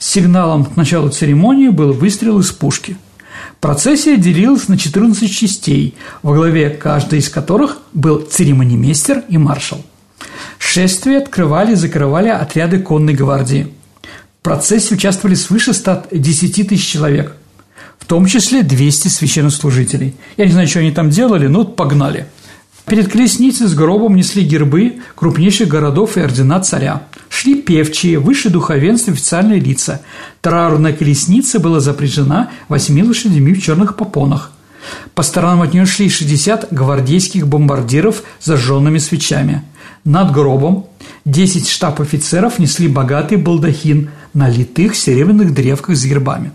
Сигналом 0.00 0.64
к 0.64 0.76
началу 0.76 1.10
церемонии 1.10 1.68
был 1.68 1.92
выстрел 1.92 2.40
из 2.40 2.50
пушки. 2.50 2.96
Процессия 3.60 4.16
делилась 4.16 4.68
на 4.68 4.76
14 4.76 5.30
частей, 5.30 5.94
во 6.22 6.34
главе 6.34 6.70
каждой 6.70 7.20
из 7.20 7.28
которых 7.28 7.78
был 7.92 8.20
церемонимейстер 8.20 9.24
и 9.28 9.38
маршал. 9.38 9.84
Шествие 10.58 11.18
открывали 11.18 11.72
и 11.72 11.76
закрывали 11.76 12.28
отряды 12.28 12.78
конной 12.78 13.14
гвардии– 13.14 13.72
процессе 14.44 14.94
участвовали 14.94 15.34
свыше 15.34 15.72
110 15.72 16.68
тысяч 16.68 16.86
человек, 16.86 17.34
в 17.98 18.04
том 18.04 18.26
числе 18.26 18.62
200 18.62 19.08
священнослужителей. 19.08 20.14
Я 20.36 20.44
не 20.44 20.52
знаю, 20.52 20.68
что 20.68 20.80
они 20.80 20.92
там 20.92 21.10
делали, 21.10 21.48
но 21.48 21.64
погнали. 21.64 22.26
Перед 22.84 23.10
колесницей 23.10 23.66
с 23.66 23.74
гробом 23.74 24.14
несли 24.14 24.44
гербы 24.44 25.00
крупнейших 25.16 25.66
городов 25.66 26.18
и 26.18 26.20
ордена 26.20 26.60
царя. 26.60 27.04
Шли 27.34 27.56
певчие, 27.56 28.20
высшее 28.20 28.52
духовенство, 28.52 29.12
официальные 29.12 29.58
лица. 29.58 30.02
Траурная 30.40 30.92
колесница 30.92 31.58
была 31.58 31.80
запряжена 31.80 32.50
восьми 32.68 33.02
лошадями 33.02 33.52
в 33.52 33.60
черных 33.60 33.96
попонах. 33.96 34.52
По 35.16 35.24
сторонам 35.24 35.62
от 35.62 35.74
нее 35.74 35.84
шли 35.84 36.08
60 36.08 36.72
гвардейских 36.72 37.48
бомбардиров 37.48 38.22
с 38.38 38.46
зажженными 38.46 38.98
свечами. 38.98 39.64
Над 40.04 40.30
гробом 40.30 40.86
10 41.24 41.68
штаб-офицеров 41.68 42.60
несли 42.60 42.86
богатый 42.86 43.36
балдахин 43.36 44.10
на 44.32 44.48
литых 44.48 44.94
серебряных 44.94 45.52
древках 45.54 45.96
с 45.96 46.04
гербами. 46.04 46.52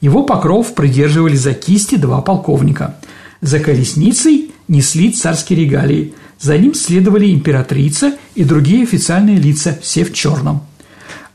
Его 0.00 0.24
покров 0.24 0.74
придерживали 0.74 1.36
за 1.36 1.54
кисти 1.54 1.94
два 1.94 2.22
полковника. 2.22 2.96
За 3.40 3.60
колесницей 3.60 4.50
несли 4.66 5.12
царские 5.12 5.60
регалии. 5.60 6.12
За 6.38 6.56
ним 6.56 6.74
следовали 6.74 7.32
императрица 7.32 8.14
и 8.34 8.44
другие 8.44 8.84
официальные 8.84 9.38
лица, 9.38 9.76
все 9.82 10.04
в 10.04 10.12
черном. 10.12 10.62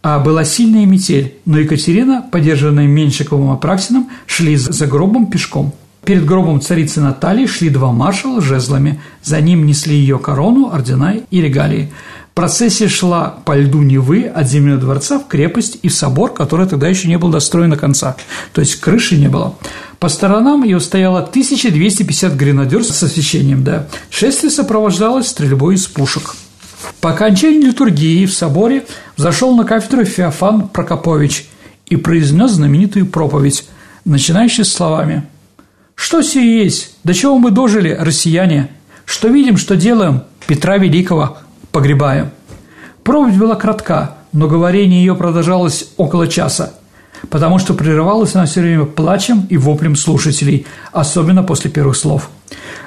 А 0.01 0.20
была 0.20 0.43
сильная 0.43 0.86
метель, 0.86 1.36
но 1.45 1.60
Екатерина, 1.60 2.26
поддержанная 2.30 2.88
Меньшиковым 2.88 3.51
и 3.51 3.54
Апраксиным, 3.54 4.10
шли 4.26 4.56
за 4.58 4.86
гробом 4.88 5.28
пешком. 5.28 5.74
Перед 6.04 6.26
гробом 6.26 6.60
царицы 6.60 6.99
Натальи 6.99 7.45
шли 7.45 7.70
два 7.70 7.93
маршала 7.93 8.41
с 8.41 8.43
жезлами. 8.43 8.99
За 9.24 9.39
ним 9.39 9.66
несли 9.66 9.95
ее 9.95 10.20
корону, 10.20 10.70
ордена 10.74 11.16
и 11.32 11.41
регалии. 11.41 11.93
Процессия 12.34 12.88
шла 12.88 13.36
по 13.45 13.55
льду 13.55 13.84
Невы 13.84 14.23
от 14.25 14.47
Зимнего 14.47 14.77
дворца 14.77 15.19
в 15.19 15.27
крепость 15.27 15.77
и 15.84 15.88
в 15.88 15.93
собор, 15.93 16.34
который 16.34 16.67
тогда 16.67 16.88
еще 16.88 17.07
не 17.07 17.19
был 17.19 17.29
достроен 17.29 17.69
до 17.69 17.77
конца. 17.77 18.15
То 18.53 18.61
есть 18.61 18.77
крыши 18.77 19.17
не 19.17 19.27
было. 19.27 19.55
По 19.99 20.09
сторонам 20.09 20.63
ее 20.63 20.79
стояло 20.79 21.19
1250 21.19 22.36
гренадер 22.36 22.84
с 22.84 23.03
освещением, 23.03 23.63
да. 23.63 23.88
Шествие 24.09 24.49
сопровождалось 24.49 25.27
стрельбой 25.27 25.75
из 25.75 25.86
пушек. 25.86 26.36
По 27.01 27.11
окончании 27.11 27.67
литургии 27.67 28.25
в 28.25 28.34
соборе 28.34 28.86
зашел 29.15 29.55
на 29.55 29.63
кафедру 29.63 30.03
Феофан 30.03 30.69
Прокопович 30.69 31.45
и 31.86 31.97
произнес 31.97 32.51
знаменитую 32.51 33.05
проповедь, 33.05 33.65
начинающую 34.05 34.65
с 34.65 34.73
словами 34.73 35.23
«Что 35.93 36.23
сие 36.23 36.63
есть? 36.63 36.95
До 37.03 37.13
чего 37.13 37.38
мы 37.38 37.51
дожили, 37.51 37.95
россияне? 37.97 38.71
Что 39.05 39.27
видим, 39.27 39.57
что 39.57 39.75
делаем? 39.75 40.23
Петра 40.47 40.77
Великого– 40.77 41.38
погребаем. 41.74 42.30
Проповедь 43.03 43.38
была 43.38 43.55
кратка, 43.55 44.15
но 44.32 44.47
говорение 44.47 45.03
ее 45.03 45.15
продолжалось 45.15 45.89
около 45.97 46.28
часа, 46.28 46.74
потому 47.30 47.59
что 47.59 47.74
прерывалась 47.74 48.36
она 48.36 48.45
все 48.45 48.61
время 48.61 48.86
плачем 48.86 49.45
и 49.49 49.57
воплем 49.57 49.97
слушателей, 49.97 50.65
особенно 50.93 51.43
после 51.43 51.69
первых 51.69 51.97
слов. 51.97 52.30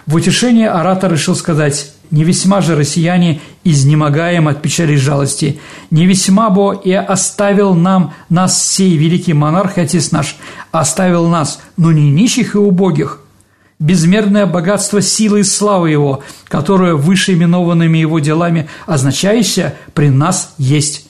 В 0.06 0.14
утешение 0.14 0.70
оратор 0.70 1.12
решил 1.12 1.34
сказать 1.34 1.92
«Не 2.12 2.22
весьма 2.22 2.60
же 2.60 2.76
россияне 2.76 3.40
изнемогаем 3.64 4.46
от 4.46 4.62
печали 4.62 4.92
и 4.92 4.96
жалости, 4.96 5.60
не 5.90 6.06
весьма 6.06 6.48
бо 6.48 6.72
и 6.72 6.92
оставил 6.92 7.74
нам 7.74 8.14
нас 8.28 8.62
сей 8.62 8.96
великий 8.96 9.34
монарх 9.34 9.78
и 9.78 9.80
отец 9.80 10.12
наш, 10.12 10.36
оставил 10.70 11.26
нас, 11.26 11.60
но 11.76 11.90
не 11.90 12.08
нищих 12.08 12.54
и 12.54 12.58
убогих, 12.58 13.20
безмерное 13.78 14.46
богатство 14.46 15.00
силы 15.00 15.40
и 15.40 15.44
славы 15.44 15.90
Его, 15.90 16.22
которое 16.48 16.94
выше 16.94 17.34
именованными 17.34 17.98
Его 17.98 18.18
делами, 18.18 18.68
означающее 18.86 19.74
«при 19.94 20.08
нас 20.10 20.54
есть». 20.58 21.08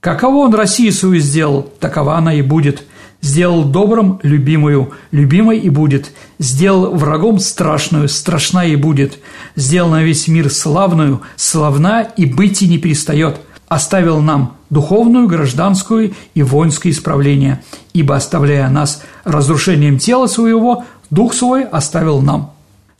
Каково 0.00 0.46
Он 0.46 0.54
Россию 0.54 0.92
свою 0.92 1.18
сделал, 1.18 1.62
такова 1.80 2.16
она 2.16 2.32
и 2.32 2.42
будет. 2.42 2.84
Сделал 3.22 3.64
добрым– 3.64 4.20
любимую, 4.22 4.92
любимой 5.10 5.58
и 5.58 5.68
будет. 5.68 6.12
Сделал 6.38 6.94
врагом 6.94 7.40
страшную, 7.40 8.08
страшна 8.08 8.64
и 8.64 8.76
будет. 8.76 9.18
Сделал 9.56 9.90
на 9.90 10.04
весь 10.04 10.28
мир 10.28 10.48
славную, 10.48 11.22
славна 11.34 12.02
и 12.02 12.24
быть 12.24 12.62
и 12.62 12.68
не 12.68 12.78
перестает. 12.78 13.40
Оставил 13.66 14.20
нам 14.20 14.56
духовную, 14.70 15.26
гражданскую 15.26 16.14
и 16.34 16.42
воинское 16.44 16.92
исправление, 16.92 17.62
ибо, 17.94 18.14
оставляя 18.14 18.68
нас 18.70 19.02
разрушением 19.24 19.98
тела 19.98 20.28
своего, 20.28 20.84
Дух 21.10 21.34
свой 21.34 21.64
оставил 21.64 22.20
нам. 22.20 22.52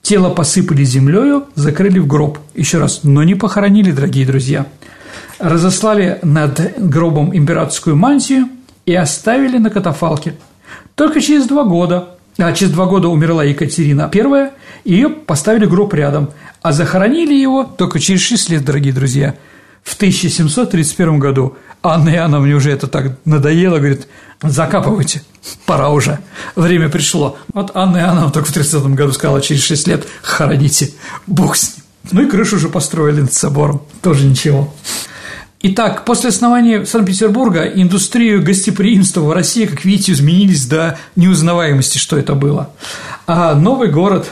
Тело 0.03 0.31
посыпали 0.31 0.85
землею, 0.85 1.47
закрыли 1.57 1.99
в 1.99 2.07
гроб. 2.07 2.39
Еще 2.55 2.79
раз, 2.79 3.01
но 3.03 3.25
не 3.25 3.35
похоронили, 3.35 3.91
дорогие 3.91 4.25
друзья. 4.25 4.67
Разослали 5.39 6.21
над 6.23 6.79
гробом 6.79 7.37
императорскую 7.37 7.97
мантию 7.97 8.49
и 8.85 8.95
оставили 8.95 9.59
на 9.59 9.71
катафалке. 9.71 10.37
Только 10.95 11.21
через 11.21 11.47
два 11.47 11.65
года, 11.65 12.11
а 12.39 12.53
через 12.53 12.73
два 12.73 12.87
года 12.87 13.09
умерла 13.09 13.43
Екатерина 13.43 14.11
I, 14.15 14.51
ее 14.85 15.09
поставили 15.09 15.67
гроб 15.67 15.93
рядом, 15.93 16.31
а 16.63 16.73
захоронили 16.73 17.35
его 17.35 17.65
только 17.65 17.99
через 17.99 18.21
шесть 18.21 18.49
лет, 18.49 18.65
дорогие 18.65 18.93
друзья, 18.93 19.35
в 19.87 19.95
1731 19.95 21.19
году. 21.21 21.57
Анна 21.83 22.11
Иоанновна 22.11 22.57
уже 22.57 22.73
это 22.73 22.89
так 22.89 23.17
надоело, 23.25 23.79
говорит, 23.79 24.09
закапывайте, 24.43 25.23
пора 25.65 25.91
уже, 25.91 26.19
время 26.57 26.89
пришло. 26.89 27.39
Вот 27.55 27.71
Анна 27.75 27.99
Иоанновна 27.99 28.33
только 28.33 28.49
в 28.49 28.53
30 28.53 28.83
году 28.89 29.13
сказала, 29.13 29.41
через 29.41 29.63
6 29.63 29.87
лет 29.87 30.07
хороните, 30.23 30.91
бог 31.29 31.55
с 31.55 31.77
ним. 31.77 31.85
Ну 32.11 32.23
и 32.27 32.31
крышу 32.31 32.57
уже 32.57 32.69
построили 32.69 33.21
над 33.21 33.33
собором, 33.33 33.83
тоже 34.03 34.27
ничего. 34.27 34.75
Итак, 35.63 36.05
после 36.05 36.31
основания 36.31 36.85
Санкт-Петербурга 36.85 37.63
индустрию 37.63 38.43
гостеприимства 38.43 39.21
в 39.21 39.33
России, 39.33 39.67
как 39.67 39.85
видите, 39.85 40.13
изменились 40.13 40.67
до 40.67 40.99
неузнаваемости, 41.15 41.99
что 41.99 42.19
это 42.19 42.35
было. 42.35 42.71
А 43.29 43.55
новый 43.55 43.91
город, 43.91 44.31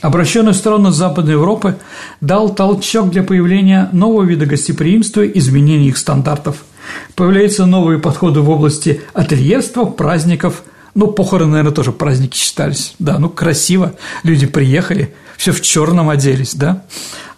обращенный 0.00 0.52
в 0.52 0.56
сторону 0.56 0.90
Западной 0.90 1.32
Европы, 1.32 1.76
дал 2.20 2.54
толчок 2.54 3.10
для 3.10 3.22
появления 3.22 3.88
нового 3.92 4.22
вида 4.22 4.46
гостеприимства 4.46 5.22
и 5.22 5.38
изменения 5.38 5.88
их 5.88 5.98
стандартов– 5.98 6.64
Появляются 7.14 7.66
новые 7.66 7.98
подходы 7.98 8.40
в 8.40 8.50
области 8.50 9.00
ательерства, 9.12 9.84
праздников. 9.84 10.62
Ну, 10.94 11.08
похороны, 11.08 11.52
наверное, 11.52 11.72
тоже 11.72 11.92
праздники 11.92 12.36
считались. 12.36 12.94
Да, 12.98 13.18
ну, 13.18 13.28
красиво. 13.28 13.94
Люди 14.22 14.46
приехали, 14.46 15.14
все 15.36 15.52
в 15.52 15.60
черном 15.60 16.08
оделись, 16.08 16.54
да. 16.54 16.84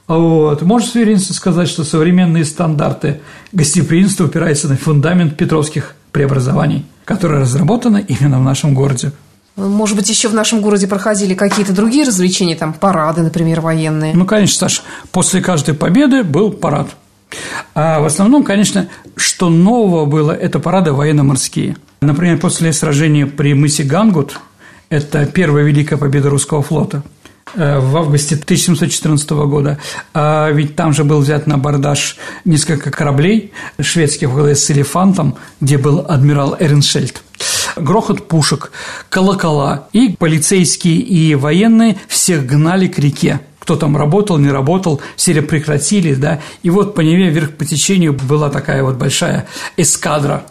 Вот. 0.06 0.62
Можно 0.62 0.88
с 0.88 0.94
уверенностью 0.94 1.34
сказать, 1.34 1.68
что 1.68 1.84
современные 1.84 2.44
стандарты 2.44 3.20
гостеприимства 3.52 4.26
опираются 4.26 4.68
на 4.68 4.76
фундамент 4.76 5.36
петровских 5.36 5.94
преобразований, 6.12 6.86
которые 7.04 7.42
разработаны 7.42 8.04
именно 8.09 8.38
в 8.38 8.42
нашем 8.42 8.74
городе. 8.74 9.12
Может 9.59 9.96
быть, 9.96 10.09
еще 10.09 10.28
в 10.28 10.34
нашем 10.34 10.61
городе 10.61 10.86
проходили 10.86 11.34
какие-то 11.34 11.72
другие 11.72 12.04
развлечения, 12.06 12.54
там 12.54 12.72
парады, 12.72 13.22
например, 13.22 13.61
военные? 13.61 14.14
Ну, 14.14 14.24
конечно, 14.24 14.68
Саша, 14.68 14.82
после 15.11 15.40
каждой 15.40 15.74
победы 15.74 16.22
был 16.22 16.52
парад. 16.52 16.90
А 17.74 17.98
в 17.98 18.04
основном, 18.04 18.44
конечно, 18.44 18.88
что 19.16 19.50
нового 19.50 20.06
было, 20.06 20.30
это 20.30 20.61
парады 20.61 20.92
военно-морские. 20.92 21.76
Например, 22.00 22.38
после 22.38 22.72
сражения 22.72 23.26
при 23.26 23.52
мысе 23.54 23.82
Гангут, 23.82 24.38
это 24.90 25.26
первая 25.26 25.64
великая 25.64 25.96
победа 25.96 26.30
русского 26.30 26.62
флота, 26.62 27.02
э, 27.56 27.80
в 27.80 27.96
августе 27.96 28.36
1714 28.36 29.46
года. 29.46 29.78
А 30.14 30.50
ведь 30.52 30.76
там 30.76 30.92
же 30.92 31.02
был 31.02 31.18
взят 31.18 31.48
на 31.48 31.56
абордаж 31.56 32.16
несколько 32.44 32.92
кораблей 32.92 33.52
шведских 33.80 34.30
с 34.30 34.70
элефантом, 34.70 35.34
где 35.61 35.78
был 35.78 36.06
адмирал 36.09 36.56
Эреншельд 36.61 37.24
грохот 37.81 38.29
пушек, 38.29 38.72
колокола, 39.09 39.89
и 39.93 40.16
полицейские 40.18 40.97
и 40.97 41.35
военные 41.35 41.99
всех 42.09 42.47
гнали 42.47 42.87
к 42.87 42.99
реке. 42.99 43.41
Кто 43.59 43.76
там 43.76 43.97
работал, 43.97 44.39
не 44.39 44.51
работал, 44.51 45.01
все 45.16 45.41
прекратили, 45.43 46.14
да, 46.14 46.41
и 46.62 46.70
вот 46.70 46.95
по 46.95 47.03
Неве 47.03 47.29
вверх 47.31 47.53
по 47.53 47.64
течению 47.64 48.14
была 48.14 48.49
такая 48.49 48.83
вот 48.83 48.97
большая 48.97 49.47
эскадра 49.76 50.45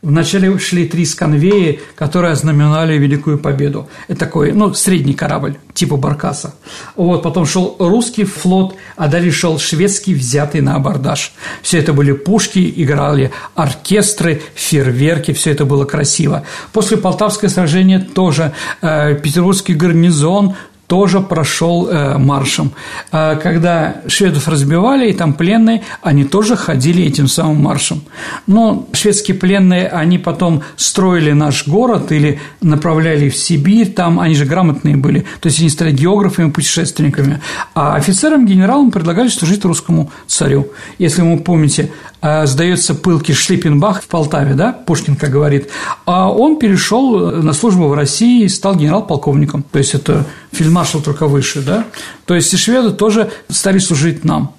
Вначале 0.00 0.56
шли 0.58 0.86
три 0.86 1.04
сканвеи, 1.04 1.80
которые 1.96 2.32
ознаменовали 2.32 2.96
Великую 2.98 3.38
Победу. 3.38 3.88
Это 4.06 4.20
такой, 4.20 4.52
ну, 4.52 4.72
средний 4.72 5.14
корабль, 5.14 5.56
типа 5.74 5.96
Баркаса. 5.96 6.54
Вот, 6.94 7.22
потом 7.22 7.46
шел 7.46 7.74
русский 7.80 8.24
флот, 8.24 8.76
а 8.96 9.08
далее 9.08 9.32
шел 9.32 9.58
шведский, 9.58 10.14
взятый 10.14 10.60
на 10.60 10.76
абордаж. 10.76 11.32
Все 11.62 11.78
это 11.78 11.92
были 11.92 12.12
пушки, 12.12 12.72
играли 12.76 13.32
оркестры, 13.56 14.40
фейерверки, 14.54 15.32
все 15.32 15.50
это 15.50 15.64
было 15.64 15.84
красиво. 15.84 16.44
После 16.72 16.96
Полтавского 16.96 17.48
сражения 17.48 17.98
тоже 17.98 18.52
э, 18.80 19.16
петербургский 19.16 19.74
гарнизон 19.74 20.54
тоже 20.88 21.20
прошел 21.20 21.86
э, 21.86 22.16
маршем. 22.18 22.72
А 23.12 23.36
когда 23.36 23.96
шведов 24.08 24.48
разбивали, 24.48 25.10
и 25.10 25.12
там 25.12 25.34
пленные, 25.34 25.82
они 26.02 26.24
тоже 26.24 26.56
ходили 26.56 27.04
этим 27.04 27.28
самым 27.28 27.62
маршем. 27.62 28.00
Но 28.46 28.88
шведские 28.92 29.36
пленные, 29.36 29.86
они 29.86 30.18
потом 30.18 30.62
строили 30.76 31.32
наш 31.32 31.68
город 31.68 32.10
или 32.10 32.40
направляли 32.62 33.28
в 33.28 33.36
Сибирь, 33.36 33.92
там 33.92 34.18
они 34.18 34.34
же 34.34 34.46
грамотные 34.46 34.96
были, 34.96 35.26
то 35.40 35.48
есть 35.48 35.60
они 35.60 35.68
стали 35.68 35.92
географами, 35.92 36.50
путешественниками, 36.50 37.40
а 37.74 37.94
офицерам, 37.94 38.46
генералам 38.46 38.90
предлагали 38.90 39.28
служить 39.28 39.64
русскому 39.66 40.10
царю. 40.26 40.68
Если 40.98 41.20
вы 41.20 41.38
помните, 41.38 41.92
э, 42.17 42.17
сдается 42.20 42.94
пылкий 42.94 43.34
Шлиппенбах 43.34 44.02
в 44.02 44.08
Полтаве, 44.08 44.54
да, 44.54 44.72
Пушкин, 44.72 45.16
как 45.16 45.30
говорит, 45.30 45.68
а 46.04 46.30
он 46.30 46.58
перешел 46.58 47.30
на 47.30 47.52
службу 47.52 47.88
в 47.88 47.94
России 47.94 48.44
и 48.44 48.48
стал 48.48 48.74
генерал-полковником. 48.74 49.62
То 49.62 49.78
есть 49.78 49.94
это 49.94 50.26
фельдмаршал 50.52 51.00
только 51.00 51.26
выше, 51.26 51.62
да? 51.62 51.84
То 52.24 52.34
есть 52.34 52.52
и 52.52 52.56
шведы 52.56 52.90
тоже 52.90 53.30
стали 53.48 53.78
служить 53.78 54.24
нам. 54.24 54.52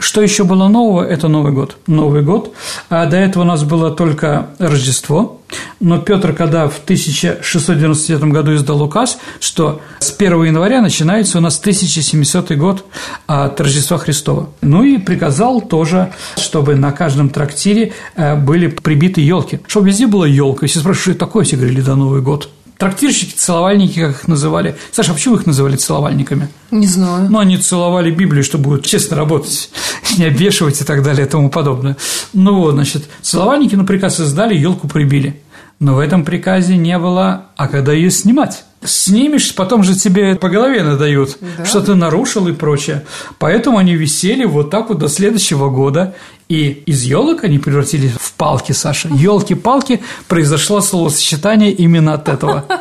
Что 0.00 0.22
еще 0.22 0.44
было 0.44 0.66
нового? 0.68 1.04
Это 1.04 1.28
Новый 1.28 1.52
год. 1.52 1.76
Новый 1.86 2.22
год. 2.22 2.54
А 2.88 3.04
до 3.04 3.18
этого 3.18 3.42
у 3.42 3.46
нас 3.46 3.64
было 3.64 3.90
только 3.90 4.48
Рождество. 4.58 5.40
Но 5.78 5.98
Петр, 5.98 6.32
когда 6.32 6.68
в 6.68 6.78
1699 6.84 8.24
году 8.32 8.54
издал 8.54 8.82
указ, 8.82 9.18
что 9.40 9.82
с 9.98 10.14
1 10.16 10.44
января 10.44 10.80
начинается 10.80 11.38
у 11.38 11.40
нас 11.42 11.60
1700 11.60 12.52
год 12.52 12.86
от 13.26 13.60
Рождества 13.60 13.98
Христова. 13.98 14.48
Ну 14.62 14.84
и 14.84 14.96
приказал 14.96 15.60
тоже, 15.60 16.12
чтобы 16.36 16.76
на 16.76 16.92
каждом 16.92 17.28
трактире 17.28 17.92
э, 18.16 18.36
были 18.36 18.68
прибиты 18.68 19.20
елки, 19.20 19.60
чтобы 19.66 19.88
везде 19.88 20.06
была 20.06 20.26
елка. 20.26 20.64
Если 20.64 20.78
спрашивают, 20.78 21.16
что 21.16 21.26
такое, 21.26 21.44
все 21.44 21.56
говорили, 21.56 21.82
да, 21.82 21.94
Новый 21.94 22.22
год. 22.22 22.48
Трактирщики, 22.80 23.34
целовальники, 23.36 24.00
как 24.00 24.10
их 24.12 24.26
называли. 24.26 24.74
Саша, 24.90 25.10
а 25.10 25.14
почему 25.14 25.34
их 25.34 25.44
называли 25.44 25.76
целовальниками? 25.76 26.48
Не 26.70 26.86
знаю. 26.86 27.28
Ну, 27.28 27.38
они 27.38 27.58
целовали 27.58 28.10
Библию, 28.10 28.42
чтобы 28.42 28.70
будет 28.70 28.86
честно 28.86 29.18
работать, 29.18 29.68
не 30.16 30.24
обвешивать 30.24 30.80
и 30.80 30.84
так 30.84 31.02
далее 31.02 31.26
и 31.26 31.28
тому 31.28 31.50
подобное. 31.50 31.98
Ну 32.32 32.54
вот, 32.54 32.72
значит, 32.72 33.04
целовальники 33.20 33.74
на 33.74 33.84
приказ 33.84 34.18
издали, 34.20 34.56
елку 34.56 34.88
прибили. 34.88 35.42
Но 35.80 35.94
в 35.94 35.98
этом 35.98 36.26
приказе 36.26 36.76
не 36.76 36.98
было, 36.98 37.46
а 37.56 37.66
когда 37.66 37.92
ее 37.92 38.10
снимать? 38.10 38.64
Снимешь, 38.84 39.54
потом 39.54 39.82
же 39.82 39.94
тебе 39.94 40.36
по 40.36 40.50
голове 40.50 40.82
надают, 40.82 41.38
да? 41.56 41.64
что 41.64 41.80
ты 41.80 41.94
нарушил 41.94 42.48
и 42.48 42.52
прочее. 42.52 43.04
Поэтому 43.38 43.78
они 43.78 43.94
висели 43.94 44.44
вот 44.44 44.70
так 44.70 44.90
вот 44.90 44.98
до 44.98 45.08
следующего 45.08 45.70
года. 45.70 46.14
И 46.50 46.68
из 46.84 47.02
елок 47.02 47.44
они 47.44 47.58
превратились 47.58 48.12
в 48.12 48.32
палки, 48.34 48.72
Саша. 48.72 49.08
Елки-палки 49.08 50.02
произошло 50.28 50.82
словосочетание 50.82 51.72
именно 51.72 52.14
от 52.14 52.28
этого. 52.28 52.64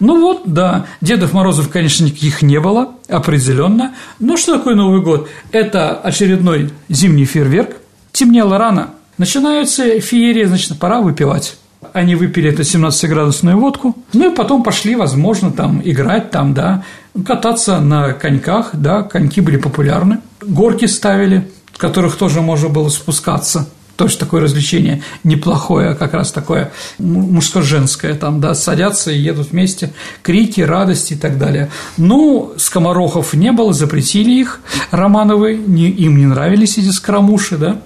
Ну 0.00 0.20
вот, 0.20 0.42
да, 0.46 0.86
Дедов 1.00 1.32
Морозов, 1.34 1.68
конечно, 1.68 2.04
никаких 2.04 2.42
не 2.42 2.58
было, 2.58 2.94
определенно. 3.08 3.94
Но 4.18 4.36
что 4.36 4.56
такое 4.56 4.74
Новый 4.74 5.02
год? 5.02 5.28
Это 5.52 5.94
очередной 5.94 6.72
зимний 6.88 7.26
фейерверк. 7.26 7.76
Темнело 8.10 8.58
рано. 8.58 8.90
Начинается 9.18 10.00
феерия, 10.00 10.48
значит, 10.48 10.78
пора 10.78 11.00
выпивать. 11.00 11.59
Они 11.92 12.14
выпили 12.14 12.50
эту 12.50 12.62
17-градусную 12.62 13.56
водку, 13.56 13.96
ну 14.12 14.32
и 14.32 14.34
потом 14.34 14.62
пошли, 14.62 14.94
возможно, 14.96 15.50
там 15.50 15.80
играть, 15.84 16.30
там, 16.30 16.54
да, 16.54 16.84
кататься 17.26 17.80
на 17.80 18.12
коньках, 18.12 18.70
да, 18.72 19.02
коньки 19.02 19.40
были 19.40 19.56
популярны, 19.56 20.18
горки 20.40 20.86
ставили, 20.86 21.50
в 21.72 21.78
которых 21.78 22.16
тоже 22.16 22.40
можно 22.40 22.68
было 22.68 22.88
спускаться– 22.88 23.68
тоже 23.96 24.16
такое 24.18 24.40
развлечение 24.40 25.02
неплохое, 25.24 25.94
как 25.94 26.14
раз 26.14 26.32
такое 26.32 26.72
мужско-женское, 26.98 28.14
там, 28.14 28.40
да, 28.40 28.54
садятся 28.54 29.10
и 29.10 29.18
едут 29.18 29.50
вместе, 29.50 29.92
крики, 30.22 30.60
радости 30.60 31.14
и 31.14 31.16
так 31.16 31.38
далее. 31.38 31.70
Ну, 31.96 32.52
скоморохов 32.56 33.34
не 33.34 33.52
было, 33.52 33.72
запретили 33.72 34.32
их, 34.32 34.60
Романовы, 34.90 35.54
не, 35.54 35.90
им 35.90 36.16
не 36.16 36.26
нравились 36.26 36.78
эти 36.78 36.90
скоромуши, 36.90 37.56
да, 37.56 37.80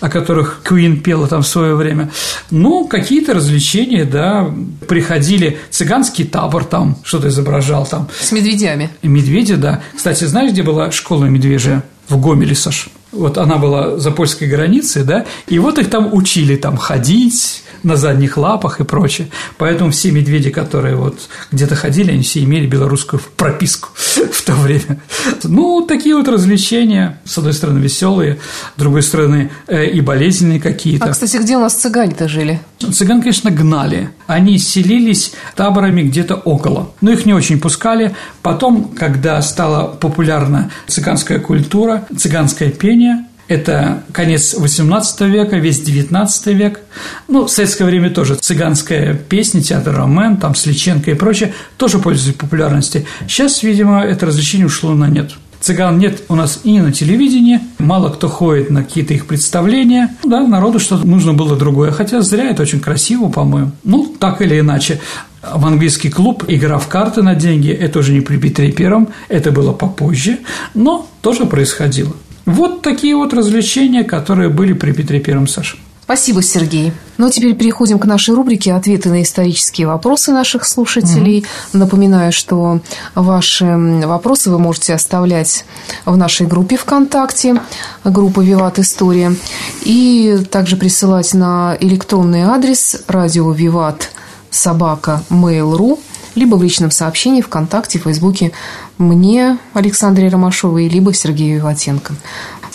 о 0.00 0.08
которых 0.08 0.60
Куин 0.64 1.00
пела 1.00 1.26
там 1.26 1.42
в 1.42 1.46
свое 1.46 1.74
время. 1.74 2.10
Ну, 2.50 2.86
какие-то 2.86 3.34
развлечения, 3.34 4.04
да, 4.04 4.50
приходили, 4.88 5.58
цыганский 5.70 6.24
табор 6.24 6.64
там 6.64 6.96
что-то 7.04 7.28
изображал 7.28 7.86
там. 7.86 8.08
С 8.20 8.32
медведями. 8.32 8.90
Медведи, 9.02 9.54
да. 9.54 9.82
Кстати, 9.96 10.24
знаешь, 10.24 10.52
где 10.52 10.62
была 10.62 10.90
школа 10.90 11.24
медвежья? 11.24 11.82
В 12.08 12.18
Гомеле, 12.18 12.54
Саш 12.54 12.88
вот 13.12 13.38
она 13.38 13.56
была 13.56 13.98
за 13.98 14.10
польской 14.10 14.48
границей, 14.48 15.04
да, 15.04 15.24
и 15.46 15.58
вот 15.58 15.78
их 15.78 15.90
там 15.90 16.12
учили 16.12 16.56
там 16.56 16.76
ходить 16.76 17.62
на 17.82 17.96
задних 17.96 18.36
лапах 18.36 18.80
и 18.80 18.84
прочее. 18.84 19.28
Поэтому 19.56 19.90
все 19.90 20.10
медведи, 20.10 20.50
которые 20.50 20.96
вот 20.96 21.28
где-то 21.52 21.74
ходили, 21.74 22.12
они 22.12 22.22
все 22.22 22.42
имели 22.44 22.66
белорусскую 22.66 23.20
прописку 23.36 23.88
в 23.96 24.42
то 24.44 24.52
время. 24.54 25.00
Ну, 25.44 25.84
такие 25.86 26.16
вот 26.16 26.28
развлечения, 26.28 27.20
с 27.24 27.38
одной 27.38 27.52
стороны, 27.52 27.78
веселые, 27.78 28.38
с 28.76 28.78
другой 28.78 29.02
стороны, 29.02 29.50
э, 29.66 29.86
и 29.86 30.00
болезненные 30.00 30.60
какие-то. 30.60 31.06
А, 31.06 31.10
кстати, 31.10 31.36
где 31.36 31.56
у 31.56 31.60
нас 31.60 31.74
цыгане-то 31.74 32.28
жили? 32.28 32.60
Цыган, 32.78 33.20
конечно, 33.20 33.50
гнали. 33.50 34.10
Они 34.26 34.58
селились 34.58 35.32
таборами 35.56 36.02
где-то 36.02 36.34
около. 36.36 36.92
Но 37.00 37.10
их 37.10 37.26
не 37.26 37.34
очень 37.34 37.60
пускали. 37.60 38.14
Потом, 38.42 38.90
когда 38.96 39.40
стала 39.42 39.88
популярна 39.88 40.70
цыганская 40.86 41.40
культура, 41.40 42.06
цыганское 42.16 42.70
пение, 42.70 43.27
это 43.48 44.04
конец 44.12 44.54
XVIII 44.54 45.28
века, 45.28 45.56
весь 45.56 45.80
XIX 45.80 46.28
век. 46.52 46.80
Ну, 47.26 47.46
в 47.46 47.50
советское 47.50 47.84
время 47.84 48.10
тоже 48.10 48.36
цыганская 48.36 49.14
песня, 49.14 49.62
театр 49.62 49.96
Ромен, 49.96 50.36
там 50.36 50.54
Сличенко 50.54 51.10
и 51.10 51.14
прочее 51.14 51.54
тоже 51.76 51.98
пользуются 51.98 52.38
популярностью. 52.38 53.04
Сейчас, 53.26 53.62
видимо, 53.62 54.02
это 54.04 54.26
развлечение 54.26 54.66
ушло 54.66 54.94
на 54.94 55.08
нет. 55.08 55.32
Цыган 55.60 55.98
нет 55.98 56.22
у 56.28 56.36
нас 56.36 56.60
и 56.62 56.78
на 56.78 56.92
телевидении, 56.92 57.60
мало 57.78 58.10
кто 58.10 58.28
ходит 58.28 58.70
на 58.70 58.84
какие-то 58.84 59.14
их 59.14 59.26
представления. 59.26 60.14
Ну 60.22 60.30
да, 60.30 60.46
народу 60.46 60.78
что-то 60.78 61.06
нужно 61.06 61.34
было 61.34 61.56
другое, 61.56 61.90
хотя 61.90 62.20
зря 62.20 62.50
это 62.50 62.62
очень 62.62 62.78
красиво, 62.80 63.28
по-моему. 63.28 63.72
Ну, 63.82 64.14
так 64.20 64.40
или 64.40 64.60
иначе. 64.60 65.00
В 65.42 65.66
английский 65.66 66.10
клуб 66.10 66.44
игра 66.46 66.78
в 66.78 66.88
карты 66.88 67.22
на 67.22 67.34
деньги– 67.34 67.70
это 67.80 68.00
уже 68.00 68.12
не 68.12 68.20
при 68.20 68.36
Петре 68.36 68.70
Первом, 68.70 69.08
это 69.28 69.50
было 69.50 69.72
попозже, 69.72 70.38
но 70.74 71.08
тоже 71.22 71.44
происходило. 71.44 72.12
Вот 72.48 72.82
такие 72.82 73.14
вот 73.14 73.34
развлечения, 73.34 74.04
которые 74.04 74.48
были 74.48 74.72
при 74.72 74.92
Петре 74.92 75.20
Первом, 75.20 75.46
Саша. 75.46 75.76
Спасибо, 76.08 76.40
Сергей. 76.42 76.94
Ну, 77.18 77.26
а 77.26 77.30
теперь 77.30 77.54
переходим 77.54 77.98
к 77.98 78.06
нашей 78.06 78.34
рубрике 78.34 78.72
«Ответы 78.72 79.10
на 79.10 79.20
исторические 79.20 79.86
вопросы 79.86 80.32
наших 80.32 80.64
слушателей». 80.64 81.40
Угу. 81.40 81.78
Напоминаю, 81.80 82.32
что 82.32 82.80
ваши 83.14 83.66
вопросы 84.06 84.48
вы 84.48 84.58
можете 84.58 84.94
оставлять 84.94 85.66
в 86.06 86.16
нашей 86.16 86.46
группе 86.46 86.78
ВКонтакте, 86.78 87.60
группа 88.04 88.40
«Виват 88.40 88.78
История», 88.78 89.36
и 89.82 90.38
также 90.50 90.76
присылать 90.76 91.34
на 91.34 91.76
электронный 91.78 92.44
адрес 92.44 93.02
радио 93.06 93.52
«Виват» 93.52 94.10
собака 94.50 95.22
mail.ru 95.28 95.98
либо 96.38 96.56
в 96.56 96.62
личном 96.62 96.90
сообщении 96.90 97.42
ВКонтакте, 97.42 97.98
Фейсбуке 97.98 98.52
мне, 98.98 99.58
Александре 99.72 100.28
Ромашовой, 100.28 100.88
либо 100.88 101.12
Сергею 101.14 101.58
Иватенко. 101.60 102.14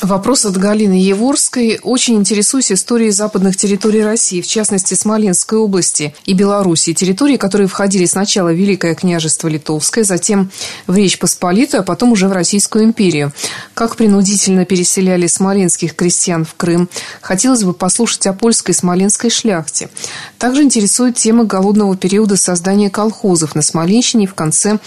Вопрос 0.03 0.43
от 0.43 0.57
Галины 0.57 0.95
Еворской. 0.95 1.79
Очень 1.81 2.15
интересуюсь 2.15 2.73
историей 2.73 3.11
западных 3.11 3.55
территорий 3.55 4.03
России, 4.03 4.41
в 4.41 4.47
частности, 4.47 4.95
Смоленской 4.95 5.57
области 5.57 6.13
и 6.25 6.33
Белоруссии. 6.33 6.91
Территории, 6.91 7.37
которые 7.37 7.69
входили 7.69 8.03
сначала 8.03 8.49
в 8.49 8.55
Великое 8.55 8.95
княжество 8.95 9.47
Литовское, 9.47 10.03
затем 10.03 10.51
в 10.87 10.97
Речь 10.97 11.17
Посполитую, 11.17 11.79
а 11.79 11.83
потом 11.83 12.11
уже 12.11 12.27
в 12.27 12.33
Российскую 12.33 12.83
империю. 12.83 13.31
Как 13.75 13.95
принудительно 13.95 14.65
переселяли 14.65 15.25
смоленских 15.25 15.95
крестьян 15.95 16.43
в 16.43 16.53
Крым. 16.55 16.89
Хотелось 17.21 17.63
бы 17.63 17.73
послушать 17.73 18.27
о 18.27 18.33
польской 18.33 18.73
смоленской 18.73 19.29
шляхте. 19.29 19.89
Также 20.37 20.63
интересует 20.63 21.15
тема 21.15 21.45
голодного 21.45 21.95
периода 21.95 22.35
создания 22.35 22.89
колхозов 22.89 23.55
на 23.55 23.61
Смоленщине 23.61 24.27
в 24.27 24.33
конце 24.33 24.79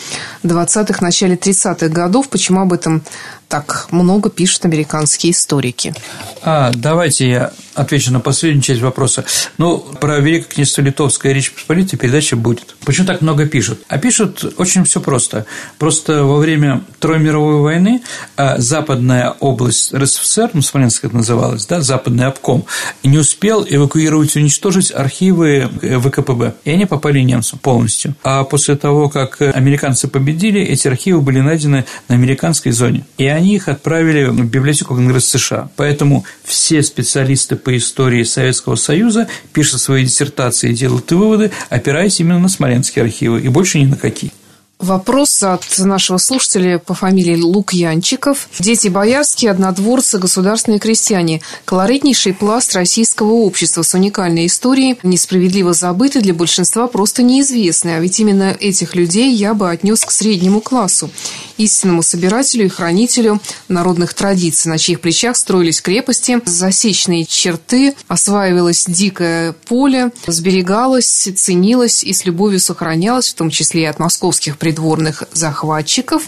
20-х, 0.42 0.98
начале 1.00 1.36
30-х 1.36 1.88
годов. 1.88 2.28
Почему 2.28 2.60
об 2.60 2.74
этом 2.74 3.02
так 3.48 3.88
много 3.90 4.30
пишут 4.30 4.64
американские 4.64 5.32
историки. 5.32 5.94
А, 6.42 6.70
давайте 6.74 7.28
я 7.28 7.52
отвечу 7.74 8.12
на 8.12 8.20
последнюю 8.20 8.62
часть 8.62 8.80
вопроса. 8.80 9.24
Ну, 9.58 9.78
про 9.78 10.18
Великое 10.18 10.48
княжество 10.54 10.82
Литовское 10.82 11.32
Речь 11.32 11.52
Посполитой 11.52 11.98
передача 11.98 12.36
будет. 12.36 12.74
Почему 12.84 13.06
так 13.06 13.20
много 13.20 13.46
пишут? 13.46 13.80
А 13.88 13.98
пишут 13.98 14.54
очень 14.56 14.84
все 14.84 15.00
просто. 15.00 15.46
Просто 15.78 16.24
во 16.24 16.38
время 16.38 16.82
Второй 16.98 17.18
мировой 17.18 17.60
войны 17.60 18.02
а, 18.36 18.58
западная 18.58 19.34
область 19.40 19.94
РСФСР, 19.94 20.50
ну, 20.54 20.62
Смоленск 20.62 21.04
это 21.04 21.16
называлось, 21.16 21.66
да, 21.66 21.80
западный 21.80 22.26
обком, 22.26 22.64
не 23.02 23.18
успел 23.18 23.66
эвакуировать, 23.68 24.34
уничтожить 24.36 24.92
архивы 24.92 25.70
э, 25.82 25.98
ВКПБ. 25.98 26.54
И 26.64 26.70
они 26.70 26.86
попали 26.86 27.20
немцам 27.20 27.58
полностью. 27.58 28.14
А 28.22 28.44
после 28.44 28.76
того, 28.76 29.08
как 29.08 29.40
американцы 29.40 30.08
победили, 30.08 30.60
эти 30.60 30.88
архивы 30.88 31.20
были 31.20 31.40
найдены 31.40 31.84
на 32.08 32.14
американской 32.14 32.72
зоне. 32.72 33.04
И 33.18 33.26
они 33.36 33.54
их 33.54 33.68
отправили 33.68 34.24
в 34.24 34.44
библиотеку 34.44 34.94
Конгресса 34.94 35.38
США. 35.38 35.70
Поэтому 35.76 36.24
все 36.44 36.82
специалисты 36.82 37.56
по 37.56 37.76
истории 37.76 38.22
Советского 38.24 38.76
Союза 38.76 39.28
пишут 39.52 39.80
свои 39.80 40.04
диссертации 40.04 40.70
и 40.70 40.74
делают 40.74 41.10
выводы, 41.12 41.50
опираясь 41.70 42.20
именно 42.20 42.38
на 42.38 42.48
смоленские 42.48 43.04
архивы, 43.04 43.40
и 43.40 43.48
больше 43.48 43.78
ни 43.78 43.86
на 43.86 43.96
какие. 43.96 44.32
Вопрос 44.78 45.42
от 45.42 45.64
нашего 45.78 46.18
слушателя 46.18 46.78
по 46.78 46.92
фамилии 46.92 47.40
Лукьянчиков. 47.40 48.46
Дети 48.58 48.88
боярские, 48.88 49.50
однодворцы, 49.50 50.18
государственные 50.18 50.80
крестьяне. 50.80 51.40
Колоритнейший 51.64 52.34
пласт 52.34 52.74
российского 52.74 53.32
общества 53.32 53.80
с 53.80 53.94
уникальной 53.94 54.46
историей, 54.46 54.98
несправедливо 55.02 55.72
забытый, 55.72 56.20
для 56.20 56.34
большинства 56.34 56.88
просто 56.88 57.22
неизвестный. 57.22 57.96
А 57.96 58.00
ведь 58.00 58.20
именно 58.20 58.54
этих 58.60 58.94
людей 58.94 59.34
я 59.34 59.54
бы 59.54 59.70
отнес 59.70 60.04
к 60.04 60.10
среднему 60.10 60.60
классу, 60.60 61.10
истинному 61.56 62.02
собирателю 62.02 62.66
и 62.66 62.68
хранителю 62.68 63.40
народных 63.68 64.12
традиций, 64.12 64.70
на 64.70 64.76
чьих 64.76 65.00
плечах 65.00 65.38
строились 65.38 65.80
крепости, 65.80 66.38
засечные 66.44 67.24
черты, 67.24 67.94
осваивалось 68.08 68.84
дикое 68.86 69.52
поле, 69.52 70.10
сберегалось, 70.26 71.30
ценилось 71.34 72.04
и 72.04 72.12
с 72.12 72.26
любовью 72.26 72.60
сохранялось, 72.60 73.30
в 73.30 73.34
том 73.34 73.48
числе 73.48 73.82
и 73.82 73.86
от 73.86 73.98
московских 73.98 74.58
придворных 74.66 75.22
захватчиков. 75.32 76.24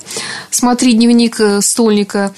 Смотри 0.51 0.95
дневник 0.95 1.41
э, 1.41 1.61
стольника 1.61 2.33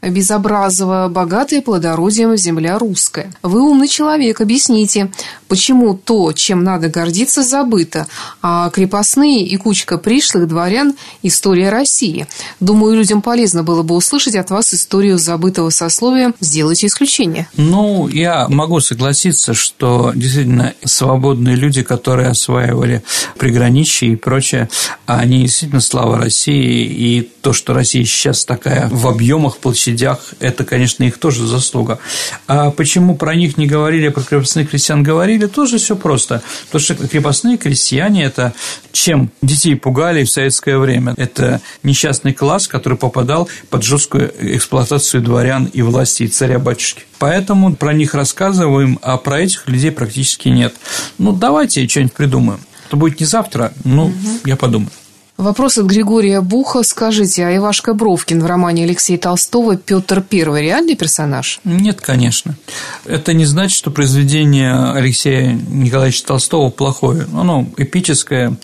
Безобразова, 0.00 1.08
богатая 1.10 1.60
плодородием 1.60 2.36
земля 2.36 2.78
русская. 2.78 3.32
Вы 3.42 3.62
умный 3.62 3.88
человек, 3.88 4.40
объясните, 4.40 5.10
почему 5.48 5.94
то, 5.94 6.32
чем 6.32 6.62
надо 6.62 6.88
гордиться, 6.88 7.42
забыто, 7.42 8.06
а 8.40 8.70
крепостные 8.70 9.44
и 9.44 9.56
кучка 9.56 9.98
пришлых 9.98 10.46
дворян– 10.46 10.94
история 11.22 11.70
России. 11.70 12.28
Думаю, 12.60 12.94
людям 12.94 13.22
полезно 13.22 13.64
было 13.64 13.82
бы 13.82 13.96
услышать 13.96 14.36
от 14.36 14.50
вас 14.50 14.72
историю 14.72 15.18
забытого 15.18 15.70
сословия. 15.70 16.32
Сделайте 16.40 16.86
исключение. 16.86 17.48
Ну, 17.56 18.06
я 18.06 18.46
могу 18.48 18.80
согласиться, 18.80 19.52
что 19.52 20.12
действительно 20.14 20.74
свободные 20.84 21.56
люди, 21.56 21.82
которые 21.82 22.28
осваивали 22.28 23.02
приграничье 23.36 24.12
и 24.12 24.16
прочее, 24.16 24.68
они 25.06 25.42
действительно 25.42 25.80
слава 25.80 26.18
России, 26.18 26.84
и 26.84 27.32
то, 27.42 27.52
что 27.52 27.74
Россия 27.74 28.04
сейчас 28.04 28.44
такая 28.44 28.88
в 28.90 29.08
объемах 29.08 29.58
площади 29.58 29.87
площадях, 29.88 30.34
это, 30.40 30.64
конечно, 30.64 31.04
их 31.04 31.18
тоже 31.18 31.46
заслуга. 31.46 31.98
А 32.46 32.70
почему 32.70 33.16
про 33.16 33.34
них 33.34 33.56
не 33.56 33.66
говорили, 33.66 34.08
а 34.08 34.10
про 34.10 34.22
крепостных 34.22 34.70
крестьян 34.70 35.02
говорили, 35.02 35.46
тоже 35.46 35.78
все 35.78 35.96
просто. 35.96 36.42
Потому 36.66 36.82
что 36.82 36.94
крепостные 36.94 37.56
крестьяне– 37.56 38.24
это 38.24 38.52
чем 38.92 39.30
детей 39.42 39.76
пугали 39.76 40.24
в 40.24 40.30
советское 40.30 40.78
время. 40.78 41.14
Это 41.16 41.60
несчастный 41.82 42.32
класс, 42.32 42.68
который 42.68 42.98
попадал 42.98 43.48
под 43.70 43.82
жесткую 43.82 44.32
эксплуатацию 44.56 45.22
дворян 45.22 45.66
и 45.66 45.82
власти, 45.82 46.24
и 46.24 46.28
царя-батюшки. 46.28 47.04
Поэтому 47.18 47.74
про 47.74 47.92
них 47.92 48.14
рассказываем, 48.14 48.98
а 49.02 49.16
про 49.16 49.40
этих 49.40 49.68
людей 49.68 49.90
практически 49.90 50.48
нет. 50.48 50.74
Ну, 51.18 51.32
давайте 51.32 51.86
что-нибудь 51.88 52.12
придумаем. 52.12 52.60
Это 52.86 52.96
будет 52.96 53.20
не 53.20 53.26
завтра, 53.26 53.72
ну, 53.84 54.06
угу. 54.06 54.14
я 54.44 54.56
подумаю. 54.56 54.90
Вопрос 55.38 55.78
от 55.78 55.86
Григория 55.86 56.40
Буха. 56.40 56.82
Скажите, 56.82 57.44
а 57.44 57.56
Ивашка 57.56 57.94
Бровкин 57.94 58.42
в 58.42 58.46
романе 58.46 58.82
Алексея 58.82 59.18
Толстого 59.18 59.76
«Петр 59.76 60.20
I» 60.32 60.40
реальный 60.60 60.96
персонаж? 60.96 61.60
Нет, 61.62 62.00
конечно. 62.00 62.56
Это 63.04 63.32
не 63.34 63.44
значит, 63.44 63.78
что 63.78 63.92
произведение 63.92 64.74
Алексея 64.74 65.52
Николаевича 65.52 66.26
Толстого 66.26 66.70
плохое. 66.70 67.28
Оно 67.32 67.68
эпическое, 67.76 68.56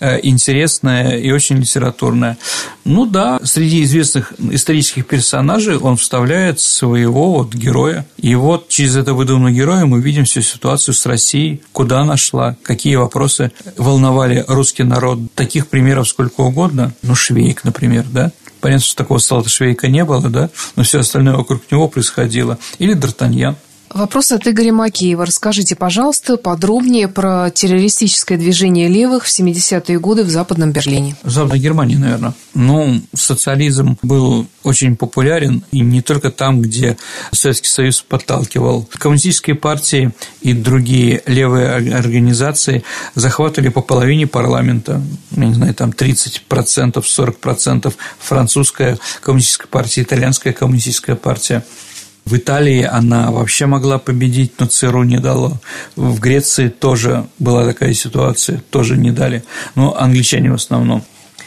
э, 0.00 0.18
интересное 0.22 1.16
и 1.16 1.30
очень 1.30 1.56
литературное. 1.56 2.36
Ну 2.84 3.06
да, 3.06 3.40
среди 3.42 3.82
известных 3.84 4.34
исторических 4.38 5.06
персонажей 5.06 5.78
он 5.78 5.96
вставляет 5.96 6.60
своего 6.60 7.32
вот 7.32 7.54
героя. 7.54 8.04
И 8.18 8.34
вот 8.34 8.68
через 8.68 8.96
это 8.96 9.14
выдуманного 9.14 9.52
героя 9.52 9.86
мы 9.86 10.02
видим 10.02 10.26
всю 10.26 10.42
ситуацию 10.42 10.92
с 10.92 11.06
Россией, 11.06 11.62
куда 11.72 12.00
она 12.00 12.18
шла, 12.18 12.54
какие 12.62 12.96
вопросы 12.96 13.50
волновали 13.78 14.44
русский 14.46 14.82
народ. 14.82 15.20
Таких 15.34 15.68
примеров 15.68 16.06
сколько 16.18 16.40
угодно, 16.40 16.92
ну, 17.02 17.14
Швейк, 17.14 17.62
например, 17.62 18.04
да, 18.10 18.32
Понятно, 18.60 18.84
что 18.84 18.96
такого 18.96 19.18
Салата 19.18 19.48
Швейка 19.48 19.86
не 19.86 20.04
было, 20.04 20.28
да, 20.28 20.50
но 20.74 20.82
все 20.82 20.98
остальное 20.98 21.36
вокруг 21.36 21.70
него 21.70 21.86
происходило. 21.86 22.58
Или 22.80 22.96
Д'Артаньян. 22.96 23.54
Вопрос 23.94 24.32
от 24.32 24.46
Игоря 24.46 24.72
Макеева. 24.72 25.24
Расскажите, 25.26 25.74
пожалуйста, 25.74 26.36
подробнее 26.36 27.08
про 27.08 27.50
террористическое 27.50 28.36
движение 28.38 28.88
левых 28.88 29.24
в 29.24 29.28
70-е 29.28 29.98
годы 29.98 30.24
в 30.24 30.30
Западном 30.30 30.72
Берлине. 30.72 31.16
В 31.22 31.30
Западной 31.30 31.58
Германии, 31.58 31.96
наверное. 31.96 32.34
Ну, 32.54 33.00
социализм 33.14 33.96
был 34.02 34.46
очень 34.62 34.96
популярен, 34.96 35.64
и 35.70 35.80
не 35.80 36.02
только 36.02 36.30
там, 36.30 36.60
где 36.60 36.96
Советский 37.32 37.68
Союз 37.68 38.02
подталкивал. 38.02 38.88
Коммунистические 38.98 39.56
партии 39.56 40.12
и 40.42 40.52
другие 40.52 41.22
левые 41.26 41.94
организации 41.94 42.84
захватывали 43.14 43.68
по 43.68 43.80
половине 43.80 44.26
парламента, 44.26 45.02
я 45.30 45.44
не 45.46 45.54
знаю, 45.54 45.74
там 45.74 45.90
30%, 45.90 46.42
40% 46.48 47.94
французская 48.18 48.98
коммунистическая 49.22 49.68
партия, 49.68 50.02
итальянская 50.02 50.52
коммунистическая 50.52 51.16
партия. 51.16 51.64
В 52.28 52.36
Италии 52.36 52.82
она 52.82 53.30
вообще 53.30 53.64
могла 53.64 53.98
победить, 53.98 54.52
но 54.58 54.66
ЦРУ 54.66 55.02
не 55.04 55.18
дало. 55.18 55.58
В 55.96 56.20
Греции 56.20 56.68
тоже 56.68 57.26
была 57.38 57.64
такая 57.64 57.94
ситуация, 57.94 58.62
тоже 58.68 58.98
не 58.98 59.12
дали. 59.12 59.44
Но 59.76 59.98
англичане 59.98 60.50
в 60.50 60.54
основном. 60.56 61.02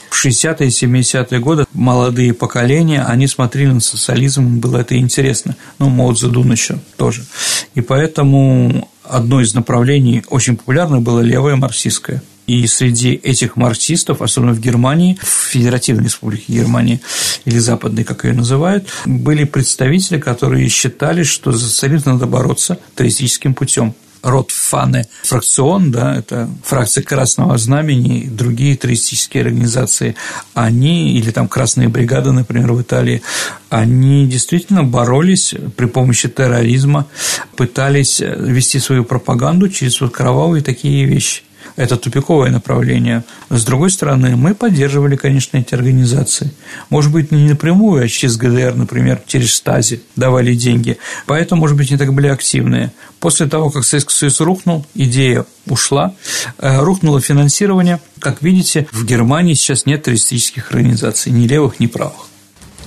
В 0.10 0.26
60-е 0.26 0.68
и 0.68 0.72
70-е 0.72 1.40
годы 1.40 1.66
молодые 1.74 2.34
поколения, 2.34 3.04
они 3.04 3.28
смотрели 3.28 3.72
на 3.74 3.80
социализм, 3.80 4.58
было 4.58 4.80
это 4.80 4.98
интересно. 4.98 5.56
Ну, 5.78 5.90
Мао 5.90 6.14
Цзэдун 6.14 6.52
еще 6.52 6.80
тоже. 6.98 7.26
И 7.76 7.82
поэтому 7.82 8.90
одно 9.04 9.40
из 9.40 9.54
направлений 9.54 10.24
очень 10.30 10.58
популярное 10.58 11.00
было 11.00 11.20
левое 11.20 11.58
марксистское. 11.58 12.24
И 12.48 12.68
среди 12.68 13.14
этих 13.14 13.56
марксистов, 13.56 14.22
особенно 14.22 14.54
в 14.54 14.60
Германии, 14.60 15.18
в 15.22 15.50
Федеративной 15.52 16.06
Республике 16.06 16.54
Германии, 16.54 17.02
или 17.46 17.60
Западной, 17.60 18.04
как 18.04 18.26
ее 18.26 18.34
называют, 18.34 18.88
были 19.06 19.44
представители, 19.44 20.20
которые 20.20 20.68
считали, 20.70 21.24
что 21.24 21.52
за 21.52 21.68
социализм 21.68 22.12
надо 22.12 22.26
бороться 22.26 22.80
террористическим 22.96 23.54
путем. 23.54 23.94
Род 24.24 24.52
Фаны 24.52 25.08
фракцион, 25.24 25.92
да, 25.92 26.16
это 26.16 26.48
фракция 26.64 27.04
Красного 27.04 27.58
Знамени 27.58 28.28
другие 28.28 28.76
террористические 28.76 29.42
организации, 29.42 30.16
они, 30.54 31.18
или 31.18 31.32
там 31.32 31.48
Красные 31.48 31.90
бригады, 31.90 32.32
например, 32.32 32.72
в 32.74 32.82
Италии, 32.82 33.24
они 33.70 34.28
действительно 34.28 34.84
боролись 34.84 35.56
при 35.76 35.86
помощи 35.86 36.30
терроризма, 36.30 37.08
пытались 37.56 38.20
вести 38.20 38.80
свою 38.80 39.06
пропаганду 39.06 39.70
через 39.70 40.00
вот 40.02 40.12
кровавые 40.12 40.62
такие 40.62 41.06
вещи 41.06 41.42
это 41.82 41.98
тупиковое 41.98 42.52
направление. 42.52 43.24
С 43.50 43.66
другой 43.66 43.90
стороны, 43.90 44.36
мы 44.36 44.54
поддерживали, 44.54 45.16
конечно, 45.16 45.58
эти 45.58 45.74
организации. 45.74 46.54
Может 46.92 47.12
быть, 47.12 47.32
не 47.32 47.50
напрямую, 47.50 48.04
а 48.04 48.08
через 48.08 48.38
ГДР, 48.38 48.76
например, 48.76 49.20
через 49.26 49.56
Стази 49.56 50.02
давали 50.16 50.54
деньги. 50.54 50.98
Поэтому, 51.26 51.62
может 51.62 51.76
быть, 51.76 51.90
не 51.90 51.98
так 51.98 52.14
были 52.14 52.28
активные. 52.28 52.92
После 53.20 53.48
того, 53.48 53.72
как 53.72 53.84
Советский 53.84 54.14
Союз 54.14 54.40
рухнул, 54.42 54.86
идея 54.94 55.46
ушла, 55.66 56.14
э, 56.60 56.80
рухнуло 56.82 57.20
финансирование. 57.20 58.00
Как 58.20 58.44
видите, 58.44 58.88
в 58.92 59.04
Германии 59.04 59.56
сейчас 59.56 59.88
нет 59.88 60.04
террористических 60.04 60.72
организаций, 60.72 61.32
ни 61.32 61.48
левых, 61.48 61.80
ни 61.80 61.88
правых. 61.88 62.31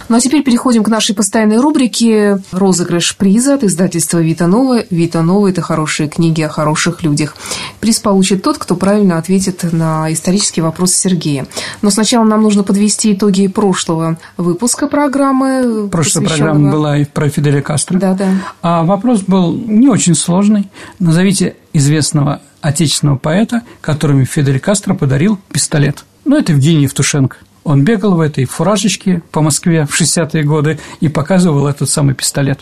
Ну 0.09 0.17
а 0.17 0.21
теперь 0.21 0.43
переходим 0.43 0.85
к 0.85 0.89
нашей 0.89 1.15
постоянной 1.15 1.59
рубрике 1.59 2.39
«Розыгрыш 2.53 3.17
приза» 3.17 3.55
от 3.55 3.65
издательства 3.65 4.19
«Вита 4.19 4.47
Нова». 4.47 4.83
«Вита 4.91 5.23
Нова»– 5.23 5.49
это 5.51 5.63
хорошие 5.63 6.09
книги 6.09 6.43
о 6.43 6.49
хороших 6.49 7.03
людях. 7.03 7.37
Приз 7.81 8.01
получит 8.01 8.43
тот, 8.43 8.59
кто 8.59 8.77
правильно 8.77 9.17
ответит 9.19 9.73
на 9.73 10.13
исторический 10.13 10.61
вопрос 10.61 10.93
Сергея. 10.93 11.47
Но 11.81 11.91
сначала 11.91 12.25
нам 12.25 12.43
нужно 12.43 12.65
подвести 12.65 13.15
итоги 13.15 13.47
прошлого 13.47 14.19
выпуска 14.37 14.89
программы. 14.89 15.89
Прошлая 15.91 16.27
программа 16.27 16.71
была 16.71 16.99
и 16.99 17.05
про 17.05 17.31
Фиделя 17.31 17.63
Кастро. 17.63 17.99
Да, 17.99 18.15
да. 18.15 18.29
А 18.61 18.83
вопрос 18.85 19.23
был 19.23 19.55
не 19.55 19.89
очень 19.89 20.15
сложный. 20.15 20.69
Назовите 20.99 21.57
известного 21.73 22.43
отечественного 22.61 23.17
поэта, 23.17 23.63
которому 23.81 24.25
Фидель 24.27 24.61
Кастро 24.61 24.95
подарил 24.95 25.39
пистолет. 25.51 26.05
Ну, 26.25 26.39
это 26.39 26.53
Евгений 26.53 26.83
Евтушенко. 26.83 27.37
Он 27.65 27.83
бегал 27.83 28.15
в 28.15 28.21
этой 28.21 28.45
фуражечке 28.45 29.23
по 29.33 29.41
Москве 29.41 29.87
в 29.87 29.99
60-е 29.99 30.45
годы 30.45 30.79
и 31.01 31.09
показывал 31.09 31.67
этот 31.67 31.89
самый 31.89 32.15
пистолет. 32.15 32.61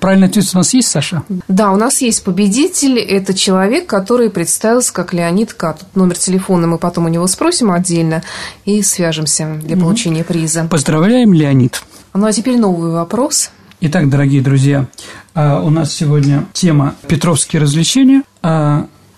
Правильный 0.00 0.26
ответ 0.26 0.44
у 0.52 0.56
нас 0.58 0.74
есть, 0.74 0.88
Саша? 0.88 1.22
Да, 1.46 1.70
у 1.70 1.76
нас 1.76 2.02
есть 2.02 2.24
победитель. 2.24 2.98
Это 2.98 3.32
человек, 3.32 3.86
который 3.86 4.28
представился 4.28 4.92
как 4.92 5.14
Леонид 5.14 5.52
К. 5.52 5.74
Тут 5.74 5.94
номер 5.94 6.18
телефона 6.18 6.66
мы 6.66 6.78
потом 6.78 7.06
у 7.06 7.08
него 7.08 7.28
спросим 7.28 7.70
отдельно 7.70 8.22
и 8.64 8.82
свяжемся 8.82 9.60
для 9.62 9.76
получения 9.76 10.24
приза. 10.24 10.66
Поздравляем, 10.68 11.32
Леонид. 11.32 11.82
Ну, 12.12 12.26
а 12.26 12.32
теперь 12.32 12.58
новый 12.58 12.90
вопрос. 12.90 13.50
Итак, 13.80 14.10
дорогие 14.10 14.42
друзья, 14.42 14.86
а, 15.32 15.62
у 15.62 15.70
нас 15.70 15.94
сегодня 15.94 16.44
тема 16.52 16.96
«Петровские 17.06 17.62
развлечения». 17.62 18.24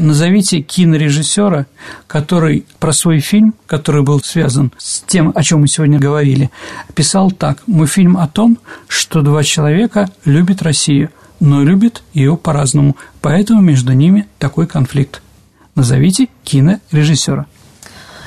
Назовите 0.02 0.62
кинорежиссера, 0.62 1.66
который 2.08 2.66
про 2.80 2.92
свой 2.92 3.20
фильм, 3.20 3.54
который 3.68 4.02
был 4.02 4.20
связан 4.20 4.72
с 4.76 5.00
тем, 5.02 5.30
о 5.32 5.44
чем 5.44 5.60
мы 5.60 5.68
сегодня 5.68 6.00
говорили, 6.00 6.50
писал 6.96 7.30
так. 7.30 7.62
Мой 7.68 7.86
фильм 7.86 8.16
о 8.16 8.26
том, 8.26 8.58
что 8.88 9.22
два 9.22 9.44
человека 9.44 10.10
любят 10.24 10.60
Россию, 10.60 11.10
но 11.38 11.62
любят 11.62 12.02
ее 12.14 12.36
по-разному, 12.36 12.96
поэтому 13.20 13.60
между 13.60 13.92
ними 13.92 14.26
такой 14.40 14.66
конфликт. 14.66 15.22
Назовите 15.76 16.26
кинорежиссера. 16.42 17.46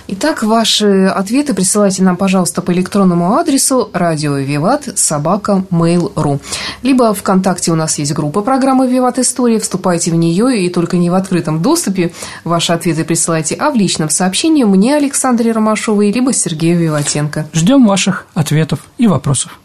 Итак, 0.08 0.44
ваши 0.44 1.06
ответы 1.06 1.56
присылайте 1.56 2.04
нам, 2.04 2.16
пожалуйста, 2.16 2.62
по 2.62 2.72
электронному 2.72 3.38
адресу 3.38 3.90
радио 3.92 4.38
Виват 4.38 4.88
собака 4.96 5.66
mail.ru. 5.72 6.40
Либо 6.84 7.14
ВКонтакте 7.16 7.72
у 7.72 7.76
нас 7.76 7.98
есть 7.98 8.14
группа 8.14 8.42
программы 8.42 8.88
Виват 8.88 9.18
История. 9.18 9.60
Вступайте 9.60 10.12
в 10.12 10.16
нее 10.16 10.64
и 10.64 10.70
только 10.70 10.98
не 10.98 11.10
в 11.10 11.16
открытом 11.16 11.60
доступе 11.62 12.14
ваши 12.44 12.72
ответы 12.72 13.04
присылайте, 13.04 13.56
а 13.56 13.72
в 13.72 13.76
личном 13.76 14.12
сообщении 14.12 14.64
мне, 14.64 14.96
Александре 14.96 15.52
Ромашовой, 15.52 16.12
либо 16.12 16.34
Сергею 16.34 16.78
Виватенко. 16.78 17.48
Ждем 17.54 17.88
ваших 17.88 18.28
ответов 18.36 18.82
и 19.00 19.08
вопросов. 19.08 19.60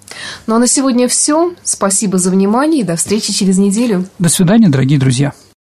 Ну 0.46 0.54
а 0.54 0.58
на 0.58 0.66
сегодня 0.66 1.06
все. 1.06 1.52
Спасибо 1.62 2.16
за 2.16 2.30
внимание 2.30 2.80
и 2.80 2.84
до 2.84 2.96
встречи 2.96 3.32
через 3.32 3.58
неделю. 3.58 4.06
До 4.18 4.30
свидания, 4.30 4.68
дорогие 4.68 4.98
друзья. 4.98 5.34